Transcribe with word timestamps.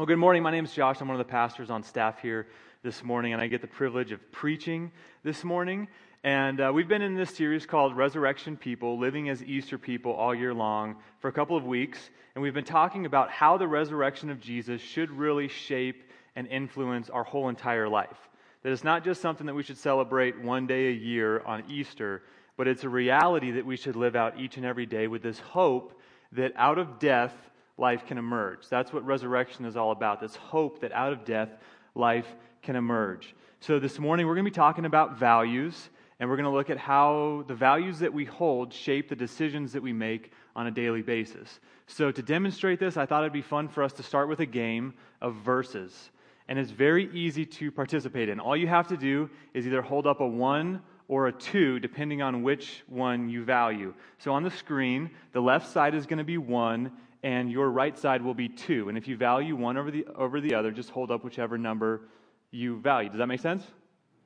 Well, 0.00 0.06
good 0.06 0.16
morning. 0.16 0.42
My 0.42 0.50
name 0.50 0.64
is 0.64 0.72
Josh. 0.72 1.02
I'm 1.02 1.08
one 1.08 1.20
of 1.20 1.26
the 1.26 1.30
pastors 1.30 1.68
on 1.68 1.82
staff 1.82 2.22
here 2.22 2.46
this 2.82 3.04
morning, 3.04 3.34
and 3.34 3.42
I 3.42 3.48
get 3.48 3.60
the 3.60 3.66
privilege 3.66 4.12
of 4.12 4.32
preaching 4.32 4.92
this 5.24 5.44
morning. 5.44 5.88
And 6.24 6.58
uh, 6.58 6.72
we've 6.74 6.88
been 6.88 7.02
in 7.02 7.16
this 7.16 7.28
series 7.36 7.66
called 7.66 7.94
Resurrection 7.94 8.56
People, 8.56 8.98
Living 8.98 9.28
as 9.28 9.42
Easter 9.42 9.76
People 9.76 10.12
all 10.14 10.34
year 10.34 10.54
long 10.54 10.96
for 11.18 11.28
a 11.28 11.32
couple 11.32 11.54
of 11.54 11.66
weeks. 11.66 11.98
And 12.34 12.40
we've 12.40 12.54
been 12.54 12.64
talking 12.64 13.04
about 13.04 13.30
how 13.30 13.58
the 13.58 13.68
resurrection 13.68 14.30
of 14.30 14.40
Jesus 14.40 14.80
should 14.80 15.10
really 15.10 15.48
shape 15.48 16.02
and 16.34 16.46
influence 16.46 17.10
our 17.10 17.22
whole 17.22 17.50
entire 17.50 17.86
life. 17.86 18.30
That 18.62 18.72
it's 18.72 18.82
not 18.82 19.04
just 19.04 19.20
something 19.20 19.46
that 19.48 19.54
we 19.54 19.62
should 19.62 19.76
celebrate 19.76 20.40
one 20.40 20.66
day 20.66 20.88
a 20.88 20.92
year 20.92 21.42
on 21.42 21.62
Easter, 21.68 22.22
but 22.56 22.66
it's 22.66 22.84
a 22.84 22.88
reality 22.88 23.50
that 23.50 23.66
we 23.66 23.76
should 23.76 23.96
live 23.96 24.16
out 24.16 24.40
each 24.40 24.56
and 24.56 24.64
every 24.64 24.86
day 24.86 25.08
with 25.08 25.22
this 25.22 25.40
hope 25.40 26.00
that 26.32 26.54
out 26.56 26.78
of 26.78 26.98
death, 26.98 27.34
life 27.80 28.06
can 28.06 28.18
emerge. 28.18 28.68
That's 28.68 28.92
what 28.92 29.04
resurrection 29.04 29.64
is 29.64 29.76
all 29.76 29.90
about 29.90 30.20
this 30.20 30.36
hope 30.36 30.80
that 30.80 30.92
out 30.92 31.12
of 31.12 31.24
death, 31.24 31.48
life 31.94 32.26
can 32.62 32.76
emerge. 32.76 33.34
So, 33.60 33.78
this 33.78 33.98
morning 33.98 34.26
we're 34.26 34.34
going 34.34 34.44
to 34.44 34.50
be 34.50 34.54
talking 34.54 34.84
about 34.84 35.18
values, 35.18 35.90
and 36.18 36.28
we're 36.28 36.36
going 36.36 36.44
to 36.44 36.56
look 36.56 36.70
at 36.70 36.78
how 36.78 37.44
the 37.48 37.54
values 37.54 37.98
that 38.00 38.12
we 38.12 38.24
hold 38.24 38.72
shape 38.72 39.08
the 39.08 39.16
decisions 39.16 39.72
that 39.72 39.82
we 39.82 39.92
make 39.92 40.32
on 40.54 40.66
a 40.66 40.70
daily 40.70 41.02
basis. 41.02 41.60
So, 41.86 42.10
to 42.12 42.22
demonstrate 42.22 42.78
this, 42.78 42.96
I 42.96 43.06
thought 43.06 43.22
it'd 43.22 43.32
be 43.32 43.42
fun 43.42 43.68
for 43.68 43.82
us 43.82 43.92
to 43.94 44.02
start 44.02 44.28
with 44.28 44.40
a 44.40 44.46
game 44.46 44.94
of 45.20 45.34
verses. 45.36 46.10
And 46.48 46.58
it's 46.58 46.70
very 46.70 47.08
easy 47.14 47.46
to 47.46 47.70
participate 47.70 48.28
in. 48.28 48.40
All 48.40 48.56
you 48.56 48.66
have 48.66 48.88
to 48.88 48.96
do 48.96 49.30
is 49.54 49.66
either 49.66 49.82
hold 49.82 50.06
up 50.06 50.20
a 50.20 50.26
one 50.26 50.82
or 51.06 51.26
a 51.26 51.32
two, 51.32 51.80
depending 51.80 52.22
on 52.22 52.42
which 52.42 52.82
one 52.86 53.28
you 53.28 53.44
value. 53.44 53.92
So 54.18 54.32
on 54.32 54.42
the 54.42 54.50
screen, 54.50 55.10
the 55.32 55.40
left 55.40 55.68
side 55.68 55.94
is 55.94 56.06
going 56.06 56.18
to 56.18 56.24
be 56.24 56.38
one, 56.38 56.92
and 57.22 57.50
your 57.50 57.70
right 57.70 57.96
side 57.98 58.22
will 58.22 58.34
be 58.34 58.48
2. 58.48 58.88
And 58.88 58.96
if 58.96 59.06
you 59.06 59.16
value 59.16 59.56
one 59.56 59.76
over 59.76 59.90
the, 59.90 60.06
over 60.16 60.40
the 60.40 60.54
other, 60.54 60.70
just 60.70 60.90
hold 60.90 61.10
up 61.10 61.22
whichever 61.24 61.58
number 61.58 62.02
you 62.50 62.80
value. 62.80 63.10
Does 63.10 63.18
that 63.18 63.26
make 63.26 63.40
sense? 63.40 63.64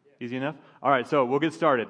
Yeah. 0.06 0.26
Easy 0.26 0.36
enough? 0.36 0.56
All 0.82 0.90
right, 0.90 1.06
so 1.06 1.24
we'll 1.24 1.40
get 1.40 1.52
started. 1.52 1.88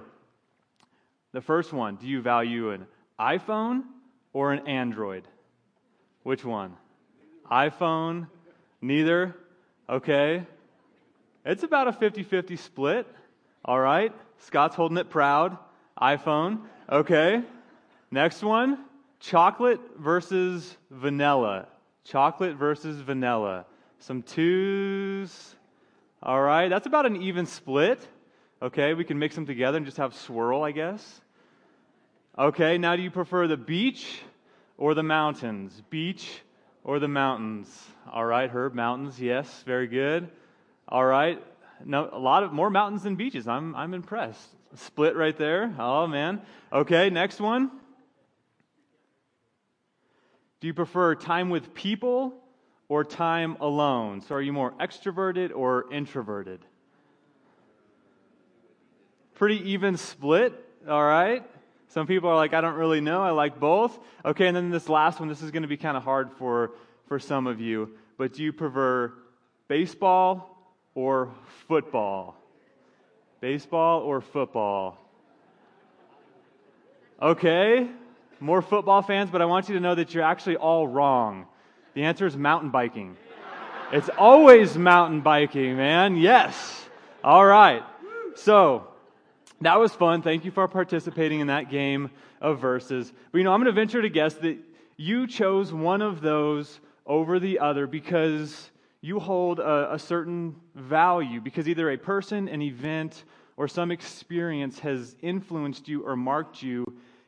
The 1.33 1.41
first 1.41 1.73
one 1.73 1.97
do 1.97 2.06
you 2.06 2.23
value 2.23 2.70
an 2.70 2.87
iPhone 3.19 3.83
or 4.33 4.53
an 4.53 4.67
Android? 4.67 5.25
Which 6.23 6.45
one? 6.45 6.75
iPhone? 7.51 8.29
Neither? 8.81 9.36
Okay. 9.89 10.47
It's 11.45 11.62
about 11.62 11.89
a 11.89 11.92
50 11.92 12.23
50 12.23 12.57
split. 12.57 13.07
All 13.64 13.79
right. 13.79 14.12
Scott's 14.39 14.75
holding 14.75 14.97
it 14.97 15.11
proud. 15.11 15.59
iPhone. 16.01 16.61
Okay. 16.91 17.42
Next 18.11 18.42
one 18.42 18.79
chocolate 19.25 19.80
versus 19.98 20.77
vanilla. 20.91 21.67
Chocolate 22.05 22.56
versus 22.56 23.00
vanilla. 23.00 23.64
Some 23.98 24.22
twos. 24.22 25.56
All 26.22 26.41
right, 26.41 26.69
that's 26.69 26.86
about 26.86 27.06
an 27.06 27.22
even 27.22 27.47
split. 27.47 28.06
Okay, 28.62 28.95
we 28.95 29.05
can 29.05 29.19
mix 29.19 29.34
them 29.34 29.47
together 29.47 29.77
and 29.77 29.86
just 29.86 29.98
have 29.98 30.14
swirl, 30.14 30.62
I 30.62 30.72
guess. 30.72 31.20
Okay, 32.39 32.78
now 32.78 32.97
do 32.97 33.02
you 33.02 33.11
prefer 33.11 33.47
the 33.47 33.56
beach 33.56 34.20
or 34.77 34.95
the 34.95 35.02
mountains? 35.02 35.83
Beach 35.91 36.41
or 36.83 36.98
the 36.98 37.08
mountains? 37.08 37.89
All 38.11 38.25
right, 38.25 38.50
Herb, 38.50 38.75
mountains, 38.75 39.20
yes, 39.20 39.62
very 39.67 39.86
good. 39.86 40.28
All 40.89 41.05
right, 41.05 41.42
no, 41.84 42.08
a 42.12 42.19
lot 42.19 42.42
of 42.42 42.52
more 42.52 42.70
mountains 42.70 43.02
than 43.02 43.17
beaches. 43.17 43.48
I'm, 43.48 43.75
I'm 43.75 43.95
impressed. 43.95 44.48
Split 44.75 45.17
right 45.17 45.36
there. 45.36 45.75
Oh, 45.78 46.06
man. 46.06 46.42
Okay, 46.72 47.08
next 47.08 47.41
one. 47.41 47.70
Do 50.65 50.69
you 50.69 50.73
prefer 50.73 51.15
time 51.15 51.51
with 51.51 51.75
people 51.75 52.33
or 52.89 53.05
time 53.05 53.59
alone? 53.61 54.23
So, 54.23 54.34
are 54.34 54.41
you 54.41 54.55
more 54.55 54.73
extroverted 54.81 55.55
or 55.55 55.93
introverted? 55.93 56.65
Pretty 59.35 59.73
even 59.73 59.98
split, 59.98 60.55
all 60.89 61.05
right? 61.05 61.45
Some 61.89 62.07
people 62.07 62.30
are 62.30 62.35
like, 62.36 62.55
I 62.55 62.63
don't 62.63 62.77
really 62.77 63.02
know. 63.02 63.23
I 63.23 63.33
like 63.33 63.61
both. 63.61 63.98
Okay, 64.25 64.47
and 64.47 64.57
then 64.57 64.70
this 64.70 64.89
last 64.89 65.20
one, 65.20 65.29
this 65.29 65.42
is 65.42 65.51
going 65.51 65.64
to 65.64 65.69
be 65.69 65.77
kind 65.77 65.98
of 65.98 66.02
hard 66.02 66.33
for, 66.39 66.70
for 67.08 67.19
some 67.19 67.46
of 67.46 67.61
you. 67.61 67.91
But 68.17 68.33
do 68.33 68.42
you 68.42 68.51
prefer 68.51 69.13
baseball 69.69 70.75
or 70.95 71.31
football? 71.69 72.36
Baseball 73.42 74.01
or 74.01 74.23
football? 74.23 74.96
Okay, 77.20 77.91
more 78.40 78.62
football 78.62 79.02
fans, 79.02 79.30
but 79.30 79.42
I 79.42 79.45
want 79.45 79.68
you 79.68 79.74
to 79.74 79.80
know 79.80 79.95
that 79.95 80.14
you're 80.14 80.24
actually 80.24 80.56
all 80.56 80.86
wrong. 80.86 81.46
The 81.95 82.02
answer 82.02 82.27
is 82.27 82.36
mountain 82.36 82.70
biking. 82.70 83.17
It's 83.92 84.11
always 84.18 84.77
mountain 84.77 85.20
biking, 85.20 85.77
man. 85.77 86.17
Yes. 86.17 86.86
All 87.22 87.45
right. 87.45 87.83
So, 88.34 88.89
that 89.61 89.78
was 89.78 89.92
fun. 89.92 90.22
Thank 90.22 90.45
you 90.45 90.50
for 90.50 90.67
participating 90.68 91.40
in 91.40 91.46
that 91.46 91.70
game 91.70 92.11
of 92.40 92.58
verses. 92.58 93.12
But 93.33 93.39
you 93.39 93.45
know, 93.45 93.52
I'm 93.52 93.61
going 93.61 93.72
to 93.72 93.80
venture 93.80 94.02
to 94.02 94.08
guess 94.08 94.34
that 94.34 94.58
you 94.96 95.27
chose 95.27 95.72
one 95.72 96.02
of 96.02 96.20
those 96.20 96.80
over 97.06 97.39
the 97.39 97.58
other 97.58 97.86
because 97.86 98.70
you 99.01 99.20
hold 99.20 99.61
a, 99.61 99.95
a, 99.95 99.98
certain 99.98 100.56
value, 100.74 101.40
because 101.40 101.68
either 101.68 101.90
a 101.90 101.96
person, 101.96 102.48
an 102.48 102.62
event, 102.62 103.24
or 103.56 103.68
some 103.68 103.90
experience 103.90 104.78
has 104.78 105.14
influenced 105.20 105.89
you 105.89 106.02
or 106.06 106.16
marked 106.16 106.62
you 106.62 106.84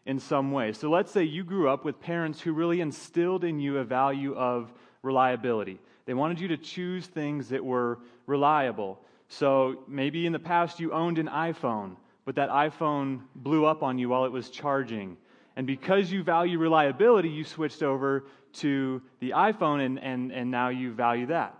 in 0.07 0.21
some 0.21 0.53
way. 0.53 0.73
So 0.73 0.89
let's 0.89 1.11
say 1.11 1.25
you 1.25 1.45
grew 1.45 1.69
up 1.69 1.85
with 1.85 2.01
parents 2.01 2.41
who 2.41 2.53
really 2.53 2.81
instilled 2.81 3.45
in 3.45 3.59
you 3.59 3.79
a 3.79 3.85
value 3.85 4.35
of 4.35 4.73
reliability. 5.03 5.81
They 6.07 6.15
wanted 6.15 6.41
you 6.41 6.49
to 6.49 6.57
choose 6.57 7.07
things 7.07 7.49
that 7.49 7.65
were 7.65 7.99
reliable. 8.27 9.01
So 9.29 9.83
maybe 9.89 10.25
in 10.25 10.33
the 10.33 10.39
past 10.39 10.79
you 10.79 10.93
owned 10.93 11.19
an 11.19 11.27
iPhone, 11.27 11.97
but 12.25 12.37
that 12.37 12.49
iPhone 12.51 13.23
blew 13.35 13.65
up 13.65 13.83
on 13.83 13.99
you 13.99 14.09
while 14.09 14.25
it 14.25 14.33
was 14.33 14.49
charging. 14.49 15.17
And 15.57 15.67
because 15.67 16.13
you 16.13 16.23
value 16.23 16.59
reliability, 16.59 17.29
you 17.29 17.45
switched 17.45 17.83
over 17.83 18.27
to 18.55 19.03
the 19.21 19.31
iPhone 19.31 19.85
and, 19.85 19.99
and, 19.99 20.33
and 20.33 20.51
now 20.51 20.69
you 20.69 20.93
value 20.93 21.27
that. 21.27 21.59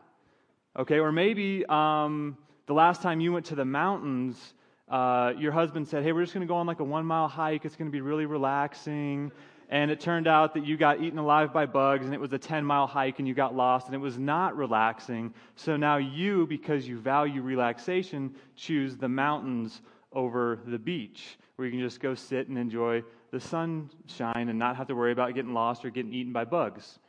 Okay, 0.79 1.01
or 1.01 1.11
maybe 1.11 1.65
um, 1.67 2.37
the 2.67 2.75
last 2.75 3.03
time 3.03 3.21
you 3.21 3.33
went 3.33 3.47
to 3.47 3.55
the 3.55 3.65
mountains, 3.65 4.55
uh, 4.89 5.33
your 5.37 5.53
husband 5.53 5.89
said, 5.89 6.03
Hey, 6.03 6.13
we're 6.13 6.23
just 6.23 6.35
going 6.35 6.47
to 6.47 6.51
go 6.51 6.57
on 6.57 6.67
like 6.67 6.81
a 6.81 6.85
one 6.85 7.05
mile 7.07 7.29
hike. 7.29 7.65
It's 7.65 7.77
going 7.77 7.91
to 7.91 7.93
be 7.93 8.01
really 8.01 8.27
relaxing. 8.27 9.33
And 9.69 9.91
it 9.91 9.99
turned 9.99 10.29
out 10.29 10.55
that 10.55 10.65
you 10.65 10.77
got 10.77 11.01
eaten 11.03 11.19
alive 11.19 11.53
by 11.53 11.67
bugs 11.67 12.05
and 12.05 12.15
it 12.15 12.21
was 12.21 12.33
a 12.33 12.39
10 12.39 12.65
mile 12.65 12.87
hike 12.87 13.19
and 13.19 13.27
you 13.27 13.35
got 13.35 13.55
lost 13.55 13.87
and 13.87 13.97
it 13.97 13.99
was 13.99 14.17
not 14.17 14.57
relaxing. 14.57 15.35
So 15.57 15.77
now 15.77 15.97
you, 15.97 16.47
because 16.47 16.87
you 16.87 17.01
value 17.01 17.43
relaxation, 17.43 18.33
choose 18.55 18.97
the 18.97 19.09
mountains 19.09 19.83
over 20.13 20.61
the 20.67 20.79
beach 20.79 21.37
where 21.57 21.67
you 21.67 21.73
can 21.73 21.81
just 21.81 22.01
go 22.01 22.15
sit 22.15 22.47
and 22.49 22.57
enjoy 22.57 23.03
the 23.33 23.41
sunshine 23.41 24.49
and 24.49 24.59
not 24.59 24.77
have 24.77 24.87
to 24.87 24.95
worry 24.95 25.11
about 25.11 25.35
getting 25.35 25.53
lost 25.53 25.85
or 25.85 25.91
getting 25.91 26.13
eaten 26.13 26.33
by 26.33 26.45
bugs. 26.45 27.01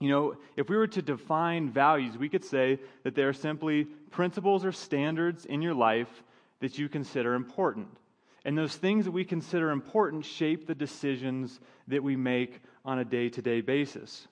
You 0.00 0.10
know, 0.10 0.36
if 0.56 0.68
we 0.68 0.76
were 0.76 0.86
to 0.88 1.02
define 1.02 1.70
values, 1.70 2.18
we 2.18 2.28
could 2.28 2.44
say 2.44 2.78
that 3.04 3.14
they 3.14 3.22
are 3.22 3.32
simply 3.32 3.84
principles 4.10 4.64
or 4.64 4.72
standards 4.72 5.46
in 5.46 5.62
your 5.62 5.74
life 5.74 6.22
that 6.60 6.78
you 6.78 6.88
consider 6.88 7.34
important. 7.34 7.88
And 8.44 8.56
those 8.56 8.76
things 8.76 9.04
that 9.04 9.10
we 9.10 9.24
consider 9.24 9.70
important 9.70 10.24
shape 10.24 10.66
the 10.66 10.74
decisions 10.74 11.60
that 11.88 12.02
we 12.02 12.16
make 12.16 12.60
on 12.84 12.98
a 12.98 13.04
day 13.04 13.28
to 13.28 13.42
day 13.42 13.60
basis. 13.60 14.26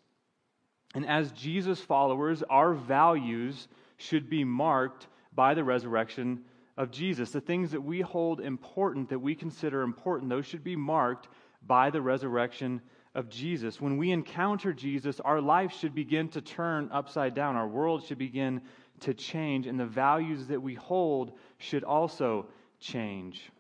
And 0.95 1.07
as 1.07 1.33
Jesus 1.33 1.81
followers, 1.81 2.43
our 2.49 2.73
values 2.73 3.69
should 3.99 4.31
be 4.31 4.45
marked 4.45 5.09
by 5.35 5.55
the 5.55 5.65
resurrection 5.65 6.45
of 6.77 6.91
Jesus. 6.91 7.31
The 7.31 7.41
things 7.41 7.73
that 7.73 7.83
we 7.83 8.01
hold 8.01 8.41
important, 8.41 9.11
that 9.11 9.19
we 9.19 9.35
consider 9.35 9.83
important, 9.83 10.31
those 10.31 10.47
should 10.47 10.65
be 10.65 10.77
marked 10.77 11.29
by 11.67 11.91
the 11.91 12.01
resurrection 12.01 12.81
of 13.15 13.29
Jesus. 13.29 13.81
When 13.81 13.99
we 13.99 14.13
encounter 14.13 14.73
Jesus, 14.73 15.21
our 15.21 15.41
life 15.41 15.73
should 15.73 15.95
begin 15.95 16.29
to 16.31 16.41
turn 16.41 16.89
upside 16.93 17.35
down. 17.35 17.57
Our 17.57 17.69
world 17.69 18.05
should 18.05 18.19
begin 18.19 18.63
to 19.03 19.15
change, 19.15 19.67
and 19.67 19.79
the 19.79 19.87
values 19.87 20.47
that 20.49 20.61
we 20.61 20.75
hold 20.75 21.33
should 21.59 21.85
also 21.85 22.47
change. 22.81 23.51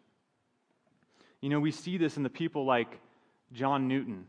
You 1.41 1.49
know, 1.49 1.61
we 1.61 1.71
see 1.71 1.97
this 1.97 2.17
in 2.17 2.23
the 2.23 2.31
people 2.31 2.65
like 2.65 3.01
John 3.53 3.89
Newton. 3.89 4.27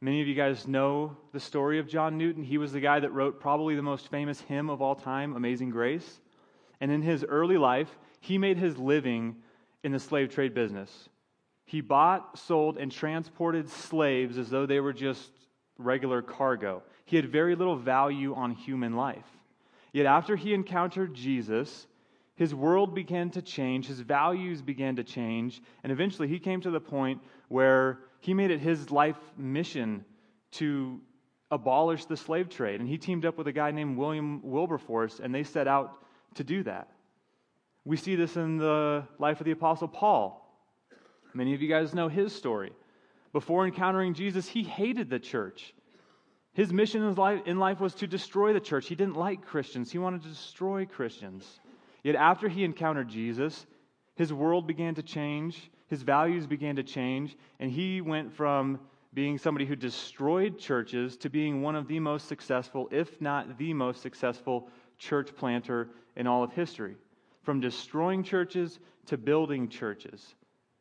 Many 0.00 0.20
of 0.20 0.28
you 0.28 0.34
guys 0.34 0.68
know 0.68 1.16
the 1.32 1.40
story 1.40 1.78
of 1.78 1.88
John 1.88 2.18
Newton. 2.18 2.44
He 2.44 2.58
was 2.58 2.72
the 2.72 2.80
guy 2.80 3.00
that 3.00 3.12
wrote 3.12 3.40
probably 3.40 3.74
the 3.74 3.82
most 3.82 4.08
famous 4.08 4.40
hymn 4.40 4.70
of 4.70 4.82
all 4.82 4.94
time, 4.94 5.34
Amazing 5.34 5.70
Grace. 5.70 6.20
And 6.80 6.92
in 6.92 7.02
his 7.02 7.24
early 7.24 7.56
life, 7.56 7.98
he 8.20 8.38
made 8.38 8.58
his 8.58 8.76
living 8.76 9.36
in 9.82 9.92
the 9.92 9.98
slave 9.98 10.28
trade 10.28 10.54
business. 10.54 11.08
He 11.64 11.80
bought, 11.80 12.38
sold, 12.38 12.76
and 12.76 12.92
transported 12.92 13.68
slaves 13.68 14.38
as 14.38 14.50
though 14.50 14.66
they 14.66 14.80
were 14.80 14.92
just 14.92 15.30
regular 15.78 16.22
cargo. 16.22 16.82
He 17.06 17.16
had 17.16 17.28
very 17.28 17.54
little 17.54 17.76
value 17.76 18.34
on 18.34 18.52
human 18.52 18.94
life. 18.94 19.26
Yet 19.96 20.04
after 20.04 20.36
he 20.36 20.52
encountered 20.52 21.14
Jesus, 21.14 21.86
his 22.34 22.54
world 22.54 22.94
began 22.94 23.30
to 23.30 23.40
change, 23.40 23.86
his 23.86 24.00
values 24.00 24.60
began 24.60 24.94
to 24.96 25.02
change, 25.02 25.62
and 25.82 25.90
eventually 25.90 26.28
he 26.28 26.38
came 26.38 26.60
to 26.60 26.70
the 26.70 26.78
point 26.78 27.22
where 27.48 28.00
he 28.20 28.34
made 28.34 28.50
it 28.50 28.60
his 28.60 28.90
life 28.90 29.16
mission 29.38 30.04
to 30.50 31.00
abolish 31.50 32.04
the 32.04 32.14
slave 32.14 32.50
trade. 32.50 32.80
And 32.80 32.86
he 32.86 32.98
teamed 32.98 33.24
up 33.24 33.38
with 33.38 33.46
a 33.46 33.52
guy 33.52 33.70
named 33.70 33.96
William 33.96 34.42
Wilberforce, 34.42 35.18
and 35.18 35.34
they 35.34 35.42
set 35.42 35.66
out 35.66 36.04
to 36.34 36.44
do 36.44 36.62
that. 36.64 36.88
We 37.86 37.96
see 37.96 38.16
this 38.16 38.36
in 38.36 38.58
the 38.58 39.02
life 39.18 39.40
of 39.40 39.46
the 39.46 39.52
Apostle 39.52 39.88
Paul. 39.88 40.46
Many 41.32 41.54
of 41.54 41.62
you 41.62 41.70
guys 41.70 41.94
know 41.94 42.08
his 42.08 42.34
story. 42.34 42.72
Before 43.32 43.64
encountering 43.64 44.12
Jesus, 44.12 44.46
he 44.46 44.62
hated 44.62 45.08
the 45.08 45.18
church. 45.18 45.72
His 46.56 46.72
mission 46.72 47.02
in 47.02 47.14
life, 47.16 47.42
in 47.44 47.58
life 47.58 47.80
was 47.80 47.94
to 47.96 48.06
destroy 48.06 48.54
the 48.54 48.60
church. 48.60 48.88
He 48.88 48.94
didn't 48.94 49.18
like 49.18 49.44
Christians, 49.44 49.92
he 49.92 49.98
wanted 49.98 50.22
to 50.22 50.28
destroy 50.30 50.86
Christians. 50.86 51.60
Yet 52.02 52.16
after 52.16 52.48
he 52.48 52.64
encountered 52.64 53.10
Jesus, 53.10 53.66
his 54.14 54.32
world 54.32 54.66
began 54.66 54.94
to 54.94 55.02
change, 55.02 55.70
his 55.88 56.00
values 56.00 56.46
began 56.46 56.76
to 56.76 56.82
change, 56.82 57.36
and 57.60 57.70
he 57.70 58.00
went 58.00 58.32
from 58.32 58.80
being 59.12 59.36
somebody 59.36 59.66
who 59.66 59.76
destroyed 59.76 60.58
churches 60.58 61.18
to 61.18 61.28
being 61.28 61.60
one 61.60 61.76
of 61.76 61.88
the 61.88 62.00
most 62.00 62.26
successful, 62.26 62.88
if 62.90 63.20
not 63.20 63.58
the 63.58 63.74
most 63.74 64.00
successful, 64.00 64.70
church 64.96 65.36
planter 65.36 65.90
in 66.16 66.26
all 66.26 66.42
of 66.42 66.52
history. 66.54 66.96
From 67.42 67.60
destroying 67.60 68.22
churches 68.22 68.78
to 69.06 69.18
building 69.18 69.68
churches. 69.68 70.34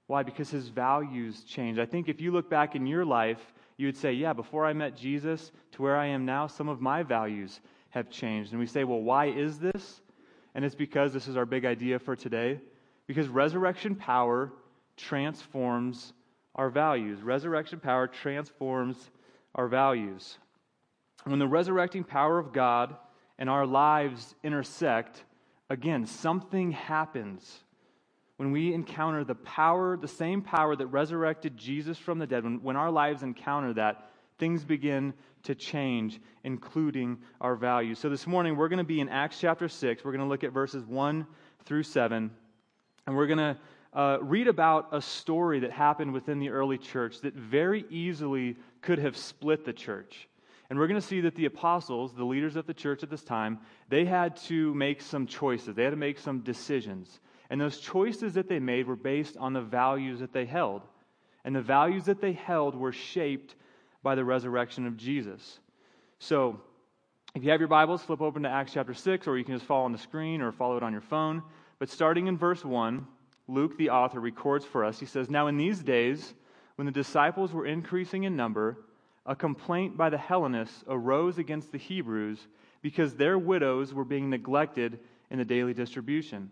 Why? 0.08 0.24
Because 0.24 0.50
his 0.50 0.70
values 0.70 1.44
changed. 1.44 1.82
I 1.82 1.86
think 1.86 2.08
if 2.08 2.22
you 2.22 2.32
look 2.32 2.50
back 2.50 2.76
in 2.76 2.88
your 2.88 3.04
life, 3.04 3.54
you 3.78 3.88
would 3.88 3.98
say, 3.98 4.14
yeah, 4.14 4.34
before 4.34 4.66
I 4.66 4.74
met 4.74 4.96
Jesus 4.96 5.52
to 5.74 5.82
where 5.82 5.98
I 5.98 6.08
am 6.08 6.26
now, 6.26 6.48
some 6.48 6.70
of 6.70 6.82
my 6.82 7.04
values 7.04 7.60
have 7.90 8.10
changed. 8.10 8.52
And 8.52 8.60
we 8.60 8.66
say, 8.66 8.84
well, 8.84 9.02
why 9.02 9.28
is 9.28 9.60
this? 9.60 10.02
And 10.54 10.64
it's 10.64 10.76
because 10.76 11.12
this 11.12 11.28
is 11.28 11.36
our 11.36 11.46
big 11.46 11.66
idea 11.66 12.00
for 12.00 12.16
today. 12.16 12.62
Because 13.08 13.28
resurrection 13.28 13.96
power 13.96 14.54
transforms 14.96 16.14
our 16.56 16.70
values. 16.70 17.22
Resurrection 17.22 17.80
power 17.80 18.08
transforms 18.08 19.12
our 19.56 19.68
values. 19.68 20.38
When 21.26 21.40
the 21.40 21.48
resurrecting 21.48 22.04
power 22.04 22.40
of 22.40 22.54
God 22.54 22.96
and 23.38 23.50
our 23.50 23.66
lives 23.66 24.36
intersect, 24.44 25.24
again, 25.70 26.06
something 26.06 26.72
happens 26.72 27.65
when 28.38 28.52
we 28.52 28.74
encounter 28.74 29.24
the 29.24 29.36
power, 29.36 29.96
the 29.96 30.08
same 30.08 30.42
power 30.42 30.76
that 30.76 30.88
resurrected 30.88 31.58
Jesus 31.58 31.98
from 31.98 32.20
the 32.20 32.28
dead, 32.28 32.44
when, 32.44 32.62
when 32.62 32.76
our 32.76 32.92
lives 32.92 33.24
encounter 33.24 33.74
that, 33.74 34.10
things 34.38 34.66
begin 34.66 35.14
to 35.44 35.56
change, 35.56 36.20
including 36.44 37.18
our 37.40 37.56
values. 37.56 38.00
So 38.00 38.10
this 38.10 38.28
morning, 38.28 38.58
we're 38.58 38.68
going 38.68 38.78
to 38.78 38.84
be 38.84 39.00
in 39.00 39.08
Acts 39.08 39.40
chapter 39.40 39.70
6. 39.70 40.04
We're 40.04 40.12
going 40.12 40.24
to 40.24 40.28
look 40.28 40.44
at 40.44 40.52
verses 40.52 40.86
1 40.86 41.26
through 41.66 41.84
7. 41.84 42.32
And 43.08 43.16
we're 43.16 43.28
going 43.28 43.38
to 43.38 43.58
uh, 43.94 44.18
read 44.22 44.48
about 44.48 44.90
a 44.92 45.02
story 45.02 45.62
that 45.62 45.72
happened 45.72 46.12
within 46.12 46.40
the 46.40 46.50
early 46.50 46.78
church 46.78 47.22
that 47.22 47.34
very 47.34 47.86
easily 47.90 48.58
could 48.82 49.00
have 49.00 49.16
split 49.16 49.64
the 49.64 49.72
church. 49.72 50.28
And 50.70 50.80
we're 50.80 50.88
going 50.88 51.00
to 51.00 51.08
see 51.08 51.22
that 51.22 51.36
the 51.36 51.46
apostles, 51.46 52.14
the 52.14 52.26
leaders 52.26 52.56
of 52.56 52.66
the 52.66 52.74
church 52.74 53.04
at 53.04 53.10
this 53.10 53.24
time, 53.24 53.60
they 53.88 54.04
had 54.04 54.36
to 54.48 54.74
make 54.74 55.02
some 55.02 55.28
choices. 55.28 55.76
They 55.76 55.84
had 55.84 55.92
to 55.92 55.96
make 55.96 56.18
some 56.18 56.40
decisions. 56.40 57.20
And 57.50 57.60
those 57.62 57.80
choices 57.80 58.34
that 58.34 58.50
they 58.50 58.60
made 58.60 58.88
were 58.88 58.96
based 58.96 59.38
on 59.38 59.54
the 59.54 59.62
values 59.62 60.20
that 60.20 60.34
they 60.34 60.46
held. 60.46 60.82
And 61.44 61.56
the 61.56 61.62
values 61.62 62.06
that 62.06 62.22
they 62.22 62.34
held 62.34 62.76
were 62.76 62.92
shaped 62.92 63.56
by 64.02 64.16
the 64.16 64.26
resurrection 64.26 64.88
of 64.88 64.98
Jesus. 64.98 65.60
So, 66.20 66.60
if 67.36 67.44
you 67.44 67.52
have 67.52 67.60
your 67.60 67.68
Bibles, 67.68 68.02
flip 68.02 68.22
open 68.22 68.44
to 68.44 68.50
Acts 68.50 68.74
chapter 68.74 68.94
6, 68.94 69.28
or 69.28 69.38
you 69.38 69.44
can 69.44 69.56
just 69.56 69.66
follow 69.66 69.84
on 69.84 69.92
the 69.92 69.98
screen 69.98 70.42
or 70.42 70.52
follow 70.52 70.78
it 70.78 70.84
on 70.84 70.94
your 70.94 71.02
phone. 71.02 71.44
But 71.80 71.90
starting 71.90 72.28
in 72.28 72.38
verse 72.38 72.64
1, 72.64 73.06
Luke, 73.48 73.78
the 73.78 73.90
author, 73.90 74.20
records 74.20 74.66
for 74.66 74.86
us. 74.86 75.00
He 75.00 75.06
says, 75.06 75.30
Now 75.30 75.48
in 75.48 75.58
these 75.58 75.84
days, 75.84 76.34
when 76.76 76.86
the 76.86 76.92
disciples 76.92 77.52
were 77.52 77.66
increasing 77.66 78.24
in 78.24 78.36
number, 78.36 78.78
a 79.26 79.36
complaint 79.36 79.98
by 79.98 80.10
the 80.10 80.18
Hellenists 80.18 80.84
arose 80.88 81.38
against 81.38 81.72
the 81.72 81.78
Hebrews 81.78 82.48
because 82.82 83.16
their 83.16 83.38
widows 83.38 83.94
were 83.94 84.06
being 84.06 84.30
neglected 84.30 85.00
in 85.30 85.38
the 85.38 85.46
daily 85.46 85.74
distribution. 85.74 86.52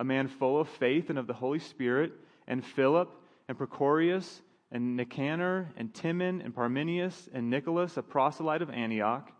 a 0.00 0.04
man 0.04 0.26
full 0.28 0.58
of 0.58 0.66
faith 0.66 1.10
and 1.10 1.18
of 1.18 1.26
the 1.26 1.34
Holy 1.34 1.58
Spirit, 1.58 2.12
and 2.48 2.64
Philip, 2.64 3.14
and 3.48 3.58
Prochorus, 3.58 4.40
and 4.72 4.96
Nicanor, 4.96 5.70
and 5.76 5.92
Timon, 5.92 6.40
and 6.40 6.54
Parmenius, 6.54 7.28
and 7.34 7.50
Nicholas, 7.50 7.98
a 7.98 8.02
proselyte 8.02 8.62
of 8.62 8.70
Antioch. 8.70 9.30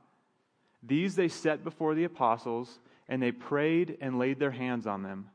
These 0.82 1.16
they 1.16 1.28
set 1.28 1.64
before 1.64 1.94
the 1.94 2.04
apostles, 2.04 2.78
and 3.08 3.22
they 3.22 3.32
prayed 3.32 3.96
and 4.02 4.18
laid 4.18 4.38
their 4.38 4.50
hands 4.50 4.86
on 4.86 5.02
them. 5.02 5.30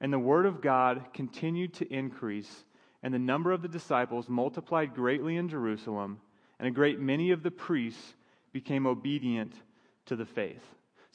And 0.00 0.12
the 0.12 0.18
word 0.18 0.46
of 0.46 0.60
God 0.60 1.04
continued 1.14 1.74
to 1.74 1.92
increase, 1.92 2.64
and 3.00 3.14
the 3.14 3.18
number 3.20 3.52
of 3.52 3.62
the 3.62 3.68
disciples 3.68 4.28
multiplied 4.28 4.92
greatly 4.92 5.36
in 5.36 5.48
Jerusalem, 5.48 6.20
and 6.58 6.66
a 6.66 6.72
great 6.72 6.98
many 6.98 7.30
of 7.30 7.44
the 7.44 7.50
priests 7.52 8.14
became 8.52 8.88
obedient 8.88 9.52
to 10.06 10.16
the 10.16 10.26
faith. 10.26 10.64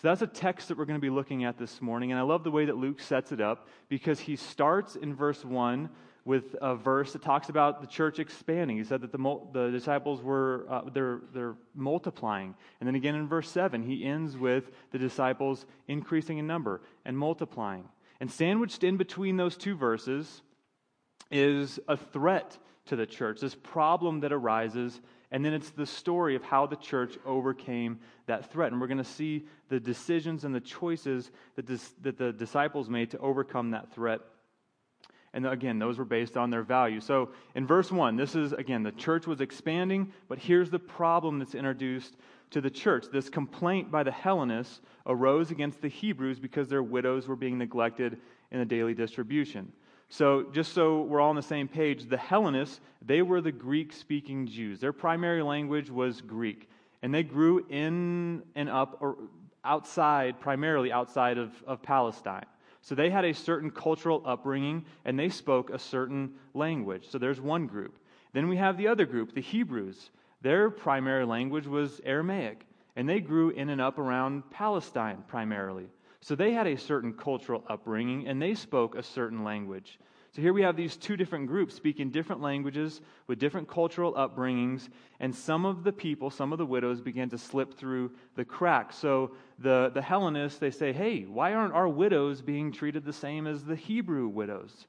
So 0.02 0.08
that's 0.08 0.22
a 0.22 0.28
text 0.28 0.70
that 0.70 0.78
we're 0.78 0.86
going 0.86 0.98
to 0.98 1.02
be 1.02 1.10
looking 1.10 1.44
at 1.44 1.58
this 1.58 1.82
morning. 1.82 2.14
And 2.14 2.20
I 2.20 2.24
love 2.24 2.46
the 2.46 2.52
way 2.52 2.64
that 2.64 2.78
Luke 2.78 3.02
sets 3.02 3.34
it 3.34 3.42
up 3.42 3.68
because 3.90 4.18
he 4.18 4.38
starts 4.38 4.96
in 4.96 5.14
verse 5.14 5.44
1 5.44 5.90
with 6.24 6.56
a 6.62 6.74
verse 6.74 7.12
that 7.12 7.22
talks 7.22 7.50
about 7.50 7.82
the 7.82 7.88
church 7.88 8.18
expanding. 8.18 8.78
He 8.78 8.86
said 8.86 9.02
that 9.02 9.12
the, 9.12 9.40
the 9.52 9.72
disciples 9.72 10.22
were 10.22 10.66
uh, 10.70 10.84
they're, 10.94 11.20
they're 11.34 11.56
multiplying. 11.76 12.56
And 12.80 12.88
then 12.88 12.96
again 12.96 13.16
in 13.16 13.28
verse 13.28 13.50
7, 13.50 13.84
he 13.84 14.06
ends 14.06 14.38
with 14.38 14.72
the 14.92 14.98
disciples 14.98 15.66
increasing 15.90 16.38
in 16.38 16.48
number 16.48 16.80
and 17.04 17.18
multiplying. 17.18 17.84
And 18.22 18.32
sandwiched 18.32 18.86
in 18.86 18.96
between 18.96 19.36
those 19.36 19.58
two 19.58 19.76
verses 19.76 20.44
is 21.30 21.78
a 21.90 21.98
threat 21.98 22.58
to 22.86 22.96
the 22.96 23.06
church, 23.06 23.42
this 23.42 23.54
problem 23.54 24.22
that 24.22 24.32
arises 24.32 25.02
and 25.32 25.46
then 25.46 25.54
it's 25.54 25.70
the 25.70 25.86
story 25.86 26.36
of 26.36 26.44
how 26.44 26.66
the 26.66 26.76
church 26.76 27.18
overcame 27.26 28.00
that 28.26 28.52
threat. 28.52 28.72
And 28.72 28.82
we're 28.82 28.88
going 28.88 28.98
to 28.98 29.04
see 29.04 29.46
the 29.70 29.80
decisions 29.80 30.44
and 30.44 30.54
the 30.54 30.60
choices 30.60 31.30
that, 31.56 31.68
that 32.02 32.18
the 32.18 32.34
disciples 32.34 32.90
made 32.90 33.12
to 33.12 33.20
overcome 33.20 33.72
that 33.72 33.94
threat. 33.94 34.22
And 35.34 35.46
again, 35.46 35.78
those 35.78 36.00
were 36.00 36.06
based 36.06 36.38
on 36.38 36.50
their 36.50 36.64
value. 36.64 37.00
So 37.00 37.30
in 37.54 37.68
verse 37.68 37.92
1, 37.92 38.16
this 38.16 38.34
is, 38.36 38.54
again, 38.54 38.82
the 38.82 38.92
church 38.92 39.28
was 39.28 39.42
expanding, 39.42 40.12
but 40.28 40.40
here's 40.40 40.72
the 40.72 40.80
problem 40.80 41.38
that's 41.38 41.54
introduced 41.54 42.16
to 42.50 42.62
the 42.62 42.72
church. 42.72 43.06
This 43.12 43.30
complaint 43.30 43.92
by 43.92 44.02
the 44.02 44.12
Hellenists 44.12 44.82
arose 45.06 45.52
against 45.52 45.82
the 45.82 45.88
Hebrews 45.88 46.40
because 46.40 46.68
their 46.68 46.82
widows 46.82 47.28
were 47.28 47.36
being 47.36 47.60
neglected 47.60 48.18
in 48.52 48.58
the 48.58 48.66
daily 48.66 48.96
distribution. 48.96 49.72
So, 50.10 50.44
just 50.52 50.74
so 50.74 51.04
we're 51.04 51.22
all 51.22 51.30
on 51.30 51.36
the 51.36 51.42
same 51.42 51.68
page, 51.68 52.10
the 52.10 52.18
Hellenists, 52.18 52.82
they 53.06 53.22
were 53.22 53.42
the 53.42 53.52
Greek 53.52 53.94
speaking 53.94 54.48
Jews. 54.48 54.80
Their 54.80 54.94
primary 54.94 55.44
language 55.44 55.90
was 55.90 56.22
Greek. 56.22 56.68
And 57.02 57.14
they 57.14 57.24
grew 57.24 57.66
in 57.70 58.44
and 58.56 58.70
up 58.70 58.98
or 59.02 59.18
outside, 59.64 60.40
primarily 60.40 60.92
outside 60.92 61.38
of, 61.38 61.52
of 61.66 61.82
Palestine. 61.82 62.46
So 62.82 62.96
they 62.96 63.10
had 63.10 63.26
a 63.26 63.34
certain 63.34 63.72
cultural 63.72 64.24
upbringing 64.26 64.86
and 65.06 65.18
they 65.18 65.30
spoke 65.30 65.70
a 65.70 65.80
certain 65.80 66.34
language. 66.54 67.08
So 67.10 67.18
there's 67.18 67.40
one 67.40 67.68
group. 67.68 67.98
Then 68.34 68.48
we 68.48 68.58
have 68.58 68.78
the 68.78 68.88
other 68.88 69.06
group, 69.06 69.34
the 69.34 69.42
Hebrews. 69.42 70.12
Their 70.42 70.70
primary 70.70 71.26
language 71.26 71.68
was 71.68 72.00
Aramaic, 72.06 72.66
and 72.96 73.10
they 73.10 73.20
grew 73.20 73.50
in 73.50 73.70
and 73.70 73.82
up 73.82 73.98
around 73.98 74.50
Palestine 74.50 75.24
primarily. 75.28 75.88
So 76.22 76.36
they 76.36 76.52
had 76.52 76.68
a 76.68 76.78
certain 76.78 77.14
cultural 77.14 77.64
upbringing 77.70 78.28
and 78.28 78.42
they 78.42 78.54
spoke 78.54 78.96
a 78.96 79.04
certain 79.04 79.44
language. 79.44 80.00
So 80.32 80.44
here 80.44 80.54
we 80.54 80.62
have 80.62 80.76
these 80.76 80.96
two 80.96 81.18
different 81.18 81.48
groups 81.48 81.74
speaking 81.74 82.12
different 82.12 82.42
languages 82.42 83.02
with 83.26 83.40
different 83.40 83.68
cultural 83.68 84.14
upbringings, 84.14 84.90
and 85.20 85.34
some 85.34 85.66
of 85.66 85.84
the 85.84 85.92
people, 85.92 86.30
some 86.30 86.52
of 86.52 86.60
the 86.60 86.66
widows, 86.68 87.02
began 87.02 87.30
to 87.30 87.38
slip 87.38 87.74
through 87.74 88.12
the 88.36 88.46
cracks. 88.46 88.96
So 88.96 89.32
the, 89.58 89.90
the 89.92 90.04
Hellenists, 90.04 90.60
they 90.60 90.70
say, 90.70 90.94
hey, 90.94 91.24
why 91.24 91.54
aren't 91.54 91.74
our 91.74 91.88
widows 91.88 92.44
being 92.44 92.72
treated 92.72 93.06
the 93.06 93.14
same 93.14 93.48
as 93.48 93.64
the 93.64 93.76
Hebrew 93.76 94.28
widows? 94.28 94.86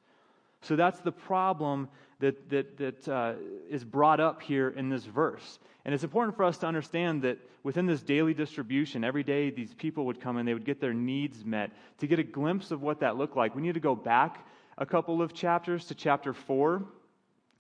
So 0.61 0.77
that's 0.77 1.01
the 1.01 1.13
problem 1.13 1.89
that, 2.19 2.51
that, 2.51 2.77
that 2.77 3.09
uh, 3.09 3.33
is 3.71 3.83
brought 3.83 4.21
up 4.21 4.43
here 4.43 4.69
in 4.69 4.91
this 4.91 5.07
verse. 5.07 5.59
And 5.85 5.95
it's 5.95 6.05
important 6.05 6.37
for 6.37 6.45
us 6.45 6.59
to 6.59 6.67
understand 6.67 7.23
that 7.23 7.39
within 7.63 7.87
this 7.87 8.03
daily 8.03 8.35
distribution, 8.35 9.05
every 9.05 9.23
day 9.23 9.51
these 9.51 9.73
people 9.75 10.07
would 10.07 10.21
come 10.21 10.37
and 10.37 10.47
they 10.47 10.55
would 10.55 10.65
get 10.65 10.81
their 10.81 10.93
needs 10.93 11.45
met. 11.45 11.71
To 11.99 12.07
get 12.07 12.19
a 12.19 12.25
glimpse 12.25 12.71
of 12.71 12.83
what 12.83 13.01
that 13.01 13.17
looked 13.17 13.37
like, 13.37 13.55
we 13.55 13.63
need 13.63 13.75
to 13.75 13.81
go 13.81 13.95
back 13.95 14.47
a 14.77 14.87
couple 14.87 15.23
of 15.23 15.33
chapters 15.33 15.87
to 15.87 15.95
chapter 15.95 16.33
4. 16.33 16.83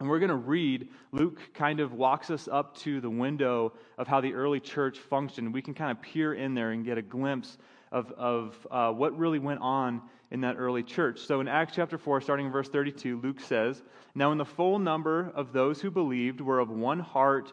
And 0.00 0.08
we're 0.08 0.18
going 0.18 0.30
to 0.30 0.34
read, 0.34 0.88
Luke 1.12 1.38
kind 1.52 1.80
of 1.80 1.92
walks 1.92 2.30
us 2.30 2.48
up 2.50 2.76
to 2.78 3.00
the 3.02 3.10
window 3.10 3.74
of 3.98 4.08
how 4.08 4.22
the 4.22 4.32
early 4.32 4.58
church 4.58 4.98
functioned. 4.98 5.52
We 5.52 5.60
can 5.60 5.74
kind 5.74 5.90
of 5.90 6.00
peer 6.02 6.32
in 6.32 6.54
there 6.54 6.70
and 6.70 6.84
get 6.84 6.96
a 6.96 7.02
glimpse 7.02 7.58
of, 7.92 8.10
of 8.12 8.66
uh, 8.70 8.92
what 8.92 9.18
really 9.18 9.38
went 9.38 9.60
on 9.60 10.00
in 10.30 10.42
that 10.42 10.56
early 10.58 10.82
church. 10.82 11.20
So 11.20 11.40
in 11.40 11.48
Acts 11.48 11.74
chapter 11.74 11.98
4, 11.98 12.20
starting 12.20 12.46
in 12.46 12.52
verse 12.52 12.68
32, 12.68 13.20
Luke 13.20 13.40
says, 13.40 13.82
Now 14.14 14.30
when 14.30 14.38
the 14.38 14.44
full 14.44 14.78
number 14.78 15.30
of 15.34 15.52
those 15.52 15.80
who 15.80 15.90
believed 15.90 16.40
were 16.40 16.60
of 16.60 16.70
one 16.70 17.00
heart 17.00 17.52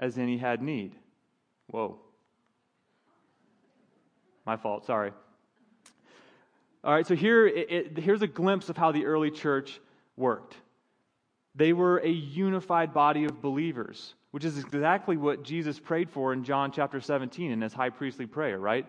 as 0.00 0.18
any 0.18 0.38
had 0.38 0.62
need. 0.62 0.96
Whoa. 1.68 1.98
My 4.46 4.56
fault, 4.56 4.86
sorry. 4.86 5.12
All 6.82 6.92
right, 6.92 7.06
so 7.06 7.14
here, 7.14 7.46
it, 7.46 7.70
it, 7.70 7.98
here's 7.98 8.22
a 8.22 8.26
glimpse 8.26 8.70
of 8.70 8.76
how 8.76 8.90
the 8.90 9.04
early 9.04 9.30
church 9.30 9.78
worked. 10.16 10.56
They 11.54 11.74
were 11.74 11.98
a 11.98 12.08
unified 12.08 12.94
body 12.94 13.24
of 13.26 13.42
believers, 13.42 14.14
which 14.30 14.46
is 14.46 14.58
exactly 14.58 15.18
what 15.18 15.42
Jesus 15.42 15.78
prayed 15.78 16.08
for 16.08 16.32
in 16.32 16.42
John 16.42 16.72
chapter 16.72 17.00
17 17.00 17.50
in 17.50 17.60
his 17.60 17.74
high 17.74 17.90
priestly 17.90 18.24
prayer, 18.26 18.58
right? 18.58 18.86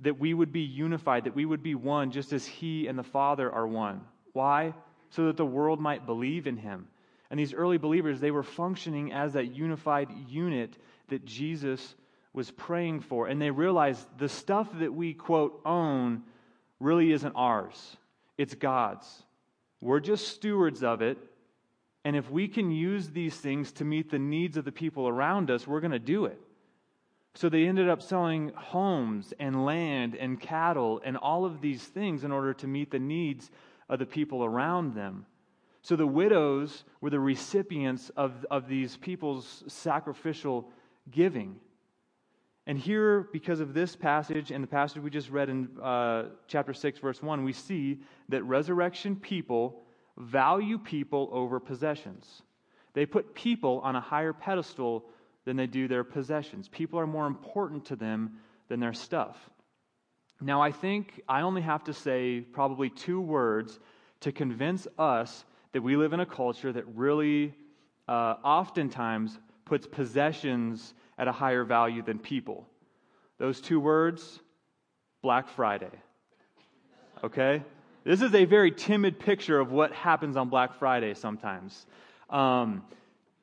That 0.00 0.18
we 0.18 0.32
would 0.32 0.50
be 0.50 0.60
unified, 0.60 1.24
that 1.24 1.34
we 1.34 1.44
would 1.44 1.62
be 1.62 1.74
one 1.74 2.10
just 2.10 2.32
as 2.32 2.46
he 2.46 2.86
and 2.86 2.98
the 2.98 3.02
Father 3.02 3.52
are 3.52 3.66
one. 3.66 4.00
Why? 4.32 4.72
So 5.10 5.26
that 5.26 5.36
the 5.36 5.44
world 5.44 5.78
might 5.78 6.06
believe 6.06 6.46
in 6.46 6.56
him. 6.56 6.88
And 7.30 7.38
these 7.38 7.54
early 7.54 7.78
believers, 7.78 8.20
they 8.20 8.32
were 8.32 8.42
functioning 8.42 9.12
as 9.12 9.34
that 9.34 9.54
unified 9.54 10.08
unit 10.28 10.76
that 11.08 11.24
Jesus 11.24 11.94
was 12.32 12.50
praying 12.50 13.00
for. 13.00 13.28
And 13.28 13.40
they 13.40 13.50
realized 13.50 14.06
the 14.18 14.28
stuff 14.28 14.68
that 14.80 14.92
we, 14.92 15.14
quote, 15.14 15.60
own 15.64 16.22
really 16.80 17.12
isn't 17.12 17.32
ours, 17.36 17.96
it's 18.36 18.54
God's. 18.54 19.06
We're 19.80 20.00
just 20.00 20.28
stewards 20.28 20.82
of 20.82 21.00
it. 21.02 21.18
And 22.04 22.16
if 22.16 22.30
we 22.30 22.48
can 22.48 22.70
use 22.70 23.10
these 23.10 23.36
things 23.36 23.72
to 23.72 23.84
meet 23.84 24.10
the 24.10 24.18
needs 24.18 24.56
of 24.56 24.64
the 24.64 24.72
people 24.72 25.06
around 25.06 25.50
us, 25.50 25.66
we're 25.66 25.80
going 25.80 25.90
to 25.90 25.98
do 25.98 26.24
it. 26.26 26.40
So 27.34 27.48
they 27.48 27.66
ended 27.66 27.88
up 27.88 28.02
selling 28.02 28.52
homes 28.54 29.32
and 29.38 29.64
land 29.64 30.16
and 30.16 30.40
cattle 30.40 31.00
and 31.04 31.16
all 31.16 31.44
of 31.44 31.60
these 31.60 31.82
things 31.82 32.24
in 32.24 32.32
order 32.32 32.54
to 32.54 32.66
meet 32.66 32.90
the 32.90 32.98
needs 32.98 33.50
of 33.88 33.98
the 33.98 34.06
people 34.06 34.44
around 34.44 34.94
them. 34.94 35.26
So 35.82 35.96
the 35.96 36.06
widows 36.06 36.84
were 37.00 37.10
the 37.10 37.20
recipients 37.20 38.10
of, 38.10 38.46
of 38.50 38.68
these 38.68 38.96
people's 38.96 39.64
sacrificial 39.66 40.70
giving. 41.10 41.56
And 42.66 42.78
here, 42.78 43.28
because 43.32 43.60
of 43.60 43.72
this 43.72 43.96
passage 43.96 44.50
and 44.50 44.62
the 44.62 44.68
passage 44.68 45.02
we 45.02 45.10
just 45.10 45.30
read 45.30 45.48
in 45.48 45.68
uh, 45.82 46.24
chapter 46.46 46.74
6, 46.74 46.98
verse 46.98 47.22
1, 47.22 47.44
we 47.44 47.52
see 47.52 48.00
that 48.28 48.44
resurrection 48.44 49.16
people 49.16 49.82
value 50.18 50.78
people 50.78 51.28
over 51.32 51.58
possessions. 51.58 52.42
They 52.92 53.06
put 53.06 53.34
people 53.34 53.80
on 53.82 53.96
a 53.96 54.00
higher 54.00 54.32
pedestal 54.32 55.04
than 55.44 55.56
they 55.56 55.66
do 55.66 55.88
their 55.88 56.04
possessions. 56.04 56.68
People 56.68 57.00
are 57.00 57.06
more 57.06 57.26
important 57.26 57.86
to 57.86 57.96
them 57.96 58.38
than 58.68 58.80
their 58.80 58.92
stuff. 58.92 59.36
Now, 60.40 60.62
I 60.62 60.72
think 60.72 61.22
I 61.28 61.42
only 61.42 61.62
have 61.62 61.84
to 61.84 61.94
say 61.94 62.40
probably 62.40 62.90
two 62.90 63.20
words 63.20 63.78
to 64.20 64.32
convince 64.32 64.86
us 64.98 65.44
that 65.72 65.82
we 65.82 65.96
live 65.96 66.12
in 66.12 66.20
a 66.20 66.26
culture 66.26 66.72
that 66.72 66.84
really 66.94 67.54
uh, 68.08 68.34
oftentimes 68.44 69.38
puts 69.64 69.86
possessions 69.86 70.94
at 71.18 71.28
a 71.28 71.32
higher 71.32 71.64
value 71.64 72.02
than 72.02 72.18
people. 72.18 72.66
Those 73.38 73.60
two 73.60 73.78
words, 73.78 74.40
Black 75.22 75.48
Friday. 75.48 75.90
Okay? 77.22 77.62
This 78.04 78.22
is 78.22 78.34
a 78.34 78.44
very 78.44 78.72
timid 78.72 79.18
picture 79.18 79.60
of 79.60 79.70
what 79.70 79.92
happens 79.92 80.36
on 80.36 80.48
Black 80.48 80.78
Friday 80.78 81.14
sometimes. 81.14 81.86
Um, 82.30 82.82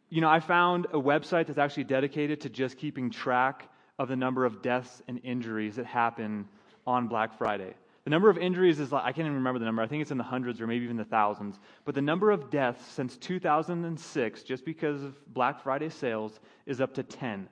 you 0.10 0.22
know, 0.22 0.29
I 0.29 0.39
found 0.39 0.86
a 0.88 1.00
website 1.00 1.48
that's 1.48 1.57
actually 1.57 1.84
dedicated 1.84 2.41
to 2.41 2.50
just 2.50 2.77
keeping 2.77 3.10
track 3.10 3.69
of 4.00 4.07
the 4.07 4.15
number 4.15 4.46
of 4.46 4.62
deaths 4.62 5.01
and 5.07 5.19
injuries 5.24 5.75
that 5.75 5.86
happen 5.86 6.48
on 6.86 7.07
Black 7.07 7.38
Friday. 7.38 7.74
The 8.07 8.11
number 8.11 8.29
of 8.29 8.37
injuries 8.37 8.79
is 8.79 8.89
like, 8.89 9.03
I 9.03 9.11
can't 9.11 9.25
even 9.25 9.33
remember 9.33 9.59
the 9.59 9.65
number. 9.65 9.81
I 9.81 9.87
think 9.87 10.01
it's 10.01 10.11
in 10.11 10.17
the 10.17 10.23
hundreds 10.23 10.61
or 10.61 10.65
maybe 10.65 10.85
even 10.85 10.95
the 10.95 11.03
thousands. 11.03 11.59
But 11.83 11.93
the 11.93 12.01
number 12.01 12.31
of 12.31 12.49
deaths 12.49 12.81
since 12.93 13.17
2006, 13.17 14.43
just 14.43 14.63
because 14.63 15.03
of 15.03 15.33
Black 15.33 15.61
Friday 15.61 15.89
sales, 15.89 16.39
is 16.65 16.79
up 16.79 16.93
to 16.93 17.03
10. 17.03 17.49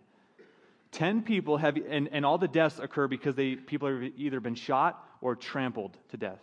10 0.93 1.23
people 1.23 1.57
have, 1.57 1.75
and, 1.75 2.07
and 2.09 2.25
all 2.25 2.37
the 2.37 2.47
deaths 2.47 2.79
occur 2.79 3.09
because 3.09 3.35
they, 3.35 3.57
people 3.57 3.89
have 3.89 4.13
either 4.15 4.39
been 4.39 4.55
shot 4.55 5.05
or 5.19 5.35
trampled 5.35 5.97
to 6.11 6.15
death. 6.15 6.39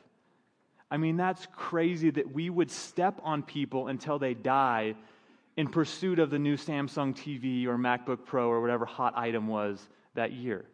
I 0.91 0.99
mean, 0.99 1.17
that's 1.17 1.47
crazy 1.57 2.11
that 2.11 2.35
we 2.35 2.51
would 2.51 2.71
step 2.71 3.19
on 3.23 3.43
people 3.43 3.89
until 3.89 4.19
they 4.19 4.35
die 4.35 4.95
in 5.57 5.69
pursuit 5.69 6.19
of 6.19 6.29
the 6.29 6.39
new 6.39 6.59
Samsung 6.59 7.15
TV 7.17 7.65
or 7.65 7.79
MacBook 7.79 8.27
Pro 8.27 8.51
or 8.51 8.61
whatever 8.61 8.85
hot 8.85 9.17
item 9.17 9.49
was 9.49 9.89
that 10.13 10.33
year. 10.33 10.67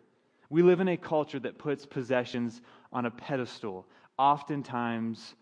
We 0.51 0.63
live 0.63 0.81
in 0.81 0.89
a 0.89 0.97
culture 0.97 1.39
that 1.41 1.59
puts 1.59 1.85
possessions 1.85 2.63
on 2.93 3.07
a 3.07 3.11
pedestal, 3.11 3.87
oftentimes 4.19 5.35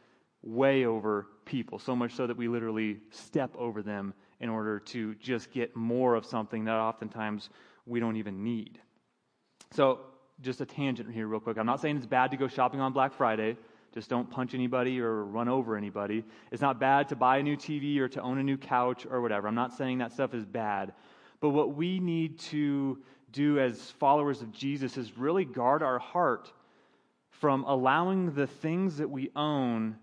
way 0.43 0.85
over 0.85 1.27
people, 1.45 1.79
so 1.79 1.95
much 1.95 2.13
so 2.13 2.27
that 2.27 2.37
we 2.37 2.49
literally 2.49 2.99
step 3.11 3.55
over 3.57 3.83
them 3.83 4.15
in 4.41 4.49
order 4.49 4.79
to 4.79 5.15
just 5.17 5.51
get 5.51 5.75
more 5.75 6.15
of 6.15 6.27
something 6.27 6.65
that 6.65 6.75
oftentimes 6.75 7.51
we 7.87 8.01
don't 8.01 8.17
even 8.17 8.43
need. 8.43 8.81
So, 9.73 10.01
just 10.43 10.61
a 10.61 10.67
tangent 10.67 11.11
here, 11.11 11.27
real 11.27 11.41
quick. 11.41 11.57
I'm 11.57 11.67
not 11.67 11.81
saying 11.81 11.97
it's 11.97 12.07
bad 12.07 12.31
to 12.33 12.37
go 12.37 12.47
shopping 12.47 12.81
on 12.81 12.93
Black 12.93 13.15
Friday. 13.15 13.57
Just 13.95 14.11
don't 14.11 14.31
punch 14.31 14.53
anybody 14.53 15.01
or 15.01 15.25
run 15.25 15.49
over 15.49 15.77
anybody. 15.77 16.23
It's 16.53 16.61
not 16.61 16.79
bad 16.79 17.09
to 17.09 17.17
buy 17.17 17.39
a 17.39 17.43
new 17.43 17.57
TV 17.57 17.99
or 17.99 18.09
to 18.09 18.21
own 18.21 18.37
a 18.37 18.43
new 18.43 18.59
couch 18.59 19.07
or 19.11 19.23
whatever. 19.23 19.49
I'm 19.49 19.55
not 19.55 19.73
saying 19.73 19.97
that 19.99 20.13
stuff 20.13 20.35
is 20.35 20.45
bad. 20.45 20.93
But 21.41 21.51
what 21.51 21.75
we 21.75 21.99
need 21.99 22.39
to 22.41 22.99
do 23.33 23.59
as 23.59 23.91
followers 23.93 24.43
of 24.43 24.53
Jesus 24.53 24.97
is 24.97 25.19
really 25.19 25.45
guard 25.45 25.83
our 25.83 25.99
heart 25.99 26.53
from 27.31 27.65
allowing 27.65 28.35
the 28.35 28.47
things 28.47 28.97
that 28.97 29.11
we 29.11 29.31
own 29.37 29.97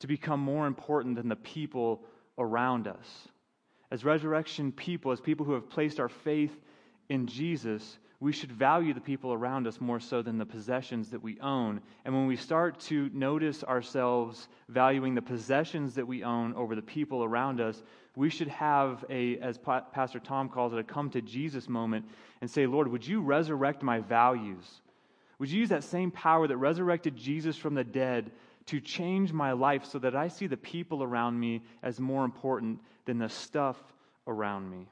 to 0.00 0.06
become 0.06 0.40
more 0.40 0.66
important 0.66 1.16
than 1.16 1.28
the 1.28 1.36
people 1.36 2.02
around 2.36 2.86
us. 2.86 3.28
As 3.90 4.04
resurrection 4.04 4.70
people, 4.70 5.12
as 5.12 5.20
people 5.20 5.46
who 5.46 5.52
have 5.52 5.70
placed 5.70 5.98
our 5.98 6.08
faith 6.08 6.52
in 7.08 7.26
Jesus, 7.26 7.98
we 8.20 8.32
should 8.32 8.50
value 8.50 8.92
the 8.92 9.00
people 9.00 9.32
around 9.32 9.66
us 9.68 9.80
more 9.80 10.00
so 10.00 10.22
than 10.22 10.38
the 10.38 10.46
possessions 10.46 11.10
that 11.10 11.22
we 11.22 11.38
own. 11.40 11.80
And 12.04 12.12
when 12.12 12.26
we 12.26 12.34
start 12.34 12.80
to 12.80 13.08
notice 13.12 13.62
ourselves 13.62 14.48
valuing 14.68 15.14
the 15.14 15.22
possessions 15.22 15.94
that 15.94 16.06
we 16.06 16.24
own 16.24 16.52
over 16.54 16.74
the 16.74 16.82
people 16.82 17.22
around 17.22 17.60
us, 17.60 17.80
we 18.16 18.28
should 18.28 18.48
have 18.48 19.04
a, 19.08 19.38
as 19.38 19.58
Pastor 19.58 20.18
Tom 20.18 20.48
calls 20.48 20.72
it, 20.72 20.80
a 20.80 20.82
come 20.82 21.10
to 21.10 21.22
Jesus 21.22 21.68
moment 21.68 22.06
and 22.40 22.50
say, 22.50 22.66
Lord, 22.66 22.88
would 22.88 23.06
you 23.06 23.20
resurrect 23.20 23.84
my 23.84 24.00
values? 24.00 24.80
Would 25.38 25.50
you 25.50 25.60
use 25.60 25.68
that 25.68 25.84
same 25.84 26.10
power 26.10 26.48
that 26.48 26.56
resurrected 26.56 27.14
Jesus 27.16 27.56
from 27.56 27.74
the 27.74 27.84
dead 27.84 28.32
to 28.66 28.80
change 28.80 29.32
my 29.32 29.52
life 29.52 29.84
so 29.84 30.00
that 30.00 30.16
I 30.16 30.26
see 30.26 30.48
the 30.48 30.56
people 30.56 31.04
around 31.04 31.38
me 31.38 31.62
as 31.84 32.00
more 32.00 32.24
important 32.24 32.80
than 33.04 33.18
the 33.18 33.28
stuff 33.28 33.76
around 34.26 34.68
me? 34.68 34.88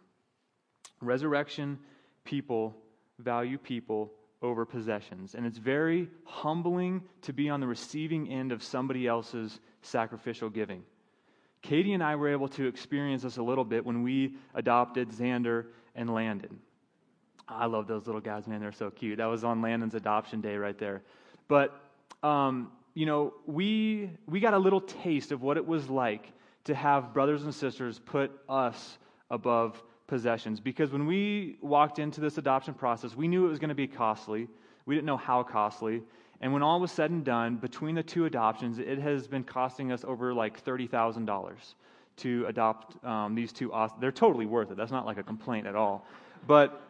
Resurrection 1.01 1.81
people 2.25 2.77
value 3.19 3.59
people 3.59 4.13
over 4.43 4.65
possessions. 4.65 5.35
And 5.35 5.47
it's 5.47 5.59
very 5.59 6.09
humbling 6.25 7.03
to 7.23 7.33
be 7.33 7.49
on 7.49 7.61
the 7.61 7.67
receiving 7.67 8.29
end 8.29 8.53
of 8.53 8.63
somebody 8.63 9.07
else's 9.07 9.61
sacrificial 9.83 10.51
giving. 10.51 10.83
Katie 11.63 11.95
and 11.95 12.03
I 12.03 12.17
were 12.17 12.29
able 12.29 12.49
to 12.49 12.67
experience 12.67 13.23
this 13.23 13.39
a 13.39 13.43
little 13.43 13.65
bit 13.65 13.85
when 13.85 14.03
we 14.03 14.35
adopted 14.55 15.11
Xander 15.11 15.67
and 15.95 16.13
Landon. 16.13 16.61
I 17.49 17.67
love 17.67 17.87
those 17.87 18.07
little 18.07 18.21
guys, 18.21 18.47
man. 18.47 18.61
They're 18.61 18.73
so 18.73 18.91
cute. 18.91 19.19
That 19.19 19.27
was 19.27 19.45
on 19.45 19.63
Landon's 19.63 19.95
adoption 19.95 20.41
day 20.41 20.57
right 20.57 20.77
there. 20.79 21.03
But, 21.49 21.81
um, 22.23 22.73
you 22.95 23.07
know, 23.07 23.35
we, 23.47 24.11
we 24.27 24.41
got 24.41 24.55
a 24.55 24.59
little 24.59 24.81
taste 24.81 25.33
of 25.33 25.43
what 25.43 25.57
it 25.57 25.67
was 25.67 25.89
like 25.89 26.33
to 26.65 26.75
have 26.75 27.15
brothers 27.15 27.45
and 27.45 27.55
sisters 27.55 27.99
put 27.99 28.33
us 28.49 28.99
above 29.31 29.83
possessions 30.07 30.61
because 30.61 30.91
when 30.91 31.07
we 31.07 31.57
walked 31.61 31.99
into 31.99 32.21
this 32.21 32.39
adoption 32.39 32.75
process, 32.75 33.15
we 33.15 33.29
knew 33.29 33.47
it 33.47 33.49
was 33.49 33.59
going 33.59 33.69
to 33.69 33.75
be 33.75 33.87
costly. 33.87 34.49
We 34.85 34.95
didn't 34.95 35.07
know 35.07 35.17
how 35.17 35.43
costly. 35.43 36.03
And 36.41 36.53
when 36.53 36.63
all 36.63 36.81
was 36.81 36.93
said 36.93 37.11
and 37.11 37.25
done, 37.25 37.57
between 37.57 37.95
the 37.95 38.03
two 38.03 38.27
adoptions, 38.27 38.79
it 38.79 38.99
has 38.99 39.27
been 39.27 39.45
costing 39.45 39.91
us 39.91 40.05
over 40.05 40.35
like 40.35 40.63
$30,000 40.63 41.55
to 42.19 42.47
adopt 42.47 43.05
um, 43.05 43.35
these 43.35 43.53
two. 43.53 43.73
They're 44.01 44.13
totally 44.13 44.47
worth 44.47 44.71
it. 44.71 44.77
That's 44.77 44.93
not 44.93 45.07
like 45.07 45.19
a 45.19 45.23
complaint 45.23 45.67
at 45.67 45.75
all. 45.75 46.07
But, 46.47 46.81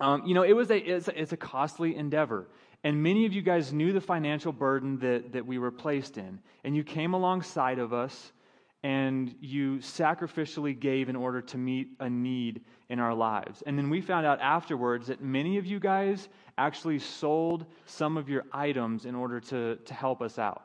um, 0.00 0.24
you 0.26 0.34
know, 0.34 0.42
it 0.42 0.54
was 0.54 0.70
a, 0.70 0.78
it's, 0.78 1.08
a, 1.08 1.20
it's 1.20 1.32
a 1.32 1.36
costly 1.36 1.94
endeavor. 1.96 2.46
And 2.82 3.02
many 3.02 3.26
of 3.26 3.32
you 3.34 3.42
guys 3.42 3.72
knew 3.72 3.92
the 3.92 4.00
financial 4.00 4.52
burden 4.52 4.98
that, 5.00 5.32
that 5.32 5.46
we 5.46 5.58
were 5.58 5.70
placed 5.70 6.16
in. 6.16 6.38
And 6.64 6.74
you 6.74 6.82
came 6.82 7.12
alongside 7.12 7.78
of 7.78 7.92
us 7.92 8.32
and 8.82 9.34
you 9.40 9.76
sacrificially 9.76 10.78
gave 10.78 11.08
in 11.08 11.16
order 11.16 11.42
to 11.42 11.58
meet 11.58 11.88
a 12.00 12.08
need 12.08 12.62
in 12.88 12.98
our 12.98 13.14
lives. 13.14 13.62
And 13.66 13.76
then 13.76 13.90
we 13.90 14.00
found 14.00 14.24
out 14.24 14.40
afterwards 14.40 15.08
that 15.08 15.22
many 15.22 15.58
of 15.58 15.66
you 15.66 15.78
guys 15.78 16.28
actually 16.56 16.98
sold 16.98 17.66
some 17.84 18.16
of 18.16 18.28
your 18.28 18.44
items 18.52 19.04
in 19.04 19.14
order 19.14 19.38
to, 19.40 19.76
to 19.76 19.94
help 19.94 20.22
us 20.22 20.38
out. 20.38 20.62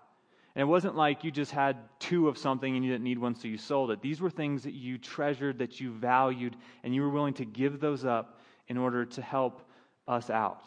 And 0.56 0.62
it 0.62 0.66
wasn't 0.66 0.96
like 0.96 1.26
you 1.26 1.32
just 1.32 1.52
had 1.52 1.76
two 2.00 2.30
of 2.30 2.38
something 2.38 2.74
and 2.74 2.86
you 2.86 2.92
didn't 2.92 3.04
need 3.04 3.20
one, 3.20 3.36
so 3.36 3.50
you 3.50 3.58
sold 3.58 3.92
it. 3.92 4.02
These 4.02 4.22
were 4.22 4.30
things 4.30 4.64
that 4.64 4.74
you 4.74 4.98
treasured, 4.98 5.60
that 5.60 5.82
you 5.82 5.92
valued, 5.92 6.56
and 6.84 6.96
you 6.96 7.02
were 7.02 7.10
willing 7.10 7.34
to 7.34 7.46
give 7.46 7.82
those 7.82 8.06
up 8.06 8.40
in 8.70 8.78
order 8.78 9.04
to 9.04 9.22
help 9.22 9.70
us 10.08 10.30
out. 10.30 10.64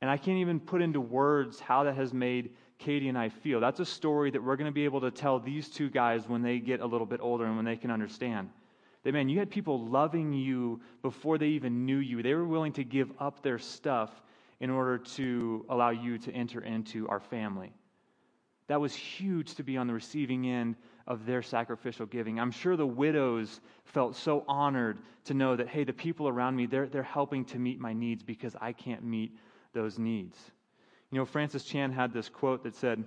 And 0.00 0.08
I 0.08 0.16
can't 0.16 0.38
even 0.38 0.60
put 0.60 0.80
into 0.80 1.00
words 1.00 1.58
how 1.58 1.82
that 1.82 1.96
has 1.96 2.14
made 2.14 2.50
Katie 2.78 3.08
and 3.08 3.18
I 3.18 3.28
feel. 3.28 3.60
That's 3.60 3.80
a 3.80 3.84
story 3.84 4.30
that 4.30 4.42
we're 4.42 4.56
going 4.56 4.70
to 4.70 4.72
be 4.72 4.84
able 4.84 5.00
to 5.00 5.10
tell 5.10 5.40
these 5.40 5.68
two 5.68 5.90
guys 5.90 6.28
when 6.28 6.42
they 6.42 6.58
get 6.58 6.80
a 6.80 6.86
little 6.86 7.06
bit 7.06 7.20
older 7.20 7.44
and 7.44 7.56
when 7.56 7.64
they 7.64 7.76
can 7.76 7.90
understand. 7.90 8.50
That, 9.02 9.12
man, 9.12 9.28
you 9.28 9.38
had 9.38 9.50
people 9.50 9.86
loving 9.86 10.32
you 10.32 10.80
before 11.02 11.38
they 11.38 11.48
even 11.48 11.84
knew 11.86 11.98
you. 11.98 12.22
They 12.22 12.34
were 12.34 12.46
willing 12.46 12.72
to 12.74 12.84
give 12.84 13.10
up 13.18 13.42
their 13.42 13.58
stuff 13.58 14.10
in 14.60 14.70
order 14.70 14.98
to 14.98 15.64
allow 15.68 15.90
you 15.90 16.18
to 16.18 16.32
enter 16.32 16.60
into 16.60 17.08
our 17.08 17.20
family. 17.20 17.72
That 18.68 18.80
was 18.80 18.94
huge 18.94 19.54
to 19.54 19.62
be 19.62 19.76
on 19.76 19.86
the 19.86 19.94
receiving 19.94 20.46
end 20.46 20.76
of 21.06 21.24
their 21.24 21.42
sacrificial 21.42 22.06
giving. 22.06 22.38
I'm 22.38 22.50
sure 22.50 22.76
the 22.76 22.86
widows 22.86 23.60
felt 23.84 24.14
so 24.14 24.44
honored 24.46 24.98
to 25.24 25.34
know 25.34 25.56
that, 25.56 25.68
hey, 25.68 25.84
the 25.84 25.92
people 25.92 26.28
around 26.28 26.54
me, 26.54 26.66
they're, 26.66 26.86
they're 26.86 27.02
helping 27.02 27.44
to 27.46 27.58
meet 27.58 27.80
my 27.80 27.94
needs 27.94 28.22
because 28.22 28.54
I 28.60 28.72
can't 28.72 29.02
meet 29.02 29.36
those 29.72 29.98
needs. 29.98 30.38
You 31.10 31.18
know, 31.18 31.24
Francis 31.24 31.64
Chan 31.64 31.92
had 31.92 32.12
this 32.12 32.28
quote 32.28 32.64
that 32.64 32.74
said, 32.76 33.04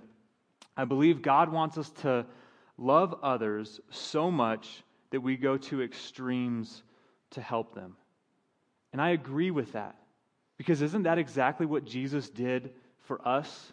I 0.76 0.84
believe 0.84 1.22
God 1.22 1.52
wants 1.52 1.78
us 1.78 1.90
to 2.02 2.26
love 2.76 3.14
others 3.22 3.80
so 3.90 4.30
much 4.30 4.82
that 5.10 5.20
we 5.20 5.36
go 5.36 5.56
to 5.56 5.82
extremes 5.82 6.82
to 7.30 7.40
help 7.40 7.74
them. 7.74 7.96
And 8.92 9.00
I 9.00 9.10
agree 9.10 9.50
with 9.50 9.72
that. 9.72 9.96
Because 10.56 10.82
isn't 10.82 11.04
that 11.04 11.18
exactly 11.18 11.66
what 11.66 11.84
Jesus 11.84 12.28
did 12.28 12.70
for 13.00 13.26
us? 13.26 13.72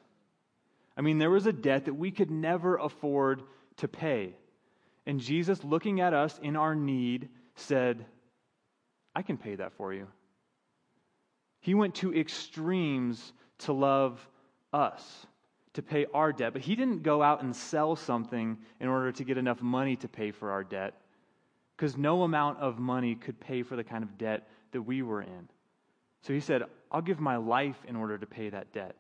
I 0.98 1.02
mean, 1.02 1.18
there 1.18 1.30
was 1.30 1.46
a 1.46 1.54
debt 1.54 1.86
that 1.86 1.94
we 1.94 2.12
could 2.12 2.32
never 2.32 2.78
afford 2.78 3.44
to 3.78 3.88
pay. 3.88 4.34
And 5.06 5.20
Jesus, 5.20 5.64
looking 5.64 6.02
at 6.02 6.14
us 6.14 6.38
in 6.42 6.56
our 6.56 6.76
need, 6.76 7.30
said, 7.56 8.06
I 9.16 9.22
can 9.22 9.38
pay 9.38 9.56
that 9.56 9.74
for 9.74 9.94
you. 9.94 10.08
He 11.62 11.74
went 11.74 11.96
to 11.96 12.14
extremes 12.14 13.34
to 13.60 13.74
love 13.74 14.26
us, 14.74 15.26
to 15.74 15.82
pay 15.82 16.06
our 16.14 16.34
debt. 16.34 16.54
But 16.54 16.62
he 16.62 16.76
didn't 16.76 17.04
go 17.04 17.22
out 17.22 17.44
and 17.44 17.56
sell 17.56 17.96
something 17.96 18.58
in 18.80 18.88
order 18.88 19.12
to 19.12 19.24
get 19.24 19.38
enough 19.38 19.62
money 19.62 19.96
to 19.98 20.08
pay 20.08 20.32
for 20.32 20.52
our 20.52 20.64
debt, 20.64 20.94
because 21.76 21.98
no 21.98 22.24
amount 22.24 22.60
of 22.60 22.80
money 22.80 23.16
could 23.16 23.40
pay 23.40 23.64
for 23.64 23.76
the 23.76 23.84
kind 23.84 24.04
of 24.04 24.18
debt 24.18 24.48
that 24.72 24.82
we 24.82 25.02
were 25.02 25.22
in. 25.22 25.50
So 26.22 26.34
he 26.34 26.40
said, 26.40 26.64
I'll 26.92 27.02
give 27.02 27.20
my 27.20 27.38
life 27.38 27.78
in 27.88 27.96
order 27.96 28.18
to 28.18 28.26
pay 28.26 28.50
that 28.50 28.74
debt. 28.74 28.96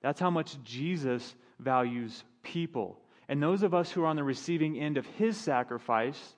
That's 0.00 0.20
how 0.20 0.30
much 0.30 0.62
Jesus 0.64 1.34
values 1.58 2.24
people. 2.42 3.00
And 3.28 3.42
those 3.42 3.62
of 3.62 3.74
us 3.74 3.90
who 3.90 4.02
are 4.02 4.06
on 4.06 4.16
the 4.16 4.24
receiving 4.24 4.78
end 4.78 4.96
of 4.96 5.04
his 5.04 5.36
sacrifice 5.36 6.34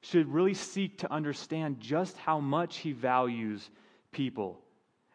should 0.00 0.28
really 0.28 0.52
seek 0.52 0.98
to 0.98 1.12
understand 1.12 1.80
just 1.80 2.18
how 2.18 2.40
much 2.40 2.78
he 2.78 2.92
values 2.92 3.70
people 4.12 4.60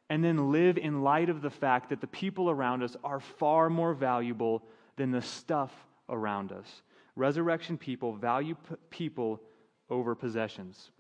and 0.10 0.24
then 0.24 0.51
live 0.51 0.78
in 0.78 1.01
light 1.04 1.30
of 1.30 1.42
the 1.42 1.50
fact 1.50 1.89
that 1.89 2.01
the 2.01 2.08
people 2.08 2.50
around 2.50 2.82
us 2.82 2.96
are 3.04 3.20
far 3.20 3.70
more 3.70 3.94
valuable 3.94 4.63
than 4.96 5.12
the 5.12 5.22
stuff 5.22 5.72
around 6.10 6.51
us. 6.51 6.81
Resurrection 7.16 7.77
people 7.77 8.16
value 8.16 8.55
p- 8.55 8.75
people 8.90 9.42
over 9.90 10.16
possessions. 10.16 10.92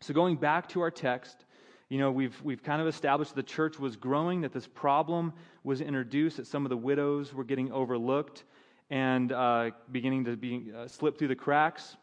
So, 0.00 0.14
going 0.14 0.36
back 0.36 0.68
to 0.70 0.80
our 0.80 0.90
text, 0.90 1.44
you 1.88 1.98
know, 1.98 2.10
we've, 2.10 2.40
we've 2.42 2.62
kind 2.62 2.80
of 2.80 2.88
established 2.88 3.34
the 3.34 3.42
church 3.42 3.78
was 3.78 3.96
growing, 3.96 4.40
that 4.40 4.52
this 4.52 4.66
problem 4.66 5.32
was 5.62 5.80
introduced, 5.80 6.38
that 6.38 6.46
some 6.46 6.64
of 6.64 6.70
the 6.70 6.76
widows 6.76 7.34
were 7.34 7.44
getting 7.44 7.70
overlooked 7.70 8.44
and 8.90 9.32
uh, 9.32 9.70
beginning 9.90 10.24
to 10.24 10.36
be, 10.36 10.72
uh, 10.76 10.88
slip 10.88 11.18
through 11.18 11.28
the 11.28 11.36
cracks. 11.36 11.96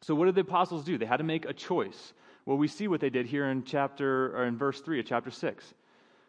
So, 0.00 0.14
what 0.14 0.26
did 0.26 0.34
the 0.34 0.42
apostles 0.42 0.84
do? 0.84 0.96
They 0.96 1.06
had 1.06 1.18
to 1.18 1.24
make 1.24 1.44
a 1.44 1.52
choice. 1.52 2.12
Well, 2.46 2.56
we 2.56 2.68
see 2.68 2.88
what 2.88 3.00
they 3.00 3.10
did 3.10 3.26
here 3.26 3.50
in 3.50 3.64
chapter 3.64 4.36
or 4.36 4.44
in 4.44 4.56
verse 4.56 4.80
3 4.80 5.00
of 5.00 5.06
chapter 5.06 5.30
6. 5.30 5.74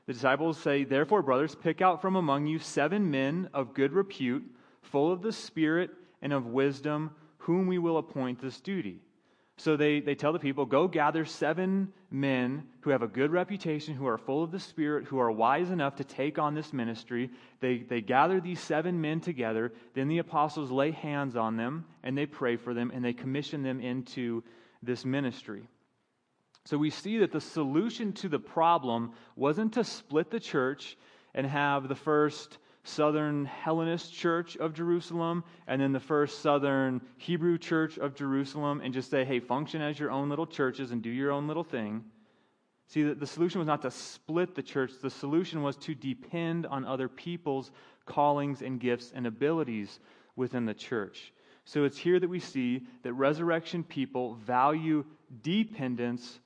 The 0.08 0.14
disciples 0.14 0.58
say, 0.58 0.84
Therefore, 0.84 1.22
brothers, 1.22 1.56
pick 1.56 1.82
out 1.82 2.02
from 2.02 2.16
among 2.16 2.48
you 2.48 2.60
seven 2.60 3.12
men 3.12 3.50
of 3.54 3.74
good 3.74 3.94
repute, 3.94 4.44
full 4.82 5.12
of 5.12 5.22
the 5.22 5.32
Spirit 5.32 5.92
and 6.22 6.34
of 6.34 6.48
wisdom, 6.48 7.12
whom 7.40 7.68
we 7.68 7.78
will 7.78 7.98
appoint 7.98 8.42
this 8.42 8.60
duty. 8.60 9.00
So 9.58 9.78
they, 9.78 10.00
they 10.00 10.16
tell 10.16 10.34
the 10.34 10.40
people, 10.40 10.66
Go 10.66 10.88
gather 10.88 11.24
seven 11.24 11.94
men 12.10 12.64
who 12.82 12.90
have 12.90 13.04
a 13.04 13.08
good 13.08 13.32
reputation, 13.32 13.94
who 13.94 14.08
are 14.08 14.18
full 14.18 14.44
of 14.44 14.52
the 14.52 14.60
Spirit, 14.60 15.06
who 15.06 15.20
are 15.20 15.32
wise 15.32 15.70
enough 15.70 15.96
to 15.98 16.04
take 16.04 16.40
on 16.40 16.56
this 16.56 16.74
ministry. 16.74 17.30
They, 17.60 17.78
they 17.78 18.02
gather 18.02 18.42
these 18.42 18.60
seven 18.60 19.00
men 19.00 19.22
together. 19.22 19.72
Then 19.94 20.08
the 20.08 20.18
apostles 20.18 20.72
lay 20.72 20.92
hands 20.92 21.36
on 21.36 21.58
them, 21.58 21.86
and 22.04 22.18
they 22.18 22.26
pray 22.26 22.56
for 22.56 22.74
them, 22.74 22.92
and 22.94 23.06
they 23.06 23.14
commission 23.14 23.62
them 23.62 23.80
into 23.80 24.44
this 24.82 25.06
ministry. 25.06 25.68
So 26.66 26.78
we 26.78 26.90
see 26.90 27.18
that 27.20 27.32
the 27.32 27.42
solution 27.42 28.14
to 28.14 28.30
the 28.30 28.40
problem 28.40 29.14
wasn't 29.36 29.74
to 29.74 29.84
split 29.84 30.30
the 30.30 30.40
church 30.40 30.98
and 31.34 31.46
have 31.48 31.88
the 31.88 31.96
first 31.96 32.60
southern 32.84 33.46
Hellenist 33.46 34.14
church 34.14 34.58
of 34.58 34.74
Jerusalem 34.74 35.44
and 35.68 35.82
then 35.82 35.92
the 35.92 36.00
first 36.00 36.42
southern 36.42 37.02
Hebrew 37.18 37.58
church 37.58 37.98
of 37.98 38.16
Jerusalem 38.16 38.82
and 38.84 38.94
just 38.94 39.10
say, 39.10 39.24
hey, 39.24 39.40
function 39.40 39.82
as 39.82 40.00
your 40.00 40.12
own 40.12 40.30
little 40.30 40.48
churches 40.48 40.92
and 40.92 41.02
do 41.02 41.10
your 41.10 41.32
own 41.32 41.48
little 41.48 41.64
thing. 41.64 42.04
See, 42.88 43.04
the, 43.04 43.16
the 43.16 43.28
solution 43.28 43.60
was 43.60 43.68
not 43.68 43.82
to 43.84 43.92
split 43.92 44.56
the 44.56 44.64
church, 44.64 44.92
the 45.02 45.10
solution 45.10 45.62
was 45.62 45.78
to 45.78 45.96
depend 45.96 46.66
on 46.66 46.86
other 46.86 47.08
people's 47.08 47.72
callings 48.06 48.62
and 48.62 48.80
gifts 48.80 49.14
and 49.16 49.26
abilities 49.26 50.00
within 50.36 50.66
the 50.66 50.74
church. 50.74 51.34
So 51.64 51.86
it's 51.86 51.98
here 51.98 52.20
that 52.20 52.30
we 52.30 52.40
see 52.40 52.86
that 53.04 53.14
resurrection 53.14 53.84
people 53.84 54.36
value 54.36 55.06
dependence 55.42 56.40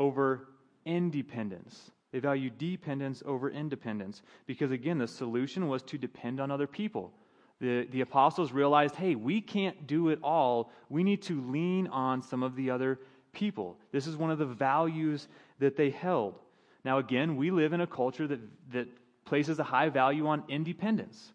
over 0.00 0.48
independence. 0.86 1.92
They 2.10 2.18
value 2.18 2.50
dependence 2.50 3.22
over 3.24 3.50
independence 3.50 4.22
because, 4.46 4.72
again, 4.72 4.98
the 4.98 5.06
solution 5.06 5.68
was 5.68 5.82
to 5.84 5.98
depend 5.98 6.40
on 6.40 6.50
other 6.50 6.66
people. 6.66 7.12
The, 7.60 7.86
the 7.92 8.00
apostles 8.00 8.50
realized 8.50 8.96
hey, 8.96 9.14
we 9.14 9.40
can't 9.40 9.86
do 9.86 10.08
it 10.08 10.18
all. 10.22 10.72
We 10.88 11.04
need 11.04 11.22
to 11.22 11.40
lean 11.52 11.86
on 11.88 12.22
some 12.22 12.42
of 12.42 12.56
the 12.56 12.70
other 12.70 12.98
people. 13.32 13.76
This 13.92 14.06
is 14.06 14.16
one 14.16 14.30
of 14.30 14.38
the 14.38 14.46
values 14.46 15.28
that 15.60 15.76
they 15.76 15.90
held. 15.90 16.40
Now, 16.84 16.98
again, 16.98 17.36
we 17.36 17.50
live 17.50 17.74
in 17.74 17.82
a 17.82 17.86
culture 17.86 18.26
that, 18.26 18.40
that 18.72 18.88
places 19.26 19.58
a 19.58 19.64
high 19.64 19.90
value 19.90 20.26
on 20.26 20.42
independence. 20.48 21.32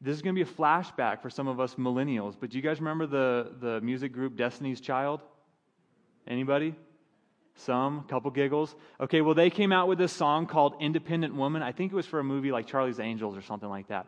This 0.00 0.16
is 0.16 0.22
going 0.22 0.34
to 0.34 0.44
be 0.44 0.50
a 0.50 0.54
flashback 0.54 1.20
for 1.20 1.28
some 1.28 1.46
of 1.46 1.60
us 1.60 1.74
millennials, 1.74 2.34
but 2.40 2.48
do 2.48 2.56
you 2.56 2.62
guys 2.62 2.80
remember 2.80 3.06
the, 3.06 3.52
the 3.60 3.80
music 3.82 4.14
group 4.14 4.34
Destiny's 4.34 4.80
Child? 4.80 5.20
Anybody? 6.26 6.74
Some, 7.56 8.04
couple 8.04 8.30
giggles. 8.30 8.74
Okay, 9.00 9.20
well, 9.20 9.34
they 9.34 9.50
came 9.50 9.72
out 9.72 9.88
with 9.88 9.98
this 9.98 10.12
song 10.12 10.46
called 10.46 10.74
Independent 10.80 11.34
Woman. 11.34 11.62
I 11.62 11.72
think 11.72 11.92
it 11.92 11.94
was 11.94 12.06
for 12.06 12.18
a 12.18 12.24
movie 12.24 12.52
like 12.52 12.66
Charlie's 12.66 13.00
Angels 13.00 13.36
or 13.36 13.42
something 13.42 13.68
like 13.68 13.88
that. 13.88 14.06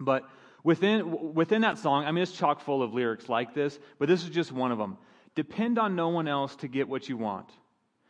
But 0.00 0.28
within, 0.64 1.34
within 1.34 1.62
that 1.62 1.78
song, 1.78 2.04
I 2.04 2.12
mean, 2.12 2.22
it's 2.22 2.32
chock 2.32 2.60
full 2.60 2.82
of 2.82 2.94
lyrics 2.94 3.28
like 3.28 3.54
this, 3.54 3.78
but 3.98 4.08
this 4.08 4.22
is 4.22 4.30
just 4.30 4.52
one 4.52 4.72
of 4.72 4.78
them. 4.78 4.96
Depend 5.34 5.78
on 5.78 5.96
no 5.96 6.08
one 6.08 6.28
else 6.28 6.56
to 6.56 6.68
get 6.68 6.88
what 6.88 7.08
you 7.08 7.16
want. 7.16 7.48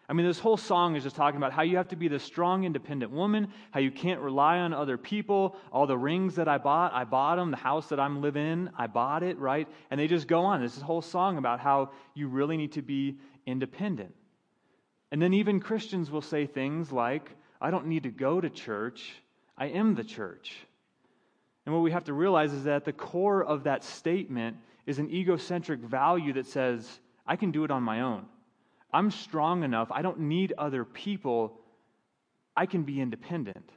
I 0.09 0.15
mean, 0.15 0.27
this 0.27 0.41
whole 0.41 0.57
song 0.57 0.97
is 0.97 1.05
just 1.05 1.17
talking 1.17 1.39
about 1.39 1.53
how 1.53 1.63
you 1.63 1.77
have 1.77 1.89
to 1.89 1.97
be 1.97 2.09
the 2.09 2.19
strong, 2.19 2.65
independent 2.65 3.13
woman, 3.13 3.49
how 3.71 3.81
you 3.81 3.91
can't 3.91 4.21
rely 4.21 4.59
on 4.59 4.75
other 4.75 4.99
people. 4.99 5.57
All 5.73 5.87
the 5.87 5.97
rings 5.97 6.35
that 6.35 6.49
I 6.49 6.59
bought, 6.59 6.93
I 6.93 7.05
bought 7.05 7.37
them. 7.37 7.51
The 7.51 7.57
house 7.57 7.89
that 7.89 8.01
I'm 8.01 8.21
living 8.21 8.47
in, 8.47 8.71
I 8.77 8.89
bought 8.89 9.23
it, 9.23 9.39
right? 9.39 9.69
And 9.91 9.99
they 9.99 10.09
just 10.09 10.27
go 10.27 10.43
on. 10.43 10.61
This 10.61 10.79
whole 10.81 11.03
song 11.03 11.39
about 11.39 11.61
how 11.61 11.93
you 12.15 12.29
really 12.29 12.57
need 12.57 12.73
to 12.73 12.83
be 12.83 13.19
independent. 13.47 14.15
And 15.13 15.21
then 15.21 15.35
even 15.35 15.61
Christians 15.61 16.11
will 16.11 16.23
say 16.23 16.47
things 16.47 16.91
like, 16.91 17.31
I 17.61 17.71
don't 17.71 17.87
need 17.87 18.05
to 18.05 18.11
go 18.11 18.41
to 18.41 18.49
church, 18.49 19.13
I 19.59 19.67
am 19.67 19.95
the 19.95 20.03
church. 20.03 20.57
And 21.67 21.75
what 21.75 21.83
we 21.83 21.93
have 21.93 22.05
to 22.05 22.15
realize 22.15 22.53
is 22.53 22.65
that 22.65 22.87
the 22.87 22.95
core 22.95 23.45
of 23.45 23.65
that 23.65 23.85
statement 23.85 24.57
is 24.87 24.99
an 24.99 25.11
egocentric 25.11 25.81
value 25.81 26.33
that 26.33 26.47
says, 26.47 26.89
I 27.27 27.37
can 27.37 27.51
do 27.51 27.63
it 27.63 27.71
on 27.71 27.83
my 27.83 28.01
own. 28.01 28.25
I'm 28.91 29.11
strong 29.11 29.63
enough. 29.63 29.93
I 29.93 30.01
don't 30.01 30.21
need 30.21 30.55
other 30.57 30.85
people. 30.85 31.61
I 32.57 32.65
can 32.65 32.83
be 32.83 33.01
independent. 33.01 33.71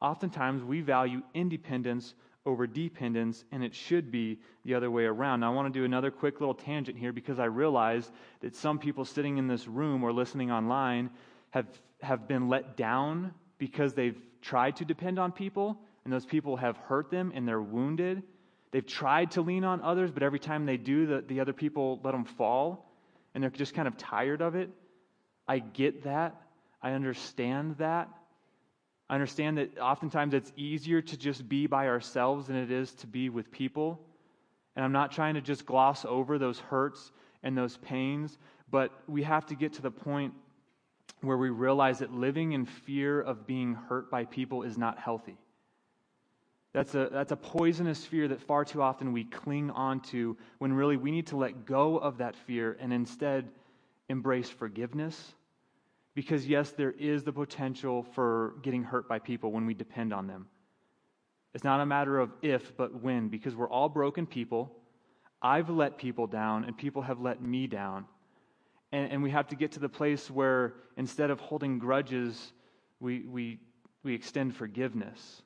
Oftentimes, 0.00 0.62
we 0.64 0.80
value 0.80 1.22
independence 1.32 2.14
over 2.46 2.66
dependence, 2.66 3.44
and 3.50 3.62
it 3.62 3.74
should 3.74 4.10
be 4.10 4.38
the 4.64 4.74
other 4.74 4.90
way 4.90 5.04
around. 5.04 5.40
Now, 5.40 5.52
I 5.52 5.54
want 5.54 5.72
to 5.72 5.78
do 5.78 5.84
another 5.84 6.10
quick 6.10 6.40
little 6.40 6.54
tangent 6.54 6.96
here 6.96 7.12
because 7.12 7.38
I 7.38 7.46
realize 7.46 8.10
that 8.40 8.54
some 8.54 8.78
people 8.78 9.04
sitting 9.04 9.36
in 9.36 9.48
this 9.48 9.66
room 9.66 10.04
or 10.04 10.12
listening 10.12 10.50
online 10.50 11.10
have, 11.50 11.66
have 12.00 12.28
been 12.28 12.48
let 12.48 12.76
down 12.76 13.34
because 13.58 13.94
they've 13.94 14.20
tried 14.40 14.76
to 14.76 14.84
depend 14.84 15.18
on 15.18 15.32
people, 15.32 15.78
and 16.04 16.12
those 16.12 16.24
people 16.24 16.56
have 16.56 16.76
hurt 16.76 17.10
them 17.10 17.32
and 17.34 17.46
they're 17.46 17.60
wounded. 17.60 18.22
They've 18.70 18.86
tried 18.86 19.32
to 19.32 19.42
lean 19.42 19.64
on 19.64 19.82
others, 19.82 20.12
but 20.12 20.22
every 20.22 20.38
time 20.38 20.66
they 20.66 20.76
do, 20.76 21.06
the, 21.06 21.24
the 21.26 21.40
other 21.40 21.52
people 21.52 22.00
let 22.04 22.12
them 22.12 22.24
fall, 22.24 22.92
and 23.34 23.42
they're 23.42 23.50
just 23.50 23.74
kind 23.74 23.88
of 23.88 23.96
tired 23.96 24.40
of 24.40 24.54
it. 24.54 24.70
I 25.48 25.58
get 25.58 26.04
that. 26.04 26.40
I 26.82 26.92
understand 26.92 27.76
that. 27.78 28.08
I 29.08 29.14
understand 29.14 29.58
that 29.58 29.78
oftentimes 29.78 30.34
it's 30.34 30.52
easier 30.56 31.00
to 31.00 31.16
just 31.16 31.48
be 31.48 31.66
by 31.66 31.86
ourselves 31.86 32.48
than 32.48 32.56
it 32.56 32.70
is 32.70 32.92
to 32.94 33.06
be 33.06 33.28
with 33.28 33.50
people. 33.50 34.00
And 34.74 34.84
I'm 34.84 34.92
not 34.92 35.12
trying 35.12 35.34
to 35.34 35.40
just 35.40 35.64
gloss 35.64 36.04
over 36.04 36.38
those 36.38 36.58
hurts 36.58 37.12
and 37.42 37.56
those 37.56 37.76
pains, 37.78 38.38
but 38.70 38.90
we 39.06 39.22
have 39.22 39.46
to 39.46 39.54
get 39.54 39.72
to 39.74 39.82
the 39.82 39.90
point 39.90 40.34
where 41.20 41.36
we 41.36 41.50
realize 41.50 42.00
that 42.00 42.12
living 42.12 42.52
in 42.52 42.66
fear 42.66 43.20
of 43.20 43.46
being 43.46 43.74
hurt 43.74 44.10
by 44.10 44.24
people 44.24 44.62
is 44.62 44.76
not 44.76 44.98
healthy. 44.98 45.38
That's 46.72 46.94
a, 46.94 47.08
that's 47.10 47.32
a 47.32 47.36
poisonous 47.36 48.04
fear 48.04 48.28
that 48.28 48.40
far 48.40 48.64
too 48.64 48.82
often 48.82 49.12
we 49.12 49.24
cling 49.24 49.70
onto 49.70 50.36
when 50.58 50.72
really 50.72 50.98
we 50.98 51.10
need 51.10 51.28
to 51.28 51.36
let 51.36 51.64
go 51.64 51.96
of 51.96 52.18
that 52.18 52.36
fear 52.36 52.76
and 52.80 52.92
instead 52.92 53.48
embrace 54.10 54.50
forgiveness 54.50 55.34
because, 56.16 56.46
yes, 56.46 56.70
there 56.70 56.92
is 56.92 57.24
the 57.24 57.32
potential 57.32 58.02
for 58.02 58.54
getting 58.62 58.82
hurt 58.82 59.06
by 59.06 59.18
people 59.18 59.52
when 59.52 59.66
we 59.66 59.74
depend 59.74 60.14
on 60.14 60.26
them. 60.26 60.46
It's 61.52 61.62
not 61.62 61.78
a 61.80 61.86
matter 61.86 62.18
of 62.18 62.32
if, 62.40 62.74
but 62.74 63.02
when, 63.02 63.28
because 63.28 63.54
we're 63.54 63.68
all 63.68 63.90
broken 63.90 64.26
people. 64.26 64.74
I've 65.42 65.68
let 65.68 65.98
people 65.98 66.26
down, 66.26 66.64
and 66.64 66.76
people 66.76 67.02
have 67.02 67.20
let 67.20 67.42
me 67.42 67.66
down. 67.66 68.06
And, 68.92 69.12
and 69.12 69.22
we 69.22 69.30
have 69.30 69.48
to 69.48 69.56
get 69.56 69.72
to 69.72 69.78
the 69.78 69.90
place 69.90 70.30
where 70.30 70.72
instead 70.96 71.30
of 71.30 71.38
holding 71.38 71.78
grudges, 71.78 72.52
we, 72.98 73.20
we, 73.26 73.60
we 74.02 74.14
extend 74.14 74.56
forgiveness. 74.56 75.42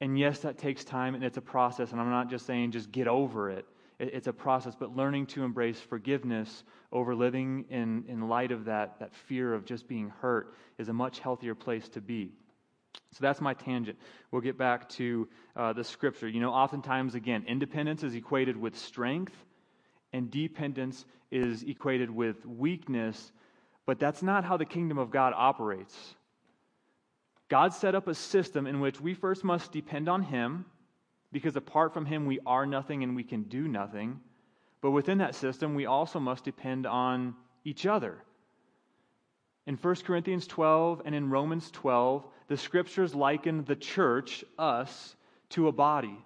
And 0.00 0.18
yes, 0.18 0.38
that 0.38 0.56
takes 0.56 0.84
time 0.84 1.14
and 1.14 1.22
it's 1.22 1.36
a 1.36 1.42
process. 1.42 1.92
And 1.92 2.00
I'm 2.00 2.10
not 2.10 2.30
just 2.30 2.46
saying 2.46 2.70
just 2.70 2.90
get 2.92 3.08
over 3.08 3.50
it. 3.50 3.66
It's 3.98 4.26
a 4.26 4.32
process, 4.32 4.74
but 4.78 4.94
learning 4.94 5.26
to 5.28 5.42
embrace 5.42 5.80
forgiveness 5.80 6.64
over 6.92 7.14
living 7.14 7.64
in, 7.70 8.04
in 8.08 8.28
light 8.28 8.52
of 8.52 8.66
that, 8.66 9.00
that 9.00 9.14
fear 9.14 9.54
of 9.54 9.64
just 9.64 9.88
being 9.88 10.10
hurt 10.20 10.54
is 10.76 10.88
a 10.88 10.92
much 10.92 11.18
healthier 11.18 11.54
place 11.54 11.88
to 11.90 12.02
be. 12.02 12.32
So 13.12 13.18
that's 13.20 13.40
my 13.40 13.54
tangent. 13.54 13.98
We'll 14.30 14.42
get 14.42 14.58
back 14.58 14.88
to 14.90 15.28
uh, 15.54 15.72
the 15.72 15.84
scripture. 15.84 16.28
You 16.28 16.40
know, 16.40 16.52
oftentimes, 16.52 17.14
again, 17.14 17.44
independence 17.48 18.02
is 18.02 18.14
equated 18.14 18.56
with 18.56 18.76
strength, 18.76 19.32
and 20.12 20.30
dependence 20.30 21.06
is 21.30 21.62
equated 21.62 22.10
with 22.10 22.44
weakness, 22.44 23.32
but 23.86 23.98
that's 23.98 24.22
not 24.22 24.44
how 24.44 24.58
the 24.58 24.66
kingdom 24.66 24.98
of 24.98 25.10
God 25.10 25.32
operates. 25.34 26.14
God 27.48 27.72
set 27.72 27.94
up 27.94 28.08
a 28.08 28.14
system 28.14 28.66
in 28.66 28.80
which 28.80 29.00
we 29.00 29.14
first 29.14 29.44
must 29.44 29.72
depend 29.72 30.08
on 30.08 30.22
Him 30.22 30.66
because 31.32 31.56
apart 31.56 31.92
from 31.92 32.06
Him, 32.06 32.26
we 32.26 32.40
are 32.46 32.66
nothing 32.66 33.02
and 33.02 33.16
we 33.16 33.24
can 33.24 33.42
do 33.44 33.68
nothing. 33.68 34.20
But 34.80 34.92
within 34.92 35.18
that 35.18 35.34
system, 35.34 35.74
we 35.74 35.86
also 35.86 36.20
must 36.20 36.44
depend 36.44 36.86
on 36.86 37.34
each 37.64 37.86
other. 37.86 38.18
In 39.66 39.76
1 39.76 39.94
Corinthians 39.96 40.46
12 40.46 41.02
and 41.04 41.14
in 41.14 41.28
Romans 41.28 41.70
12, 41.72 42.24
the 42.48 42.56
scriptures 42.56 43.14
liken 43.14 43.64
the 43.64 43.74
church, 43.74 44.44
us, 44.58 45.16
to 45.50 45.68
a 45.68 45.72
body. 45.72 46.16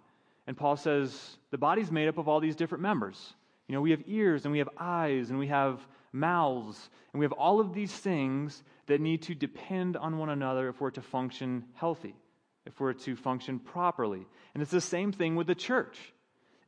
And 0.46 0.56
Paul 0.56 0.76
says 0.76 1.38
the 1.50 1.58
body's 1.58 1.90
made 1.90 2.08
up 2.08 2.18
of 2.18 2.28
all 2.28 2.40
these 2.40 2.56
different 2.56 2.82
members. 2.82 3.34
You 3.66 3.74
know, 3.74 3.80
we 3.80 3.92
have 3.92 4.02
ears 4.06 4.44
and 4.44 4.52
we 4.52 4.58
have 4.58 4.68
eyes 4.78 5.30
and 5.30 5.38
we 5.38 5.46
have 5.46 5.80
mouths 6.12 6.90
and 7.12 7.20
we 7.20 7.24
have 7.24 7.32
all 7.32 7.60
of 7.60 7.72
these 7.72 7.92
things 7.92 8.62
that 8.86 9.00
need 9.00 9.22
to 9.22 9.34
depend 9.34 9.96
on 9.96 10.18
one 10.18 10.28
another 10.28 10.68
if 10.68 10.80
we're 10.80 10.90
to 10.90 11.02
function 11.02 11.64
healthy 11.74 12.16
if 12.66 12.78
we're 12.78 12.92
to 12.92 13.16
function 13.16 13.58
properly. 13.58 14.26
And 14.54 14.62
it's 14.62 14.70
the 14.70 14.80
same 14.80 15.12
thing 15.12 15.36
with 15.36 15.46
the 15.46 15.54
church. 15.54 15.98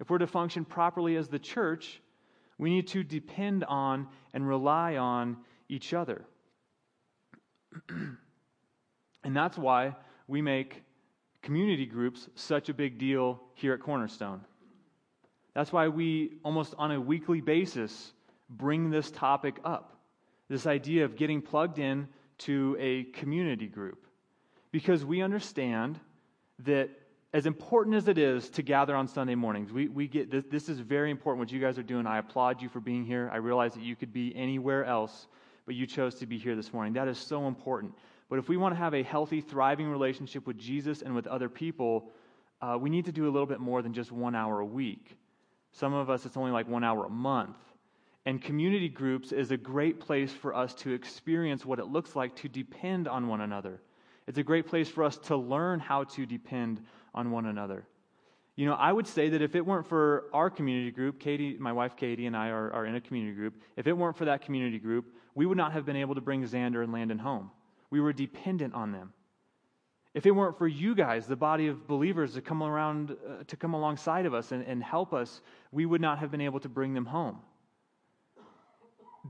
If 0.00 0.11
we're 0.11 0.18
to 0.18 0.26
function 0.26 0.64
properly 0.64 1.16
as 1.16 1.28
the 1.28 1.38
church, 1.38 2.00
we 2.59 2.70
need 2.70 2.88
to 2.88 3.05
depend 3.05 3.64
on 3.64 4.09
and 4.33 4.46
rely 4.46 4.96
on 4.96 5.37
each 5.68 5.94
other. 5.94 6.24
and 7.88 9.37
that's 9.37 9.59
why 9.59 9.96
we 10.26 10.42
make 10.42 10.83
community 11.42 11.87
groups 11.87 12.28
such 12.35 12.68
a 12.68 12.74
big 12.74 12.98
deal 12.98 13.40
here 13.55 13.74
at 13.74 13.81
Cornerstone. 13.81 14.40
That's 15.55 15.72
why 15.72 15.88
we 15.88 16.38
almost 16.44 16.74
on 16.78 16.92
a 16.92 17.00
weekly 17.00 17.40
basis 17.40 18.12
bring 18.48 18.90
this 18.90 19.11
topic 19.11 19.59
up. 19.64 19.98
This 20.48 20.66
idea 20.66 21.05
of 21.05 21.16
getting 21.16 21.42
plugged 21.42 21.78
in 21.78 22.09
to 22.38 22.76
a 22.78 23.05
community 23.05 23.66
group 23.66 24.07
because 24.72 25.04
we 25.04 25.22
understand 25.22 26.00
that 26.61 26.90
as 27.35 27.46
important 27.46 27.96
as 27.96 28.08
it 28.08 28.18
is 28.18 28.50
to 28.50 28.62
gather 28.62 28.94
on 28.96 29.06
Sunday 29.06 29.35
mornings, 29.35 29.72
we, 29.72 29.88
we 29.88 30.08
get 30.08 30.30
this, 30.30 30.44
this 30.50 30.68
is 30.68 30.80
very 30.80 31.11
important 31.11 31.40
what 31.40 31.52
you 31.52 31.61
guys 31.61 31.78
are 31.78 31.82
doing. 31.82 32.06
I 32.06 32.18
applaud 32.18 32.61
you 32.61 32.68
for 32.68 32.80
being 32.80 33.04
here. 33.04 33.30
I 33.32 33.37
realize 33.37 33.74
that 33.74 33.82
you 33.82 33.96
could 33.96 34.12
be 34.12 34.35
anywhere 34.35 34.85
else, 34.85 35.28
but 35.64 35.74
you 35.74 35.87
chose 35.87 36.14
to 36.16 36.26
be 36.26 36.38
here 36.38 36.56
this 36.56 36.72
morning. 36.72 36.94
That 36.94 37.08
is 37.08 37.18
so 37.18 37.46
important. 37.46 37.94
But 38.28 38.38
if 38.38 38.48
we 38.48 38.56
want 38.56 38.74
to 38.74 38.78
have 38.78 38.94
a 38.94 39.02
healthy, 39.02 39.40
thriving 39.40 39.88
relationship 39.88 40.46
with 40.46 40.58
Jesus 40.58 41.02
and 41.02 41.14
with 41.14 41.26
other 41.26 41.48
people, 41.48 42.11
uh, 42.61 42.76
we 42.80 42.90
need 42.90 43.04
to 43.06 43.12
do 43.12 43.24
a 43.24 43.30
little 43.30 43.46
bit 43.46 43.61
more 43.61 43.82
than 43.82 43.92
just 43.92 44.12
one 44.12 44.35
hour 44.35 44.61
a 44.61 44.66
week. 44.66 45.16
Some 45.72 45.94
of 45.94 46.11
us, 46.11 46.26
it's 46.26 46.37
only 46.37 46.50
like 46.50 46.68
one 46.68 46.85
hour 46.85 47.06
a 47.06 47.11
month. 47.11 47.56
And 48.24 48.40
community 48.40 48.88
groups 48.88 49.32
is 49.32 49.50
a 49.50 49.56
great 49.56 50.00
place 50.00 50.32
for 50.32 50.54
us 50.54 50.74
to 50.76 50.92
experience 50.92 51.64
what 51.64 51.78
it 51.78 51.87
looks 51.87 52.14
like 52.14 52.37
to 52.37 52.48
depend 52.48 53.08
on 53.08 53.26
one 53.26 53.40
another 53.40 53.80
it's 54.26 54.38
a 54.38 54.42
great 54.42 54.66
place 54.66 54.88
for 54.88 55.04
us 55.04 55.16
to 55.18 55.37
learn 55.37 55.80
how 55.80 56.04
to 56.04 56.26
depend 56.26 56.80
on 57.14 57.30
one 57.30 57.46
another. 57.46 57.87
You 58.54 58.66
know, 58.66 58.74
I 58.74 58.92
would 58.92 59.06
say 59.06 59.30
that 59.30 59.40
if 59.40 59.54
it 59.54 59.64
weren't 59.64 59.87
for 59.87 60.24
our 60.32 60.50
community 60.50 60.90
group, 60.90 61.18
Katie, 61.18 61.56
my 61.58 61.72
wife 61.72 61.96
Katie, 61.96 62.26
and 62.26 62.37
I 62.37 62.48
are, 62.48 62.70
are 62.72 62.87
in 62.87 62.94
a 62.94 63.00
community 63.00 63.35
group, 63.35 63.54
if 63.76 63.87
it 63.87 63.92
weren't 63.92 64.16
for 64.16 64.26
that 64.26 64.42
community 64.42 64.78
group, 64.78 65.06
we 65.35 65.46
would 65.46 65.56
not 65.56 65.72
have 65.72 65.87
been 65.87 65.96
able 65.96 66.14
to 66.14 66.20
bring 66.20 66.44
Xander 66.44 66.82
and 66.82 66.92
Landon 66.92 67.18
home. 67.18 67.50
We 67.90 68.00
were 68.00 68.12
dependent 68.12 68.74
on 68.74 68.92
them. 68.92 69.12
If 70.14 70.26
it 70.26 70.32
weren't 70.32 70.58
for 70.58 70.68
you 70.68 70.94
guys, 70.94 71.26
the 71.26 71.37
body 71.37 71.68
of 71.68 71.87
believers, 71.87 72.35
to 72.35 72.42
come 72.42 72.62
around, 72.62 73.12
uh, 73.12 73.44
to 73.46 73.56
come 73.56 73.72
alongside 73.72 74.26
of 74.26 74.35
us 74.35 74.52
and, 74.52 74.62
and 74.66 74.82
help 74.82 75.14
us, 75.14 75.40
we 75.72 75.87
would 75.87 76.02
not 76.02 76.18
have 76.18 76.30
been 76.30 76.42
able 76.42 76.61
to 76.61 76.68
bring 76.68 76.92
them 76.92 77.06
home 77.06 77.38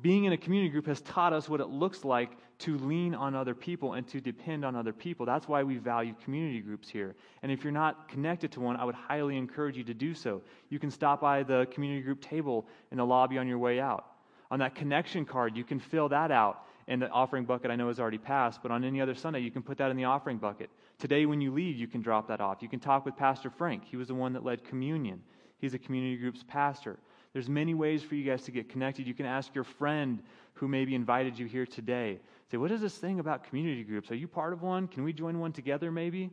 being 0.00 0.24
in 0.24 0.32
a 0.32 0.38
community 0.38 0.70
group 0.70 0.86
has 0.86 1.02
taught 1.02 1.34
us 1.34 1.48
what 1.48 1.60
it 1.60 1.68
looks 1.68 2.02
like 2.04 2.30
to 2.60 2.78
lean 2.78 3.14
on 3.14 3.34
other 3.34 3.54
people 3.54 3.92
and 3.92 4.06
to 4.08 4.20
depend 4.20 4.64
on 4.64 4.74
other 4.74 4.92
people. 4.92 5.26
That's 5.26 5.46
why 5.46 5.62
we 5.62 5.76
value 5.76 6.14
community 6.24 6.60
groups 6.60 6.88
here. 6.88 7.14
And 7.42 7.52
if 7.52 7.62
you're 7.62 7.72
not 7.72 8.08
connected 8.08 8.50
to 8.52 8.60
one, 8.60 8.76
I 8.76 8.84
would 8.84 8.94
highly 8.94 9.36
encourage 9.36 9.76
you 9.76 9.84
to 9.84 9.94
do 9.94 10.14
so. 10.14 10.40
You 10.70 10.78
can 10.78 10.90
stop 10.90 11.20
by 11.20 11.42
the 11.42 11.66
community 11.70 12.00
group 12.02 12.22
table 12.22 12.66
in 12.90 12.96
the 12.96 13.04
lobby 13.04 13.36
on 13.36 13.46
your 13.46 13.58
way 13.58 13.80
out. 13.80 14.06
On 14.50 14.58
that 14.60 14.74
connection 14.74 15.26
card, 15.26 15.56
you 15.56 15.64
can 15.64 15.78
fill 15.78 16.08
that 16.08 16.30
out. 16.30 16.64
And 16.88 17.00
the 17.00 17.08
offering 17.10 17.44
bucket 17.44 17.70
I 17.70 17.76
know 17.76 17.90
is 17.90 18.00
already 18.00 18.18
passed, 18.18 18.60
but 18.62 18.72
on 18.72 18.84
any 18.84 19.00
other 19.00 19.14
Sunday, 19.14 19.40
you 19.40 19.50
can 19.50 19.62
put 19.62 19.78
that 19.78 19.90
in 19.90 19.96
the 19.96 20.04
offering 20.04 20.38
bucket. 20.38 20.68
Today, 20.98 21.26
when 21.26 21.40
you 21.40 21.52
leave, 21.52 21.76
you 21.76 21.86
can 21.86 22.00
drop 22.00 22.28
that 22.28 22.40
off. 22.40 22.58
You 22.60 22.68
can 22.68 22.80
talk 22.80 23.04
with 23.04 23.16
Pastor 23.16 23.50
Frank. 23.50 23.84
He 23.84 23.96
was 23.96 24.08
the 24.08 24.14
one 24.14 24.32
that 24.32 24.44
led 24.44 24.64
communion. 24.64 25.22
He's 25.58 25.74
a 25.74 25.78
community 25.78 26.16
group's 26.16 26.42
pastor. 26.42 26.98
There's 27.32 27.48
many 27.48 27.74
ways 27.74 28.02
for 28.02 28.14
you 28.14 28.24
guys 28.24 28.42
to 28.42 28.50
get 28.50 28.68
connected. 28.68 29.06
You 29.06 29.14
can 29.14 29.26
ask 29.26 29.54
your 29.54 29.64
friend 29.64 30.22
who 30.54 30.68
maybe 30.68 30.94
invited 30.94 31.38
you 31.38 31.46
here 31.46 31.64
today. 31.64 32.20
Say, 32.50 32.58
what 32.58 32.70
is 32.70 32.80
this 32.80 32.96
thing 32.96 33.20
about 33.20 33.44
community 33.44 33.84
groups? 33.84 34.10
Are 34.10 34.16
you 34.16 34.28
part 34.28 34.52
of 34.52 34.62
one? 34.62 34.86
Can 34.86 35.02
we 35.02 35.12
join 35.12 35.38
one 35.38 35.52
together 35.52 35.90
maybe? 35.90 36.30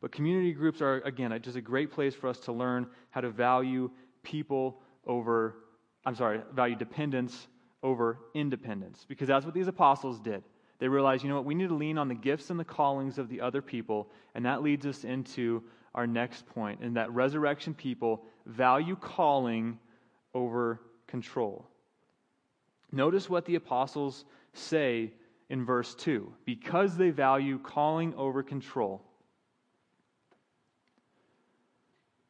But 0.00 0.12
community 0.12 0.52
groups 0.52 0.80
are, 0.80 0.96
again, 1.02 1.38
just 1.42 1.56
a 1.56 1.60
great 1.60 1.92
place 1.92 2.14
for 2.14 2.28
us 2.28 2.38
to 2.40 2.52
learn 2.52 2.88
how 3.10 3.20
to 3.20 3.30
value 3.30 3.90
people 4.22 4.80
over, 5.06 5.56
I'm 6.04 6.16
sorry, 6.16 6.40
value 6.52 6.74
dependence 6.74 7.46
over 7.82 8.18
independence. 8.34 9.04
Because 9.08 9.28
that's 9.28 9.44
what 9.44 9.54
these 9.54 9.68
apostles 9.68 10.18
did. 10.18 10.42
They 10.78 10.88
realized, 10.88 11.22
you 11.22 11.28
know 11.28 11.36
what, 11.36 11.44
we 11.44 11.54
need 11.54 11.68
to 11.68 11.74
lean 11.74 11.98
on 11.98 12.08
the 12.08 12.14
gifts 12.14 12.50
and 12.50 12.58
the 12.58 12.64
callings 12.64 13.18
of 13.18 13.28
the 13.28 13.40
other 13.42 13.60
people. 13.60 14.10
And 14.34 14.46
that 14.46 14.62
leads 14.62 14.86
us 14.86 15.04
into 15.04 15.62
our 15.94 16.06
next 16.06 16.46
point, 16.46 16.80
and 16.80 16.96
that 16.96 17.10
resurrection 17.12 17.74
people 17.74 18.24
value 18.50 18.96
calling 18.96 19.78
over 20.34 20.80
control. 21.06 21.66
Notice 22.92 23.30
what 23.30 23.44
the 23.44 23.54
apostles 23.54 24.24
say 24.52 25.12
in 25.48 25.64
verse 25.64 25.94
2 25.94 26.32
because 26.44 26.96
they 26.96 27.10
value 27.10 27.58
calling 27.58 28.14
over 28.14 28.42
control. 28.42 29.02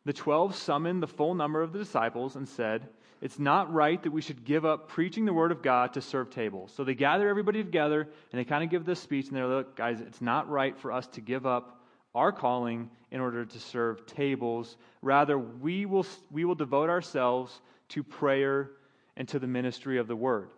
The 0.06 0.12
twelve 0.14 0.56
summoned 0.56 1.02
the 1.02 1.06
full 1.06 1.34
number 1.34 1.62
of 1.62 1.72
the 1.72 1.78
disciples 1.78 2.36
and 2.36 2.48
said, 2.48 2.88
It's 3.20 3.38
not 3.38 3.72
right 3.72 4.02
that 4.02 4.10
we 4.10 4.22
should 4.22 4.44
give 4.44 4.64
up 4.64 4.88
preaching 4.88 5.26
the 5.26 5.32
word 5.32 5.52
of 5.52 5.62
God 5.62 5.92
to 5.92 6.00
serve 6.00 6.30
tables. 6.30 6.72
So 6.74 6.84
they 6.84 6.94
gather 6.94 7.28
everybody 7.28 7.62
together 7.62 8.08
and 8.32 8.38
they 8.40 8.44
kind 8.44 8.64
of 8.64 8.70
give 8.70 8.86
this 8.86 9.00
speech 9.00 9.28
and 9.28 9.36
they're 9.36 9.46
like, 9.46 9.76
Guys, 9.76 10.00
it's 10.00 10.22
not 10.22 10.48
right 10.48 10.76
for 10.78 10.90
us 10.90 11.06
to 11.08 11.20
give 11.20 11.46
up 11.46 11.79
our 12.14 12.32
calling 12.32 12.90
in 13.10 13.20
order 13.20 13.44
to 13.44 13.58
serve 13.58 14.06
tables. 14.06 14.76
Rather, 15.02 15.38
we 15.38 15.86
will, 15.86 16.06
we 16.30 16.44
will 16.44 16.54
devote 16.54 16.90
ourselves 16.90 17.60
to 17.90 18.02
prayer 18.02 18.70
and 19.16 19.28
to 19.28 19.38
the 19.38 19.46
ministry 19.46 19.98
of 19.98 20.06
the 20.08 20.16
word. 20.16 20.50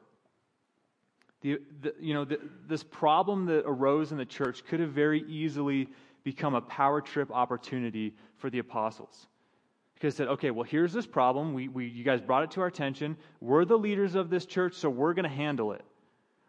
The, 1.40 1.58
the, 1.80 1.94
you 2.00 2.14
know, 2.14 2.24
the, 2.24 2.38
this 2.68 2.84
problem 2.84 3.46
that 3.46 3.64
arose 3.66 4.12
in 4.12 4.18
the 4.18 4.24
church 4.24 4.64
could 4.64 4.80
have 4.80 4.90
very 4.90 5.24
easily 5.28 5.88
become 6.22 6.54
a 6.54 6.60
power 6.60 7.00
trip 7.00 7.30
opportunity 7.32 8.14
for 8.36 8.48
the 8.48 8.60
apostles. 8.60 9.26
Because 9.94 10.14
said, 10.14 10.28
okay, 10.28 10.50
well, 10.50 10.64
here's 10.64 10.92
this 10.92 11.06
problem. 11.06 11.52
We, 11.52 11.68
we, 11.68 11.86
you 11.86 12.04
guys 12.04 12.20
brought 12.20 12.44
it 12.44 12.50
to 12.52 12.60
our 12.60 12.66
attention. 12.66 13.16
We're 13.40 13.64
the 13.64 13.78
leaders 13.78 14.14
of 14.14 14.30
this 14.30 14.46
church, 14.46 14.74
so 14.74 14.90
we're 14.90 15.14
going 15.14 15.28
to 15.28 15.34
handle 15.34 15.72
it. 15.72 15.84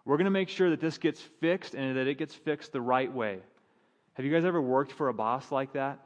We're 0.05 0.17
going 0.17 0.25
to 0.25 0.31
make 0.31 0.49
sure 0.49 0.69
that 0.69 0.81
this 0.81 0.97
gets 0.97 1.21
fixed 1.21 1.75
and 1.75 1.95
that 1.97 2.07
it 2.07 2.17
gets 2.17 2.35
fixed 2.35 2.71
the 2.71 2.81
right 2.81 3.11
way. 3.11 3.39
Have 4.13 4.25
you 4.25 4.31
guys 4.31 4.45
ever 4.45 4.61
worked 4.61 4.91
for 4.91 5.09
a 5.09 5.13
boss 5.13 5.51
like 5.51 5.73
that? 5.73 5.99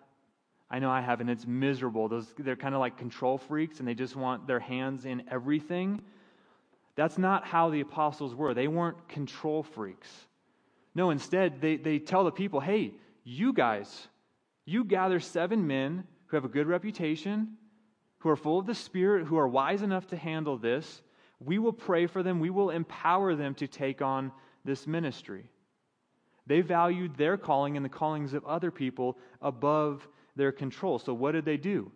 I 0.69 0.79
know 0.79 0.89
I 0.89 1.01
have, 1.01 1.21
and 1.21 1.29
it's 1.29 1.45
miserable. 1.45 2.07
Those, 2.07 2.33
they're 2.37 2.55
kind 2.55 2.75
of 2.75 2.79
like 2.79 2.97
control 2.97 3.37
freaks, 3.37 3.79
and 3.79 3.87
they 3.87 3.93
just 3.93 4.15
want 4.15 4.47
their 4.47 4.59
hands 4.59 5.05
in 5.05 5.23
everything. 5.31 6.01
That's 6.95 7.17
not 7.17 7.45
how 7.45 7.69
the 7.69 7.81
apostles 7.81 8.35
were. 8.35 8.53
They 8.53 8.67
weren't 8.67 9.07
control 9.07 9.63
freaks. 9.63 10.09
No, 10.95 11.11
instead, 11.11 11.61
they, 11.61 11.77
they 11.77 11.99
tell 11.99 12.23
the 12.23 12.31
people, 12.31 12.59
hey, 12.59 12.93
you 13.23 13.53
guys, 13.53 14.07
you 14.65 14.83
gather 14.83 15.19
seven 15.19 15.67
men 15.67 16.03
who 16.25 16.37
have 16.37 16.45
a 16.45 16.49
good 16.49 16.67
reputation, 16.67 17.55
who 18.19 18.29
are 18.29 18.35
full 18.35 18.59
of 18.59 18.65
the 18.65 18.75
Spirit, 18.75 19.25
who 19.25 19.37
are 19.37 19.47
wise 19.47 19.83
enough 19.83 20.07
to 20.07 20.17
handle 20.17 20.57
this. 20.57 21.01
We 21.39 21.59
will 21.59 21.73
pray 21.73 22.07
for 22.07 22.23
them. 22.23 22.39
We 22.39 22.49
will 22.49 22.71
empower 22.71 23.35
them 23.35 23.53
to 23.55 23.67
take 23.67 24.01
on 24.01 24.31
this 24.65 24.87
ministry. 24.87 25.49
They 26.47 26.61
valued 26.61 27.15
their 27.15 27.37
calling 27.37 27.75
and 27.75 27.85
the 27.85 27.89
callings 27.89 28.33
of 28.33 28.45
other 28.45 28.71
people 28.71 29.17
above 29.41 30.07
their 30.35 30.51
control. 30.51 30.97
So, 30.97 31.13
what 31.13 31.33
did 31.33 31.45
they 31.45 31.57
do? 31.57 31.91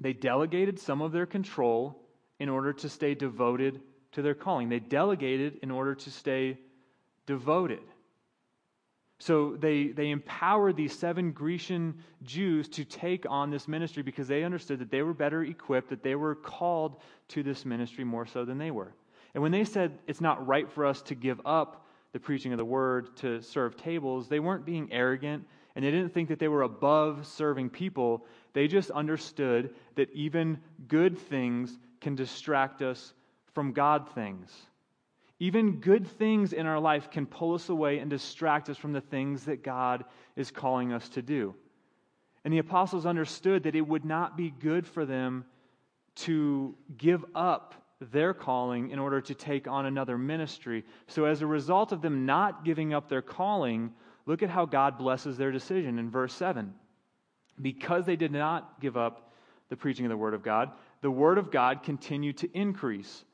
They 0.00 0.12
delegated 0.12 0.78
some 0.78 1.02
of 1.02 1.12
their 1.12 1.26
control 1.26 2.00
in 2.38 2.48
order 2.48 2.72
to 2.72 2.88
stay 2.88 3.14
devoted 3.14 3.80
to 4.12 4.22
their 4.22 4.34
calling. 4.34 4.68
They 4.68 4.80
delegated 4.80 5.58
in 5.62 5.70
order 5.70 5.94
to 5.94 6.10
stay 6.10 6.58
devoted. 7.26 7.80
So 9.18 9.56
they, 9.56 9.88
they 9.88 10.10
empowered 10.10 10.76
these 10.76 10.96
seven 10.98 11.32
Grecian 11.32 11.94
Jews 12.22 12.68
to 12.70 12.84
take 12.84 13.24
on 13.28 13.50
this 13.50 13.68
ministry 13.68 14.02
because 14.02 14.28
they 14.28 14.42
understood 14.42 14.80
that 14.80 14.90
they 14.90 15.02
were 15.02 15.14
better 15.14 15.42
equipped, 15.42 15.90
that 15.90 16.02
they 16.02 16.14
were 16.14 16.34
called 16.34 17.00
to 17.28 17.42
this 17.42 17.64
ministry 17.64 18.04
more 18.04 18.26
so 18.26 18.44
than 18.44 18.58
they 18.58 18.70
were. 18.70 18.92
And 19.32 19.42
when 19.42 19.52
they 19.52 19.64
said 19.64 19.98
it's 20.06 20.20
not 20.20 20.46
right 20.46 20.70
for 20.70 20.84
us 20.84 21.00
to 21.02 21.14
give 21.14 21.40
up 21.44 21.83
the 22.14 22.20
preaching 22.20 22.52
of 22.52 22.58
the 22.58 22.64
word 22.64 23.16
to 23.16 23.42
serve 23.42 23.76
tables, 23.76 24.28
they 24.28 24.38
weren't 24.38 24.64
being 24.64 24.88
arrogant 24.92 25.44
and 25.74 25.84
they 25.84 25.90
didn't 25.90 26.14
think 26.14 26.28
that 26.28 26.38
they 26.38 26.46
were 26.46 26.62
above 26.62 27.26
serving 27.26 27.68
people. 27.68 28.24
They 28.52 28.68
just 28.68 28.92
understood 28.92 29.74
that 29.96 30.12
even 30.12 30.58
good 30.86 31.18
things 31.18 31.76
can 32.00 32.14
distract 32.14 32.82
us 32.82 33.12
from 33.52 33.72
God 33.72 34.08
things. 34.14 34.52
Even 35.40 35.80
good 35.80 36.06
things 36.06 36.52
in 36.52 36.66
our 36.66 36.78
life 36.78 37.10
can 37.10 37.26
pull 37.26 37.54
us 37.54 37.68
away 37.68 37.98
and 37.98 38.08
distract 38.08 38.70
us 38.70 38.76
from 38.76 38.92
the 38.92 39.00
things 39.00 39.46
that 39.46 39.64
God 39.64 40.04
is 40.36 40.52
calling 40.52 40.92
us 40.92 41.08
to 41.10 41.22
do. 41.22 41.56
And 42.44 42.54
the 42.54 42.58
apostles 42.58 43.06
understood 43.06 43.64
that 43.64 43.74
it 43.74 43.80
would 43.88 44.04
not 44.04 44.36
be 44.36 44.50
good 44.50 44.86
for 44.86 45.04
them 45.04 45.46
to 46.14 46.76
give 46.96 47.24
up 47.34 47.74
their 48.12 48.34
calling 48.34 48.90
in 48.90 48.98
order 48.98 49.20
to 49.20 49.34
take 49.34 49.68
on 49.68 49.86
another 49.86 50.18
ministry. 50.18 50.84
So, 51.06 51.24
as 51.24 51.42
a 51.42 51.46
result 51.46 51.92
of 51.92 52.02
them 52.02 52.26
not 52.26 52.64
giving 52.64 52.92
up 52.92 53.08
their 53.08 53.22
calling, 53.22 53.92
look 54.26 54.42
at 54.42 54.50
how 54.50 54.66
God 54.66 54.98
blesses 54.98 55.36
their 55.36 55.50
decision 55.50 55.98
in 55.98 56.10
verse 56.10 56.34
7. 56.34 56.74
Because 57.60 58.04
they 58.04 58.16
did 58.16 58.32
not 58.32 58.80
give 58.80 58.96
up 58.96 59.32
the 59.68 59.76
preaching 59.76 60.04
of 60.04 60.10
the 60.10 60.16
Word 60.16 60.34
of 60.34 60.42
God, 60.42 60.70
the 61.00 61.10
word 61.10 61.36
of 61.36 61.50
God 61.50 61.82
continued 61.82 62.38
to 62.38 62.58
increase, 62.58 63.24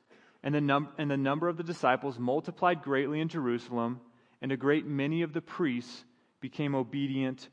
and 0.43 0.53
the, 0.53 0.59
num- 0.59 0.89
and 0.97 1.09
the 1.09 1.17
number 1.17 1.47
of 1.47 1.55
the 1.55 1.63
disciples 1.63 2.19
multiplied 2.19 2.81
greatly 2.81 3.21
in 3.21 3.29
Jerusalem, 3.29 4.01
and 4.41 4.51
a 4.51 4.57
great 4.57 4.85
many 4.85 5.21
of 5.21 5.31
the 5.31 5.41
priests 5.41 6.03
became 6.41 6.75
obedient 6.75 7.47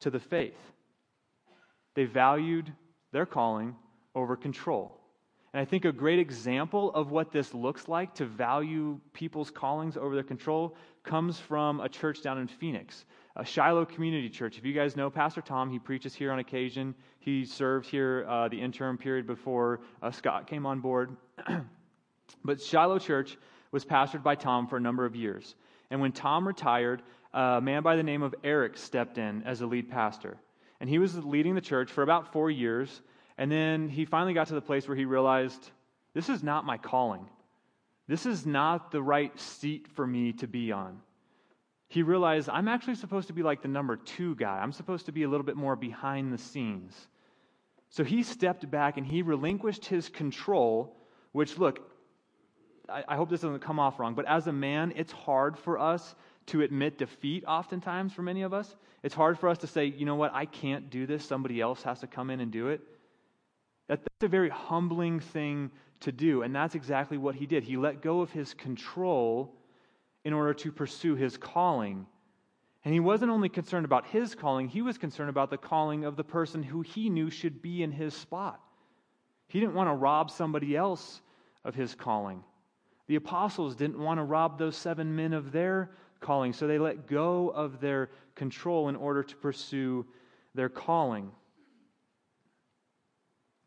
to 0.00 0.10
the 0.10 0.20
faith. 0.20 0.58
They 1.94 2.04
valued 2.04 2.72
their 3.12 3.26
calling 3.26 3.76
over 4.14 4.36
control. 4.36 4.97
And 5.52 5.60
I 5.60 5.64
think 5.64 5.84
a 5.84 5.92
great 5.92 6.18
example 6.18 6.92
of 6.94 7.10
what 7.10 7.32
this 7.32 7.54
looks 7.54 7.88
like 7.88 8.14
to 8.16 8.26
value 8.26 9.00
people's 9.12 9.50
callings 9.50 9.96
over 9.96 10.14
their 10.14 10.24
control 10.24 10.76
comes 11.04 11.38
from 11.38 11.80
a 11.80 11.88
church 11.88 12.22
down 12.22 12.38
in 12.38 12.48
Phoenix 12.48 13.04
a 13.38 13.44
Shiloh 13.44 13.84
Community 13.84 14.28
Church. 14.28 14.58
If 14.58 14.64
you 14.64 14.72
guys 14.72 14.96
know 14.96 15.08
Pastor 15.08 15.40
Tom, 15.40 15.70
he 15.70 15.78
preaches 15.78 16.12
here 16.12 16.32
on 16.32 16.40
occasion. 16.40 16.92
He 17.20 17.44
served 17.44 17.86
here 17.86 18.26
uh, 18.28 18.48
the 18.48 18.60
interim 18.60 18.98
period 18.98 19.28
before 19.28 19.80
uh, 20.02 20.10
Scott 20.10 20.48
came 20.48 20.66
on 20.66 20.80
board. 20.80 21.16
but 22.44 22.60
Shiloh 22.60 22.98
Church 22.98 23.38
was 23.70 23.84
pastored 23.84 24.24
by 24.24 24.34
Tom 24.34 24.66
for 24.66 24.76
a 24.76 24.80
number 24.80 25.04
of 25.04 25.14
years. 25.14 25.54
And 25.90 26.00
when 26.00 26.10
Tom 26.10 26.48
retired, 26.48 27.00
a 27.32 27.60
man 27.60 27.84
by 27.84 27.94
the 27.94 28.02
name 28.02 28.22
of 28.22 28.34
Eric 28.42 28.76
stepped 28.76 29.18
in 29.18 29.44
as 29.44 29.60
a 29.60 29.66
lead 29.66 29.88
pastor. 29.88 30.36
And 30.80 30.90
he 30.90 30.98
was 30.98 31.16
leading 31.24 31.54
the 31.54 31.60
church 31.60 31.92
for 31.92 32.02
about 32.02 32.32
four 32.32 32.50
years. 32.50 33.02
And 33.38 33.50
then 33.50 33.88
he 33.88 34.04
finally 34.04 34.34
got 34.34 34.48
to 34.48 34.54
the 34.54 34.60
place 34.60 34.86
where 34.86 34.96
he 34.96 35.06
realized 35.06 35.70
this 36.12 36.28
is 36.28 36.42
not 36.42 36.66
my 36.66 36.76
calling. 36.76 37.26
This 38.06 38.26
is 38.26 38.44
not 38.44 38.90
the 38.90 39.02
right 39.02 39.38
seat 39.38 39.86
for 39.94 40.06
me 40.06 40.32
to 40.34 40.46
be 40.46 40.72
on 40.72 41.00
he 41.88 42.02
realized 42.02 42.48
I'm 42.50 42.68
actually 42.68 42.96
supposed 42.96 43.28
to 43.28 43.32
be 43.32 43.42
like 43.42 43.62
the 43.62 43.68
number 43.68 43.96
two 43.96 44.34
guy. 44.36 44.58
I'm 44.58 44.72
supposed 44.72 45.06
to 45.06 45.12
be 45.12 45.22
a 45.22 45.28
little 45.28 45.44
bit 45.44 45.56
more 45.56 45.74
behind 45.74 46.32
the 46.32 46.38
scenes. 46.38 47.08
So 47.88 48.04
he 48.04 48.22
stepped 48.22 48.70
back 48.70 48.98
and 48.98 49.06
he 49.06 49.22
relinquished 49.22 49.86
his 49.86 50.10
control, 50.10 50.94
which, 51.32 51.56
look, 51.56 51.80
I, 52.88 53.04
I, 53.08 53.16
hope 53.16 53.30
this 53.30 53.40
doesn't 53.40 53.60
come 53.60 53.80
off 53.80 53.98
wrong, 53.98 54.14
but 54.14 54.26
as 54.26 54.46
a 54.46 54.52
man, 54.52 54.92
it's 54.96 55.12
hard 55.12 55.58
for 55.58 55.78
us 55.78 56.14
to 56.46 56.60
admit 56.60 56.98
defeat 56.98 57.44
oftentimes 57.46 58.12
for 58.12 58.20
many 58.20 58.42
of 58.42 58.52
us. 58.52 58.76
It's 59.02 59.14
hard 59.14 59.38
for 59.38 59.48
us 59.48 59.56
to 59.58 59.66
say, 59.66 59.86
you 59.86 60.04
know 60.04 60.16
what, 60.16 60.34
I 60.34 60.44
can't 60.44 60.90
do 60.90 61.06
this. 61.06 61.24
Somebody 61.24 61.62
else 61.62 61.82
has 61.84 62.00
to 62.00 62.06
come 62.06 62.28
in 62.28 62.40
and 62.40 62.52
do 62.52 62.68
it. 62.68 62.82
That, 63.88 64.02
that's 64.02 64.22
a 64.22 64.28
very 64.28 64.50
humbling 64.50 65.20
thing 65.20 65.70
to 66.00 66.12
do. 66.12 66.42
And 66.42 66.54
that's 66.54 66.74
exactly 66.74 67.18
what 67.18 67.34
he 67.34 67.46
did. 67.46 67.64
He 67.64 67.76
let 67.76 68.02
go 68.02 68.20
of 68.20 68.30
his 68.30 68.54
control 68.54 69.54
in 70.24 70.32
order 70.32 70.54
to 70.54 70.70
pursue 70.72 71.14
his 71.16 71.36
calling. 71.36 72.06
And 72.84 72.94
he 72.94 73.00
wasn't 73.00 73.30
only 73.30 73.48
concerned 73.48 73.84
about 73.84 74.06
his 74.06 74.34
calling, 74.34 74.68
he 74.68 74.82
was 74.82 74.98
concerned 74.98 75.30
about 75.30 75.50
the 75.50 75.58
calling 75.58 76.04
of 76.04 76.16
the 76.16 76.24
person 76.24 76.62
who 76.62 76.82
he 76.82 77.10
knew 77.10 77.30
should 77.30 77.60
be 77.60 77.82
in 77.82 77.90
his 77.90 78.14
spot. 78.14 78.60
He 79.48 79.60
didn't 79.60 79.74
want 79.74 79.88
to 79.88 79.94
rob 79.94 80.30
somebody 80.30 80.76
else 80.76 81.20
of 81.64 81.74
his 81.74 81.94
calling. 81.94 82.44
The 83.06 83.16
apostles 83.16 83.74
didn't 83.74 83.98
want 83.98 84.18
to 84.18 84.24
rob 84.24 84.58
those 84.58 84.76
seven 84.76 85.16
men 85.16 85.32
of 85.32 85.50
their 85.50 85.90
calling, 86.20 86.52
so 86.52 86.66
they 86.66 86.78
let 86.78 87.06
go 87.06 87.48
of 87.48 87.80
their 87.80 88.10
control 88.34 88.88
in 88.88 88.96
order 88.96 89.22
to 89.22 89.36
pursue 89.36 90.06
their 90.54 90.68
calling. 90.68 91.32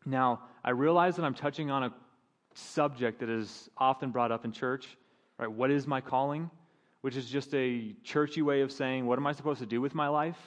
Now, 0.04 0.42
I 0.64 0.70
realize 0.70 1.16
that 1.16 1.24
I'm 1.24 1.34
touching 1.34 1.70
on 1.70 1.84
a 1.84 1.94
subject 2.54 3.20
that 3.20 3.28
is 3.28 3.70
often 3.76 4.10
brought 4.10 4.32
up 4.32 4.44
in 4.44 4.52
church, 4.52 4.96
Right? 5.42 5.50
What 5.50 5.72
is 5.72 5.88
my 5.88 6.00
calling? 6.00 6.50
Which 7.00 7.16
is 7.16 7.28
just 7.28 7.52
a 7.52 7.96
churchy 8.04 8.42
way 8.42 8.60
of 8.60 8.70
saying, 8.70 9.06
what 9.06 9.18
am 9.18 9.26
I 9.26 9.32
supposed 9.32 9.58
to 9.58 9.66
do 9.66 9.80
with 9.80 9.92
my 9.92 10.06
life? 10.06 10.38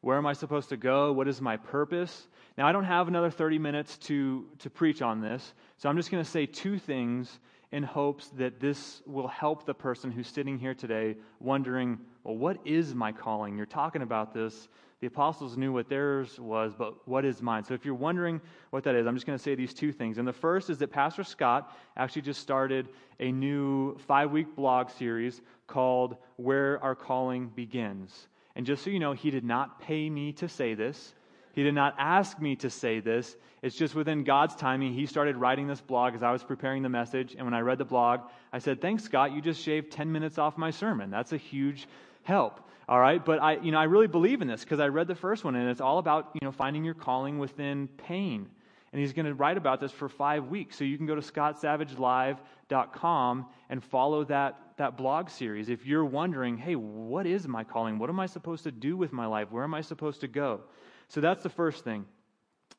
Where 0.00 0.16
am 0.16 0.26
I 0.26 0.32
supposed 0.32 0.68
to 0.68 0.76
go? 0.76 1.12
What 1.12 1.26
is 1.26 1.40
my 1.40 1.56
purpose? 1.56 2.28
Now, 2.56 2.68
I 2.68 2.72
don't 2.72 2.84
have 2.84 3.08
another 3.08 3.30
30 3.30 3.58
minutes 3.58 3.98
to, 3.98 4.46
to 4.60 4.70
preach 4.70 5.02
on 5.02 5.20
this, 5.20 5.54
so 5.76 5.88
I'm 5.88 5.96
just 5.96 6.12
going 6.12 6.22
to 6.22 6.30
say 6.30 6.46
two 6.46 6.78
things 6.78 7.40
in 7.72 7.82
hopes 7.82 8.28
that 8.36 8.60
this 8.60 9.02
will 9.06 9.28
help 9.28 9.66
the 9.66 9.74
person 9.74 10.10
who's 10.10 10.28
sitting 10.28 10.58
here 10.58 10.74
today 10.74 11.16
wondering, 11.40 11.98
well, 12.22 12.36
what 12.36 12.58
is 12.64 12.94
my 12.94 13.12
calling? 13.12 13.56
You're 13.56 13.66
talking 13.66 14.02
about 14.02 14.32
this. 14.32 14.68
The 15.00 15.08
apostles 15.08 15.56
knew 15.58 15.72
what 15.72 15.90
theirs 15.90 16.40
was, 16.40 16.74
but 16.76 17.06
what 17.06 17.24
is 17.24 17.42
mine? 17.42 17.64
So 17.64 17.74
if 17.74 17.84
you're 17.84 17.94
wondering 17.94 18.40
what 18.70 18.84
that 18.84 18.94
is, 18.94 19.06
I'm 19.06 19.14
just 19.14 19.26
going 19.26 19.38
to 19.38 19.42
say 19.42 19.54
these 19.54 19.74
two 19.74 19.92
things. 19.92 20.16
And 20.16 20.26
the 20.26 20.32
first 20.32 20.70
is 20.70 20.78
that 20.78 20.90
Pastor 20.90 21.22
Scott 21.22 21.76
actually 21.96 22.22
just 22.22 22.40
started 22.40 22.88
a 23.20 23.30
new 23.30 23.98
five 24.06 24.30
week 24.30 24.56
blog 24.56 24.88
series 24.90 25.42
called 25.66 26.16
Where 26.36 26.82
Our 26.82 26.94
Calling 26.94 27.48
Begins. 27.48 28.28
And 28.54 28.64
just 28.64 28.82
so 28.82 28.88
you 28.88 28.98
know, 28.98 29.12
he 29.12 29.30
did 29.30 29.44
not 29.44 29.82
pay 29.82 30.08
me 30.08 30.32
to 30.34 30.48
say 30.48 30.72
this. 30.74 31.14
He 31.56 31.64
did 31.64 31.74
not 31.74 31.96
ask 31.98 32.38
me 32.38 32.54
to 32.56 32.68
say 32.68 33.00
this. 33.00 33.34
It's 33.62 33.74
just 33.74 33.94
within 33.94 34.24
God's 34.24 34.54
timing. 34.54 34.92
He 34.92 35.06
started 35.06 35.38
writing 35.38 35.66
this 35.66 35.80
blog 35.80 36.14
as 36.14 36.22
I 36.22 36.30
was 36.30 36.44
preparing 36.44 36.82
the 36.82 36.90
message. 36.90 37.34
And 37.34 37.46
when 37.46 37.54
I 37.54 37.60
read 37.60 37.78
the 37.78 37.86
blog, 37.86 38.20
I 38.52 38.58
said, 38.58 38.82
Thanks, 38.82 39.04
Scott. 39.04 39.32
You 39.32 39.40
just 39.40 39.62
shaved 39.62 39.90
10 39.90 40.12
minutes 40.12 40.36
off 40.36 40.58
my 40.58 40.70
sermon. 40.70 41.10
That's 41.10 41.32
a 41.32 41.38
huge 41.38 41.88
help. 42.24 42.60
All 42.90 43.00
right. 43.00 43.24
But 43.24 43.40
I, 43.40 43.56
you 43.56 43.72
know, 43.72 43.78
I 43.78 43.84
really 43.84 44.06
believe 44.06 44.42
in 44.42 44.48
this 44.48 44.64
because 44.64 44.80
I 44.80 44.88
read 44.88 45.08
the 45.08 45.14
first 45.14 45.44
one 45.44 45.56
and 45.56 45.70
it's 45.70 45.80
all 45.80 45.96
about, 45.96 46.32
you 46.34 46.40
know, 46.42 46.52
finding 46.52 46.84
your 46.84 46.92
calling 46.92 47.38
within 47.38 47.88
pain. 47.96 48.50
And 48.92 49.00
he's 49.00 49.14
going 49.14 49.24
to 49.24 49.34
write 49.34 49.56
about 49.56 49.80
this 49.80 49.92
for 49.92 50.10
five 50.10 50.48
weeks. 50.48 50.76
So 50.76 50.84
you 50.84 50.98
can 50.98 51.06
go 51.06 51.14
to 51.14 51.22
scottsavagelive.com 51.22 53.46
and 53.70 53.82
follow 53.82 54.24
that 54.24 54.58
that 54.76 54.98
blog 54.98 55.30
series 55.30 55.70
if 55.70 55.86
you're 55.86 56.04
wondering, 56.04 56.58
hey, 56.58 56.76
what 56.76 57.26
is 57.26 57.48
my 57.48 57.64
calling? 57.64 57.98
What 57.98 58.10
am 58.10 58.20
I 58.20 58.26
supposed 58.26 58.62
to 58.64 58.70
do 58.70 58.94
with 58.94 59.10
my 59.10 59.24
life? 59.24 59.50
Where 59.50 59.64
am 59.64 59.72
I 59.72 59.80
supposed 59.80 60.20
to 60.20 60.28
go? 60.28 60.60
So 61.08 61.20
that's 61.20 61.42
the 61.42 61.48
first 61.48 61.84
thing. 61.84 62.04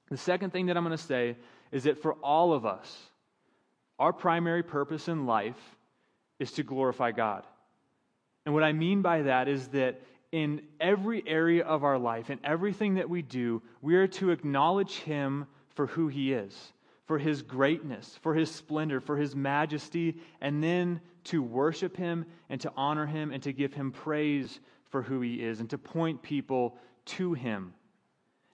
The 0.10 0.18
second 0.18 0.52
thing 0.52 0.68
that 0.68 0.78
I'm 0.78 0.84
going 0.84 0.96
to 0.98 1.04
say 1.04 1.36
is 1.72 1.84
that 1.84 2.02
for 2.02 2.13
all 2.13 2.54
of 2.54 2.66
us, 2.66 2.96
our 4.00 4.13
primary 4.13 4.63
purpose 4.63 5.08
in 5.08 5.26
life 5.26 5.58
is 6.40 6.52
to 6.54 6.63
glorify 6.63 7.12
God. 7.12 7.46
And 8.46 8.54
what 8.54 8.63
I 8.63 8.72
mean 8.72 9.02
by 9.02 9.24
that 9.24 9.48
is 9.48 9.68
that 9.70 10.02
in 10.32 10.62
every 10.80 11.24
area 11.26 11.63
of 11.63 11.84
our 11.84 11.98
life, 11.98 12.30
in 12.30 12.40
everything 12.44 12.96
that 12.96 13.10
we 13.10 13.22
do, 13.22 13.62
we 13.82 13.96
are 13.96 14.08
to 14.08 14.32
acknowledge 14.32 14.96
Him 15.00 15.48
for 15.70 15.88
who 15.88 16.08
He 16.08 16.34
is, 16.34 16.74
for 17.06 17.18
His 17.18 17.42
greatness, 17.42 18.18
for 18.22 18.34
His 18.34 18.52
splendor, 18.52 19.00
for 19.00 19.18
His 19.18 19.36
majesty, 19.36 20.18
and 20.42 20.63
then 20.63 21.02
to 21.26 21.42
worship 21.42 21.98
Him 21.98 22.26
and 22.50 22.62
to 22.62 22.72
honor 22.76 23.06
Him 23.06 23.32
and 23.32 23.42
to 23.44 23.54
give 23.54 23.74
Him 23.74 23.92
praise 23.92 24.60
for 24.90 25.02
who 25.02 25.22
He 25.22 25.42
is 25.42 25.60
and 25.60 25.70
to 25.72 25.78
point 25.78 26.22
people 26.22 26.78
to 27.06 27.34
Him. 27.34 27.74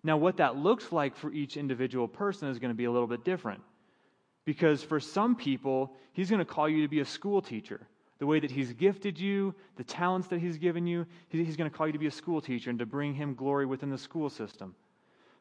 Now, 0.04 0.18
what 0.18 0.38
that 0.38 0.58
looks 0.58 0.92
like 0.92 1.16
for 1.16 1.32
each 1.32 1.56
individual 1.56 2.08
person 2.08 2.50
is 2.50 2.60
going 2.60 2.72
to 2.72 2.76
be 2.76 2.86
a 2.86 2.92
little 2.92 3.08
bit 3.08 3.24
different. 3.24 3.62
Because 4.46 4.84
for 4.84 5.00
some 5.00 5.36
people, 5.36 5.96
He's 6.12 6.30
going 6.30 6.40
to 6.40 6.46
call 6.46 6.68
you 6.68 6.82
to 6.82 6.88
be 6.88 7.00
a 7.00 7.06
school 7.06 7.42
teacher 7.42 7.88
the 8.20 8.28
way 8.28 8.40
that 8.40 8.52
He's 8.52 8.74
gifted 8.74 9.20
you, 9.20 9.56
the 9.76 9.84
talents 9.84 10.28
that 10.28 10.40
He's 10.40 10.58
given 10.58 10.86
you, 10.86 11.06
He's 11.30 11.56
going 11.56 11.70
to 11.70 11.76
call 11.76 11.88
you 11.88 11.94
to 11.94 12.00
be 12.00 12.08
a 12.08 12.12
school 12.12 12.42
teacher 12.42 12.70
and 12.70 12.80
to 12.80 12.86
bring 12.86 13.14
Him 13.14 13.36
glory 13.36 13.66
within 13.66 13.90
the 13.90 13.98
school 13.98 14.30
system. 14.30 14.76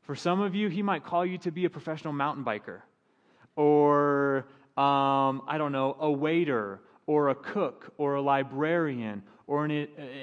For 0.03 0.15
some 0.15 0.41
of 0.41 0.55
you, 0.55 0.69
He 0.69 0.83
might 0.83 1.05
call 1.05 1.27
you 1.27 1.39
to 1.39 1.51
be 1.51 1.65
a 1.65 1.71
professional 1.71 2.13
mountain 2.13 2.45
biker, 2.45 2.81
or, 3.57 4.47
um, 4.77 5.43
I 5.47 5.57
don't 5.59 5.73
know, 5.73 5.97
a 6.01 6.11
waiter, 6.11 6.81
or 7.07 7.29
a 7.29 7.35
cook, 7.35 7.93
or 7.99 8.15
a 8.15 8.23
librarian, 8.23 9.23
or 9.47 9.65
an, 9.65 9.71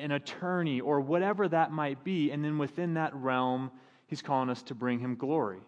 an 0.01 0.11
attorney, 0.11 0.81
or 0.81 1.01
whatever 1.01 1.47
that 1.47 1.71
might 1.71 2.03
be. 2.03 2.31
And 2.31 2.43
then 2.43 2.57
within 2.57 2.95
that 2.95 3.13
realm, 3.15 3.71
He's 4.09 4.23
calling 4.23 4.49
us 4.49 4.63
to 4.63 4.75
bring 4.75 4.99
Him 4.99 5.15
glory. 5.15 5.59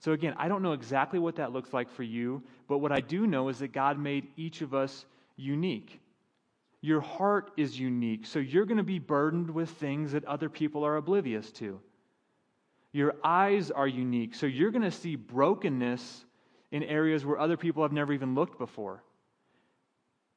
So, 0.00 0.12
again, 0.12 0.34
I 0.36 0.48
don't 0.48 0.62
know 0.62 0.72
exactly 0.72 1.18
what 1.18 1.36
that 1.36 1.52
looks 1.52 1.72
like 1.72 1.90
for 1.90 2.02
you, 2.02 2.42
but 2.68 2.78
what 2.78 2.90
I 2.90 3.00
do 3.00 3.26
know 3.26 3.48
is 3.48 3.60
that 3.60 3.72
God 3.72 3.98
made 3.98 4.26
each 4.36 4.60
of 4.60 4.74
us 4.74 5.06
unique. 5.36 6.00
Your 6.80 7.00
heart 7.00 7.52
is 7.56 7.78
unique, 7.78 8.26
so 8.26 8.38
you're 8.38 8.64
going 8.64 8.78
to 8.78 8.82
be 8.82 8.98
burdened 8.98 9.50
with 9.50 9.70
things 9.70 10.12
that 10.12 10.24
other 10.24 10.48
people 10.48 10.84
are 10.84 10.96
oblivious 10.96 11.52
to. 11.52 11.78
Your 12.92 13.14
eyes 13.22 13.70
are 13.70 13.86
unique, 13.86 14.34
so 14.34 14.46
you're 14.46 14.70
going 14.72 14.82
to 14.82 14.90
see 14.90 15.14
brokenness 15.14 16.24
in 16.72 16.82
areas 16.82 17.24
where 17.24 17.38
other 17.38 17.56
people 17.56 17.82
have 17.82 17.92
never 17.92 18.12
even 18.12 18.34
looked 18.34 18.58
before. 18.58 19.04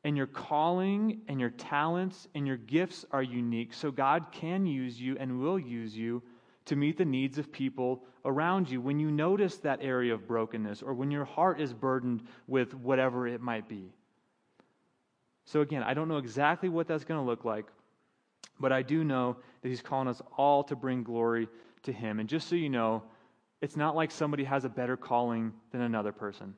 And 0.04 0.17
your 0.17 0.28
calling 0.28 1.22
and 1.30 1.39
your 1.39 1.52
talents 1.52 2.28
and 2.36 2.46
your 2.46 2.58
gifts 2.58 3.06
are 3.12 3.24
unique, 3.24 3.74
so 3.74 3.89
God 3.89 4.26
can 4.32 4.65
use 4.65 5.00
you 5.00 5.15
and 5.17 5.39
will 5.39 5.58
use 5.58 5.96
you 5.96 6.22
to 6.65 6.76
meet 6.76 6.97
the 6.97 7.06
needs 7.06 7.38
of 7.38 7.52
people 7.52 8.04
around 8.26 8.69
you 8.69 8.80
when 8.80 8.99
you 8.99 9.12
notice 9.12 9.58
that 9.58 9.80
area 9.82 10.13
of 10.13 10.28
brokenness 10.28 10.82
or 10.82 10.93
when 10.93 11.12
your 11.12 11.26
heart 11.26 11.60
is 11.60 11.73
burdened 11.73 12.23
with 12.47 12.73
whatever 12.73 13.28
it 13.28 13.41
might 13.41 13.67
be. 13.67 13.91
So, 15.45 15.62
again, 15.62 15.84
I 15.84 15.93
don't 15.93 16.08
know 16.08 16.17
exactly 16.17 16.69
what 16.69 16.88
that's 16.88 17.04
going 17.04 17.19
to 17.19 17.26
look 17.26 17.43
like, 17.43 17.65
but 18.60 18.71
I 18.71 18.82
do 18.82 19.04
know 19.04 19.38
that 19.62 19.69
He's 19.69 19.82
calling 19.82 20.08
us 20.08 20.21
all 20.38 20.63
to 20.65 20.76
bring 20.76 21.04
glory 21.04 21.49
to 21.84 21.91
Him. 21.91 22.19
And 22.19 22.30
just 22.30 22.47
so 22.47 22.56
you 22.56 22.69
know, 22.69 23.04
it's 23.62 23.76
not 23.76 23.95
like 23.95 24.12
somebody 24.12 24.45
has 24.45 24.63
a 24.63 24.69
better 24.69 24.95
calling 24.95 25.54
than 25.71 25.82
another 25.82 26.13
person. 26.13 26.56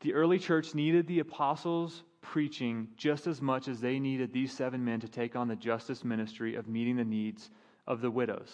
The 0.00 0.14
early 0.14 0.38
church 0.38 0.74
needed 0.74 1.06
the 1.06 1.20
apostles' 1.20 2.02
preaching 2.20 2.88
just 2.96 3.26
as 3.26 3.42
much 3.42 3.68
as 3.68 3.80
they 3.80 3.98
needed 3.98 4.32
these 4.32 4.52
seven 4.52 4.82
men 4.82 5.00
to 5.00 5.08
take 5.08 5.36
on 5.36 5.48
the 5.48 5.56
justice 5.56 6.04
ministry 6.04 6.54
of 6.54 6.68
meeting 6.68 6.96
the 6.96 7.04
needs 7.04 7.50
of 7.86 8.00
the 8.00 8.10
widows. 8.10 8.50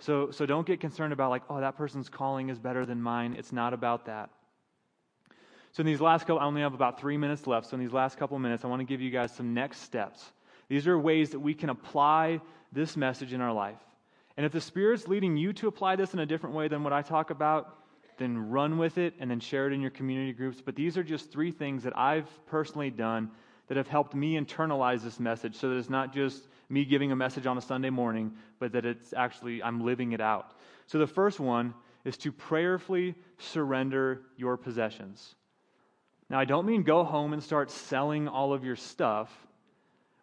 So, 0.00 0.30
so 0.30 0.46
don't 0.46 0.66
get 0.66 0.80
concerned 0.80 1.12
about, 1.12 1.30
like, 1.30 1.42
oh, 1.50 1.60
that 1.60 1.76
person's 1.76 2.08
calling 2.08 2.50
is 2.50 2.58
better 2.58 2.86
than 2.86 3.02
mine. 3.02 3.34
It's 3.36 3.52
not 3.52 3.72
about 3.72 4.06
that. 4.06 4.30
So, 5.72 5.80
in 5.80 5.86
these 5.86 6.00
last 6.00 6.22
couple, 6.22 6.38
I 6.38 6.44
only 6.44 6.60
have 6.60 6.74
about 6.74 7.00
three 7.00 7.16
minutes 7.16 7.46
left. 7.46 7.66
So, 7.68 7.74
in 7.74 7.80
these 7.80 7.92
last 7.92 8.16
couple 8.18 8.38
minutes, 8.38 8.64
I 8.64 8.68
want 8.68 8.80
to 8.80 8.86
give 8.86 9.00
you 9.00 9.10
guys 9.10 9.34
some 9.34 9.54
next 9.54 9.80
steps. 9.82 10.32
These 10.68 10.86
are 10.86 10.98
ways 10.98 11.30
that 11.30 11.40
we 11.40 11.54
can 11.54 11.70
apply 11.70 12.40
this 12.72 12.96
message 12.96 13.32
in 13.32 13.40
our 13.40 13.52
life. 13.52 13.78
And 14.36 14.46
if 14.46 14.52
the 14.52 14.60
Spirit's 14.60 15.08
leading 15.08 15.36
you 15.36 15.52
to 15.54 15.66
apply 15.66 15.96
this 15.96 16.14
in 16.14 16.20
a 16.20 16.26
different 16.26 16.54
way 16.54 16.68
than 16.68 16.84
what 16.84 16.92
I 16.92 17.02
talk 17.02 17.30
about, 17.30 17.74
then 18.18 18.50
run 18.50 18.78
with 18.78 18.98
it 18.98 19.14
and 19.18 19.30
then 19.30 19.40
share 19.40 19.66
it 19.66 19.72
in 19.72 19.80
your 19.80 19.90
community 19.90 20.32
groups. 20.32 20.60
But 20.64 20.76
these 20.76 20.96
are 20.96 21.02
just 21.02 21.32
three 21.32 21.50
things 21.50 21.82
that 21.84 21.96
I've 21.98 22.28
personally 22.46 22.90
done 22.90 23.30
that 23.68 23.76
have 23.76 23.88
helped 23.88 24.14
me 24.14 24.38
internalize 24.38 25.02
this 25.02 25.18
message 25.18 25.56
so 25.56 25.68
that 25.68 25.76
it's 25.76 25.90
not 25.90 26.12
just 26.12 26.46
me 26.68 26.84
giving 26.84 27.12
a 27.12 27.16
message 27.16 27.46
on 27.46 27.56
a 27.56 27.62
Sunday 27.62 27.90
morning, 27.90 28.32
but 28.58 28.72
that 28.72 28.84
it's 28.84 29.12
actually, 29.12 29.62
I'm 29.62 29.84
living 29.84 30.12
it 30.12 30.20
out. 30.20 30.52
So 30.86 30.98
the 30.98 31.06
first 31.06 31.40
one 31.40 31.74
is 32.04 32.16
to 32.18 32.32
prayerfully 32.32 33.14
surrender 33.38 34.22
your 34.36 34.56
possessions. 34.56 35.34
Now, 36.30 36.38
I 36.38 36.44
don't 36.44 36.66
mean 36.66 36.82
go 36.82 37.04
home 37.04 37.32
and 37.32 37.42
start 37.42 37.70
selling 37.70 38.28
all 38.28 38.52
of 38.52 38.64
your 38.64 38.76
stuff. 38.76 39.30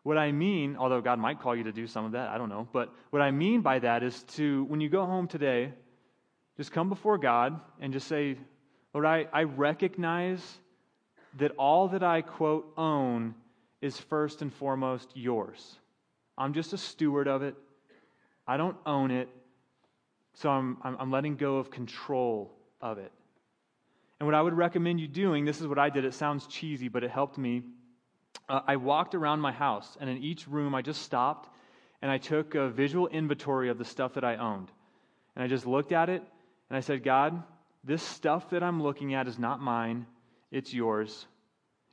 What 0.04 0.18
I 0.18 0.32
mean, 0.32 0.78
although 0.78 1.02
God 1.02 1.18
might 1.18 1.42
call 1.42 1.56
you 1.56 1.64
to 1.64 1.72
do 1.72 1.88
some 1.88 2.06
of 2.06 2.12
that, 2.12 2.30
I 2.30 2.38
don't 2.38 2.50
know, 2.50 2.68
but 2.72 2.94
what 3.10 3.24
I 3.24 3.32
mean 3.32 3.62
by 3.62 3.80
that 3.80 4.04
is 4.04 4.22
to, 4.36 4.66
when 4.66 4.82
you 4.82 4.90
go 4.90 5.06
home 5.06 5.28
today, 5.28 5.74
just 6.58 6.72
come 6.72 6.90
before 6.90 7.18
God 7.18 7.60
and 7.80 7.92
just 7.92 8.08
say, 8.08 8.38
Lord, 8.94 9.06
I, 9.06 9.26
I 9.34 9.44
recognize 9.44 10.42
that 11.38 11.52
all 11.58 11.90
that 11.90 12.04
I, 12.04 12.22
quote, 12.22 12.72
own 12.78 13.34
is 13.82 14.00
first 14.00 14.42
and 14.42 14.54
foremost 14.54 15.10
yours. 15.16 15.80
I'm 16.38 16.54
just 16.54 16.74
a 16.74 16.78
steward 16.78 17.28
of 17.28 17.42
it. 17.42 17.56
I 18.48 18.58
don't 18.58 18.78
own 18.86 19.12
it. 19.12 19.30
So 20.34 20.50
I'm, 20.50 20.78
I'm, 20.84 21.12
letting 21.12 21.38
go 21.38 21.58
of 21.58 21.72
control 21.72 22.52
of 22.82 22.98
it. 22.98 23.12
And 24.20 24.28
what 24.28 24.36
I 24.36 24.42
would 24.42 24.54
recommend 24.54 25.00
you 25.00 25.08
doing, 25.08 25.46
this 25.46 25.62
is 25.62 25.68
what 25.68 25.80
I 25.80 25.90
did. 25.90 26.04
It 26.04 26.14
sounds 26.14 26.46
cheesy, 26.48 26.90
but 26.90 27.06
it 27.06 27.12
helped 27.12 27.38
me. 27.38 27.64
Uh, 28.50 28.60
I 28.68 28.76
walked 28.76 29.16
around 29.16 29.40
my 29.40 29.54
house, 29.54 29.98
and 30.00 30.10
in 30.10 30.18
each 30.18 30.46
room, 30.48 30.76
I 30.76 30.82
just 30.82 31.04
stopped 31.04 31.50
and 32.02 32.12
I 32.12 32.18
took 32.18 32.54
a 32.54 32.70
visual 32.70 33.08
inventory 33.08 33.70
of 33.70 33.78
the 33.78 33.86
stuff 33.86 34.14
that 34.14 34.24
I 34.24 34.36
owned. 34.36 34.70
And 35.36 35.44
I 35.44 35.48
just 35.48 35.66
looked 35.66 35.92
at 35.92 36.10
it 36.10 36.22
and 36.70 36.78
I 36.78 36.82
said, 36.82 37.04
God, 37.04 37.42
this 37.84 38.04
stuff 38.04 38.50
that 38.52 38.62
I'm 38.62 38.84
looking 38.84 39.14
at 39.14 39.28
is 39.28 39.40
not 39.40 39.62
mine, 39.62 40.06
it's 40.52 40.74
yours. 40.74 41.26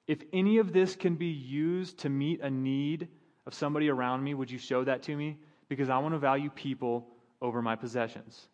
If 0.06 0.22
any 0.32 0.58
of 0.58 0.72
this 0.72 0.96
can 0.96 1.14
be 1.14 1.28
used 1.28 2.00
to 2.00 2.08
meet 2.08 2.40
a 2.40 2.50
need 2.50 3.08
of 3.46 3.54
somebody 3.54 3.88
around 3.88 4.22
me, 4.22 4.34
would 4.34 4.50
you 4.50 4.58
show 4.58 4.84
that 4.84 5.02
to 5.04 5.16
me? 5.16 5.36
Because 5.68 5.88
I 5.88 5.98
want 5.98 6.14
to 6.14 6.18
value 6.18 6.50
people 6.50 7.06
over 7.40 7.62
my 7.62 7.76
possessions. 7.76 8.48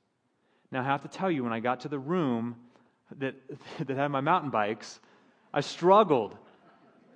Now, 0.71 0.81
I 0.81 0.85
have 0.85 1.03
to 1.03 1.09
tell 1.09 1.31
you, 1.31 1.45
when 1.45 1.53
I 1.53 1.61
got 1.61 1.81
to 1.81 1.89
the 1.89 1.99
room, 1.99 2.57
that, 3.19 3.35
that 3.87 3.97
had 3.97 4.09
my 4.09 4.21
mountain 4.21 4.51
bikes, 4.51 5.01
I 5.53 5.61
struggled. 5.61 6.37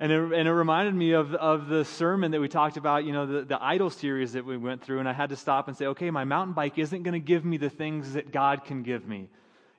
And 0.00 0.10
it, 0.10 0.18
and 0.18 0.48
it 0.48 0.52
reminded 0.52 0.94
me 0.94 1.12
of, 1.12 1.34
of 1.34 1.68
the 1.68 1.84
sermon 1.84 2.32
that 2.32 2.40
we 2.40 2.48
talked 2.48 2.76
about, 2.76 3.04
you 3.04 3.12
know, 3.12 3.26
the, 3.26 3.42
the 3.42 3.62
idol 3.62 3.90
series 3.90 4.32
that 4.32 4.44
we 4.44 4.56
went 4.56 4.82
through. 4.82 4.98
And 4.98 5.08
I 5.08 5.12
had 5.12 5.30
to 5.30 5.36
stop 5.36 5.68
and 5.68 5.76
say, 5.76 5.86
okay, 5.86 6.10
my 6.10 6.24
mountain 6.24 6.54
bike 6.54 6.78
isn't 6.78 7.02
going 7.02 7.12
to 7.12 7.24
give 7.24 7.44
me 7.44 7.56
the 7.56 7.70
things 7.70 8.14
that 8.14 8.32
God 8.32 8.64
can 8.64 8.82
give 8.82 9.06
me. 9.06 9.28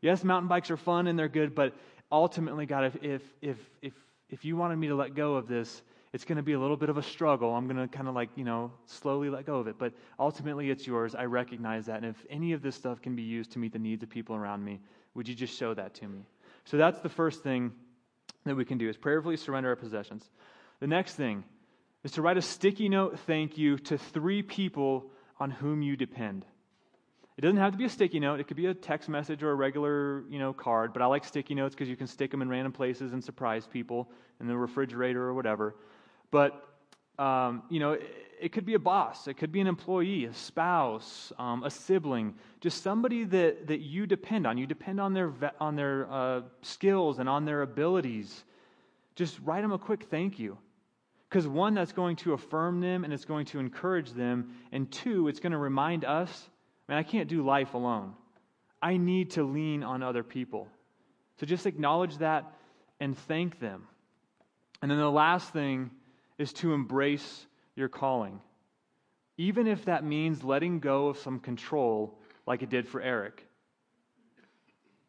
Yes, 0.01 0.23
mountain 0.23 0.47
bikes 0.47 0.71
are 0.71 0.77
fun 0.77 1.07
and 1.07 1.17
they're 1.17 1.27
good, 1.27 1.55
but 1.55 1.73
ultimately, 2.11 2.65
God, 2.65 2.85
if, 2.85 3.03
if, 3.03 3.21
if, 3.41 3.57
if, 3.81 3.93
if 4.29 4.45
you 4.45 4.55
wanted 4.55 4.77
me 4.77 4.87
to 4.87 4.95
let 4.95 5.15
go 5.15 5.35
of 5.35 5.47
this, 5.47 5.81
it's 6.13 6.25
going 6.25 6.37
to 6.37 6.43
be 6.43 6.53
a 6.53 6.59
little 6.59 6.77
bit 6.77 6.89
of 6.89 6.97
a 6.97 7.03
struggle. 7.03 7.55
I'm 7.55 7.65
going 7.67 7.77
to 7.77 7.87
kind 7.87 8.07
of 8.07 8.13
like, 8.13 8.29
you 8.35 8.43
know, 8.43 8.71
slowly 8.85 9.31
let 9.31 9.47
go 9.47 9.55
of 9.55 9.67
it. 9.67 9.79
But 9.79 9.93
ultimately, 10.19 10.69
it's 10.69 10.85
yours. 10.85 11.15
I 11.15 11.25
recognize 11.25 11.87
that. 11.87 11.97
And 11.97 12.05
if 12.05 12.25
any 12.29 12.53
of 12.53 12.61
this 12.61 12.75
stuff 12.75 13.01
can 13.01 13.15
be 13.15 13.23
used 13.23 13.51
to 13.53 13.59
meet 13.59 13.73
the 13.73 13.79
needs 13.79 14.03
of 14.03 14.09
people 14.09 14.35
around 14.35 14.63
me, 14.63 14.79
would 15.15 15.27
you 15.27 15.33
just 15.33 15.57
show 15.57 15.73
that 15.73 15.95
to 15.95 16.07
me? 16.07 16.19
So 16.65 16.77
that's 16.77 16.99
the 16.99 17.09
first 17.09 17.41
thing 17.41 17.71
that 18.45 18.55
we 18.55 18.63
can 18.63 18.77
do 18.77 18.87
is 18.87 18.95
prayerfully 18.95 19.37
surrender 19.37 19.69
our 19.69 19.75
possessions. 19.75 20.29
The 20.79 20.87
next 20.87 21.15
thing 21.15 21.43
is 22.03 22.11
to 22.11 22.21
write 22.21 22.37
a 22.37 22.41
sticky 22.41 22.89
note 22.89 23.19
thank 23.25 23.57
you 23.57 23.77
to 23.79 23.97
three 23.97 24.43
people 24.43 25.09
on 25.39 25.49
whom 25.49 25.81
you 25.81 25.95
depend. 25.95 26.45
It 27.37 27.41
doesn't 27.41 27.57
have 27.57 27.71
to 27.71 27.77
be 27.77 27.85
a 27.85 27.89
sticky 27.89 28.19
note. 28.19 28.39
It 28.39 28.47
could 28.47 28.57
be 28.57 28.67
a 28.67 28.73
text 28.75 29.09
message 29.09 29.41
or 29.41 29.49
a 29.49 29.55
regular, 29.55 30.23
you 30.29 30.37
know, 30.37 30.53
card. 30.53 30.93
But 30.93 31.01
I 31.01 31.07
like 31.07 31.25
sticky 31.25 31.55
notes 31.55 31.73
because 31.73 31.89
you 31.89 31.95
can 31.95 32.05
stick 32.05 32.29
them 32.29 32.43
in 32.43 32.49
random 32.49 32.71
places 32.71 33.13
and 33.13 33.23
surprise 33.23 33.65
people 33.65 34.11
in 34.39 34.47
the 34.47 34.55
refrigerator 34.55 35.23
or 35.23 35.33
whatever. 35.33 35.75
But 36.33 36.67
um, 37.19 37.61
you 37.69 37.79
know, 37.79 37.95
it 38.41 38.51
could 38.51 38.65
be 38.65 38.73
a 38.73 38.79
boss, 38.79 39.27
it 39.27 39.35
could 39.35 39.51
be 39.51 39.61
an 39.61 39.67
employee, 39.67 40.25
a 40.25 40.33
spouse, 40.33 41.31
um, 41.37 41.63
a 41.63 41.69
sibling, 41.69 42.33
just 42.59 42.81
somebody 42.81 43.23
that, 43.25 43.67
that 43.67 43.81
you 43.81 44.07
depend 44.07 44.47
on. 44.47 44.57
You 44.57 44.65
depend 44.65 44.99
on 44.99 45.13
their, 45.13 45.31
on 45.59 45.75
their 45.75 46.11
uh, 46.11 46.41
skills 46.63 47.19
and 47.19 47.29
on 47.29 47.45
their 47.45 47.61
abilities. 47.61 48.43
Just 49.15 49.39
write 49.45 49.61
them 49.61 49.71
a 49.71 49.77
quick 49.77 50.07
thank 50.09 50.39
you. 50.39 50.57
Because 51.29 51.47
one, 51.47 51.75
that's 51.75 51.91
going 51.91 52.15
to 52.17 52.33
affirm 52.33 52.81
them 52.81 53.03
and 53.03 53.13
it's 53.13 53.25
going 53.25 53.45
to 53.47 53.59
encourage 53.59 54.11
them. 54.11 54.55
And 54.71 54.91
two, 54.91 55.27
it's 55.27 55.39
going 55.39 55.51
to 55.51 55.57
remind 55.59 56.03
us 56.03 56.49
man, 56.89 56.97
I 56.97 57.03
can't 57.03 57.29
do 57.29 57.45
life 57.45 57.75
alone. 57.75 58.13
I 58.81 58.97
need 58.97 59.31
to 59.31 59.43
lean 59.43 59.83
on 59.83 60.01
other 60.01 60.23
people. 60.23 60.67
So 61.39 61.45
just 61.45 61.67
acknowledge 61.67 62.17
that 62.17 62.51
and 62.99 63.17
thank 63.17 63.59
them. 63.59 63.87
And 64.81 64.91
then 64.91 64.97
the 64.97 65.09
last 65.09 65.53
thing 65.53 65.91
is 66.43 66.51
to 66.51 66.73
embrace 66.73 67.47
your 67.73 67.87
calling, 67.87 68.41
even 69.37 69.65
if 69.65 69.85
that 69.85 70.03
means 70.03 70.43
letting 70.43 70.79
go 70.79 71.07
of 71.07 71.17
some 71.17 71.39
control, 71.39 72.19
like 72.45 72.61
it 72.61 72.69
did 72.69 72.85
for 72.85 73.01
Eric. 73.01 73.47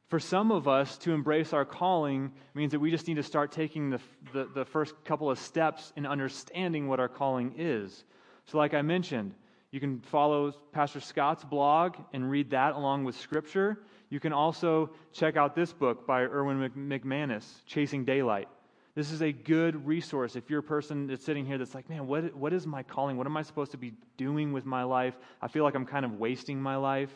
For 0.07 0.20
some 0.20 0.53
of 0.53 0.68
us, 0.68 0.97
to 0.99 1.12
embrace 1.12 1.53
our 1.53 1.64
calling 1.64 2.30
means 2.55 2.70
that 2.70 2.78
we 2.78 2.93
just 2.93 3.09
need 3.09 3.16
to 3.16 3.22
start 3.24 3.51
taking 3.51 3.91
the, 3.91 4.01
the, 4.32 4.49
the, 4.55 4.64
first 4.64 4.95
couple 5.05 5.28
of 5.28 5.41
steps 5.41 5.93
in 5.97 6.07
understanding 6.07 6.87
what 6.87 7.01
our 7.01 7.09
calling 7.09 7.53
is. 7.59 8.05
So, 8.45 8.57
like 8.57 8.72
I 8.72 8.82
mentioned, 8.82 9.35
you 9.72 9.80
can 9.80 10.01
follow 10.03 10.53
Pastor 10.70 11.01
Scott's 11.01 11.43
blog 11.43 11.97
and 12.12 12.30
read 12.30 12.51
that 12.51 12.76
along 12.76 13.03
with 13.03 13.18
Scripture. 13.18 13.80
You 14.09 14.20
can 14.20 14.32
also 14.32 14.91
check 15.12 15.37
out 15.37 15.57
this 15.57 15.72
book 15.72 16.07
by 16.07 16.20
Erwin 16.20 16.70
McManus, 16.76 17.45
Chasing 17.66 18.05
Daylight. 18.05 18.49
This 18.95 19.11
is 19.11 19.22
a 19.22 19.32
good 19.32 19.86
resource 19.86 20.36
if 20.36 20.49
you're 20.49 20.61
a 20.61 20.62
person 20.62 21.09
that's 21.09 21.24
sitting 21.24 21.45
here 21.45 21.59
that's 21.59 21.74
like, 21.74 21.88
man, 21.88 22.07
what, 22.07 22.32
what 22.34 22.53
is 22.53 22.66
my 22.66 22.82
calling? 22.82 23.16
What 23.16 23.26
am 23.26 23.36
I 23.36 23.42
supposed 23.42 23.72
to 23.72 23.76
be 23.76 23.92
doing 24.16 24.53
with 24.53 24.64
my 24.64 24.84
life? 24.84 25.14
I 25.42 25.49
feel 25.49 25.64
like 25.64 25.74
I'm 25.74 25.86
kind 25.86 26.05
of 26.05 26.20
wasting 26.20 26.61
my 26.61 26.76
life. 26.76 27.11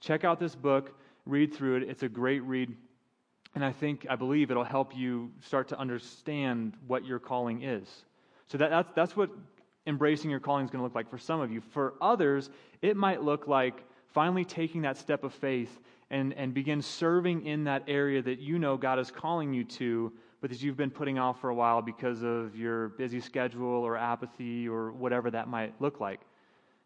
Check 0.00 0.24
out 0.24 0.40
this 0.40 0.54
book 0.54 0.94
read 1.28 1.54
through 1.54 1.76
it. 1.76 1.82
It's 1.84 2.02
a 2.02 2.08
great 2.08 2.40
read. 2.40 2.74
And 3.54 3.64
I 3.64 3.70
think, 3.70 4.06
I 4.08 4.16
believe 4.16 4.50
it'll 4.50 4.64
help 4.64 4.96
you 4.96 5.30
start 5.40 5.68
to 5.68 5.78
understand 5.78 6.74
what 6.86 7.04
your 7.04 7.18
calling 7.18 7.62
is. 7.62 7.86
So 8.46 8.58
that, 8.58 8.70
that's, 8.70 8.88
that's 8.94 9.16
what 9.16 9.30
embracing 9.86 10.30
your 10.30 10.40
calling 10.40 10.64
is 10.64 10.70
going 10.70 10.80
to 10.80 10.84
look 10.84 10.94
like 10.94 11.10
for 11.10 11.18
some 11.18 11.40
of 11.40 11.52
you. 11.52 11.60
For 11.60 11.94
others, 12.00 12.50
it 12.82 12.96
might 12.96 13.22
look 13.22 13.46
like 13.46 13.84
finally 14.08 14.44
taking 14.44 14.82
that 14.82 14.96
step 14.96 15.22
of 15.22 15.34
faith 15.34 15.80
and, 16.10 16.32
and 16.34 16.54
begin 16.54 16.80
serving 16.80 17.46
in 17.46 17.64
that 17.64 17.84
area 17.86 18.22
that 18.22 18.38
you 18.38 18.58
know 18.58 18.76
God 18.76 18.98
is 18.98 19.10
calling 19.10 19.52
you 19.52 19.64
to, 19.64 20.12
but 20.40 20.50
that 20.50 20.62
you've 20.62 20.76
been 20.76 20.90
putting 20.90 21.18
off 21.18 21.40
for 21.40 21.50
a 21.50 21.54
while 21.54 21.82
because 21.82 22.22
of 22.22 22.54
your 22.56 22.90
busy 22.90 23.20
schedule 23.20 23.66
or 23.66 23.96
apathy 23.96 24.68
or 24.68 24.92
whatever 24.92 25.30
that 25.30 25.48
might 25.48 25.80
look 25.80 26.00
like. 26.00 26.20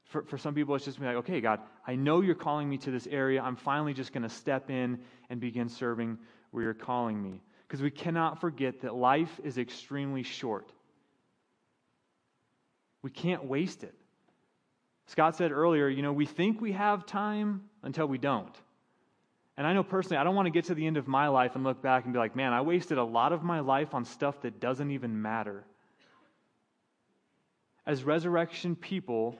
For, 0.04 0.22
for 0.22 0.38
some 0.38 0.54
people, 0.54 0.74
it's 0.74 0.84
just 0.84 1.00
like, 1.00 1.16
okay, 1.16 1.40
God, 1.40 1.60
I 1.86 1.94
know 1.94 2.20
you're 2.20 2.34
calling 2.34 2.68
me 2.68 2.78
to 2.78 2.90
this 2.90 3.06
area. 3.06 3.42
I'm 3.42 3.56
finally 3.56 3.94
just 3.94 4.12
going 4.12 4.22
to 4.22 4.28
step 4.28 4.70
in 4.70 5.00
and 5.30 5.40
begin 5.40 5.68
serving 5.68 6.18
where 6.50 6.64
you're 6.64 6.74
calling 6.74 7.22
me. 7.22 7.40
Because 7.66 7.82
we 7.82 7.90
cannot 7.90 8.40
forget 8.40 8.82
that 8.82 8.94
life 8.94 9.40
is 9.42 9.58
extremely 9.58 10.22
short. 10.22 10.70
We 13.02 13.10
can't 13.10 13.44
waste 13.44 13.84
it. 13.84 13.94
Scott 15.06 15.36
said 15.36 15.52
earlier, 15.52 15.88
you 15.88 16.02
know, 16.02 16.12
we 16.12 16.26
think 16.26 16.60
we 16.60 16.72
have 16.72 17.06
time 17.06 17.62
until 17.82 18.06
we 18.06 18.18
don't. 18.18 18.54
And 19.56 19.66
I 19.66 19.74
know 19.74 19.82
personally, 19.82 20.16
I 20.16 20.24
don't 20.24 20.34
want 20.34 20.46
to 20.46 20.50
get 20.50 20.66
to 20.66 20.74
the 20.74 20.86
end 20.86 20.96
of 20.96 21.06
my 21.06 21.28
life 21.28 21.54
and 21.54 21.64
look 21.64 21.82
back 21.82 22.04
and 22.04 22.12
be 22.12 22.18
like, 22.18 22.34
man, 22.34 22.52
I 22.52 22.62
wasted 22.62 22.98
a 22.98 23.04
lot 23.04 23.32
of 23.32 23.42
my 23.42 23.60
life 23.60 23.94
on 23.94 24.04
stuff 24.04 24.40
that 24.42 24.60
doesn't 24.60 24.90
even 24.90 25.20
matter. 25.20 25.64
As 27.84 28.04
resurrection 28.04 28.74
people, 28.76 29.36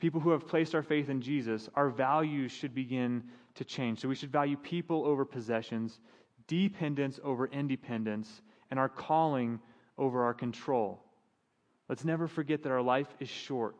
people 0.00 0.20
who 0.20 0.30
have 0.30 0.48
placed 0.48 0.74
our 0.74 0.82
faith 0.82 1.08
in 1.08 1.20
Jesus, 1.20 1.68
our 1.74 1.90
values 1.90 2.50
should 2.50 2.74
begin 2.74 3.22
to 3.54 3.64
change. 3.64 4.00
So 4.00 4.08
we 4.08 4.14
should 4.14 4.32
value 4.32 4.56
people 4.56 5.04
over 5.04 5.24
possessions, 5.24 6.00
dependence 6.48 7.20
over 7.22 7.46
independence, 7.46 8.42
and 8.70 8.80
our 8.80 8.88
calling 8.88 9.60
over 9.96 10.24
our 10.24 10.34
control. 10.34 11.04
Let's 11.88 12.04
never 12.04 12.26
forget 12.26 12.62
that 12.62 12.70
our 12.70 12.82
life 12.82 13.08
is 13.20 13.28
short. 13.28 13.76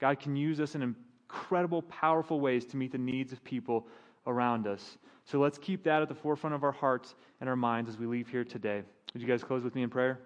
God 0.00 0.20
can 0.20 0.36
use 0.36 0.60
us 0.60 0.74
in 0.74 0.82
incredible, 0.82 1.82
powerful 1.82 2.40
ways 2.40 2.64
to 2.66 2.76
meet 2.76 2.92
the 2.92 2.98
needs 2.98 3.32
of 3.32 3.42
people 3.44 3.86
around 4.26 4.66
us. 4.66 4.98
So 5.24 5.38
let's 5.38 5.58
keep 5.58 5.84
that 5.84 6.02
at 6.02 6.08
the 6.08 6.14
forefront 6.14 6.54
of 6.54 6.64
our 6.64 6.72
hearts 6.72 7.14
and 7.40 7.48
our 7.48 7.56
minds 7.56 7.88
as 7.88 7.98
we 7.98 8.06
leave 8.06 8.28
here 8.28 8.44
today. 8.44 8.82
Would 9.12 9.22
you 9.22 9.28
guys 9.28 9.42
close 9.42 9.62
with 9.62 9.74
me 9.74 9.82
in 9.82 9.90
prayer? 9.90 10.18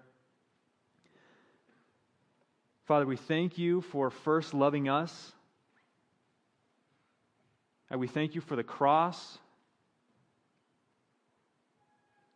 Father, 2.85 3.05
we 3.05 3.17
thank 3.17 3.57
you 3.57 3.81
for 3.81 4.09
first 4.09 4.53
loving 4.53 4.89
us 4.89 5.31
and 7.89 7.99
we 7.99 8.07
thank 8.07 8.35
you 8.35 8.41
for 8.41 8.55
the 8.55 8.63
cross. 8.63 9.37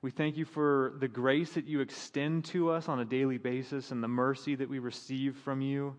We 0.01 0.11
thank 0.11 0.37
you 0.37 0.45
for 0.45 0.93
the 0.99 1.07
grace 1.07 1.53
that 1.53 1.65
you 1.65 1.79
extend 1.79 2.45
to 2.45 2.71
us 2.71 2.89
on 2.89 2.99
a 2.99 3.05
daily 3.05 3.37
basis 3.37 3.91
and 3.91 4.03
the 4.03 4.07
mercy 4.07 4.55
that 4.55 4.69
we 4.69 4.79
receive 4.79 5.35
from 5.37 5.61
you. 5.61 5.95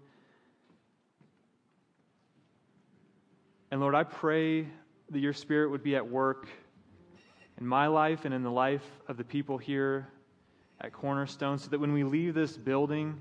And 3.71 3.81
Lord, 3.81 3.95
I 3.95 4.05
pray 4.05 4.69
that 5.11 5.19
your 5.19 5.33
Spirit 5.33 5.71
would 5.71 5.83
be 5.83 5.97
at 5.97 6.09
work 6.09 6.49
in 7.59 7.67
my 7.67 7.87
life 7.87 8.25
and 8.25 8.35
in 8.35 8.43
the 8.43 8.51
life 8.51 8.85
of 9.09 9.17
the 9.17 9.25
people 9.25 9.59
here 9.59 10.09
at 10.81 10.93
Cornerstone 10.93 11.59
so 11.59 11.69
that 11.69 11.79
when 11.79 11.93
we 11.93 12.05
leave 12.05 12.35
this 12.35 12.57
building, 12.57 13.19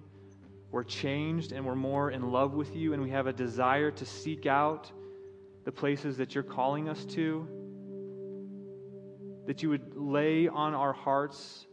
we're 0.71 0.83
changed 0.83 1.51
and 1.51 1.65
we're 1.65 1.75
more 1.75 2.11
in 2.11 2.31
love 2.31 2.53
with 2.53 2.75
you 2.75 2.93
and 2.93 3.01
we 3.01 3.09
have 3.11 3.27
a 3.27 3.33
desire 3.33 3.91
to 3.91 4.05
seek 4.05 4.45
out 4.45 4.91
the 5.65 5.71
places 5.71 6.17
that 6.17 6.33
you're 6.33 6.43
calling 6.43 6.89
us 6.89 7.05
to, 7.05 7.47
that 9.45 9.61
you 9.61 9.69
would 9.69 9.95
lay 9.95 10.47
on 10.47 10.73
our 10.73 10.93
hearts 10.93 11.67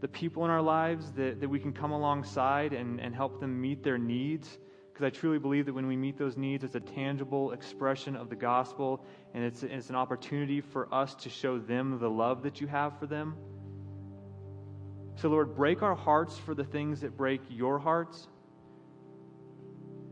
the 0.00 0.08
people 0.08 0.44
in 0.44 0.50
our 0.50 0.60
lives 0.60 1.10
that, 1.12 1.40
that 1.40 1.48
we 1.48 1.58
can 1.58 1.72
come 1.72 1.90
alongside 1.90 2.74
and, 2.74 3.00
and 3.00 3.14
help 3.14 3.40
them 3.40 3.58
meet 3.58 3.82
their 3.82 3.96
needs. 3.96 4.58
Because 4.94 5.06
I 5.06 5.10
truly 5.10 5.40
believe 5.40 5.66
that 5.66 5.72
when 5.72 5.88
we 5.88 5.96
meet 5.96 6.16
those 6.16 6.36
needs, 6.36 6.62
it's 6.62 6.76
a 6.76 6.80
tangible 6.80 7.50
expression 7.50 8.14
of 8.14 8.28
the 8.30 8.36
gospel, 8.36 9.04
and 9.34 9.42
it's, 9.42 9.64
it's 9.64 9.90
an 9.90 9.96
opportunity 9.96 10.60
for 10.60 10.86
us 10.94 11.16
to 11.16 11.28
show 11.28 11.58
them 11.58 11.98
the 11.98 12.08
love 12.08 12.44
that 12.44 12.60
you 12.60 12.68
have 12.68 12.96
for 13.00 13.06
them. 13.06 13.34
So, 15.16 15.28
Lord, 15.28 15.56
break 15.56 15.82
our 15.82 15.96
hearts 15.96 16.38
for 16.38 16.54
the 16.54 16.62
things 16.62 17.00
that 17.00 17.16
break 17.16 17.40
your 17.50 17.80
hearts. 17.80 18.28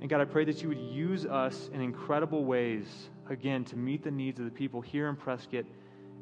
And 0.01 0.11
God, 0.11 0.21
I 0.21 0.25
pray 0.25 0.45
that 0.47 0.63
you 0.63 0.69
would 0.69 0.81
use 0.81 1.27
us 1.27 1.71
in 1.73 1.81
incredible 1.81 2.45
ways, 2.45 3.09
again, 3.31 3.65
to 3.67 3.77
meet 3.77 4.03
the 4.03 4.11
needs 4.11 4.41
of 4.41 4.47
the 4.47 4.51
people 4.51 4.81
here 4.81 5.09
in 5.09 5.15
Prescott 5.15 5.65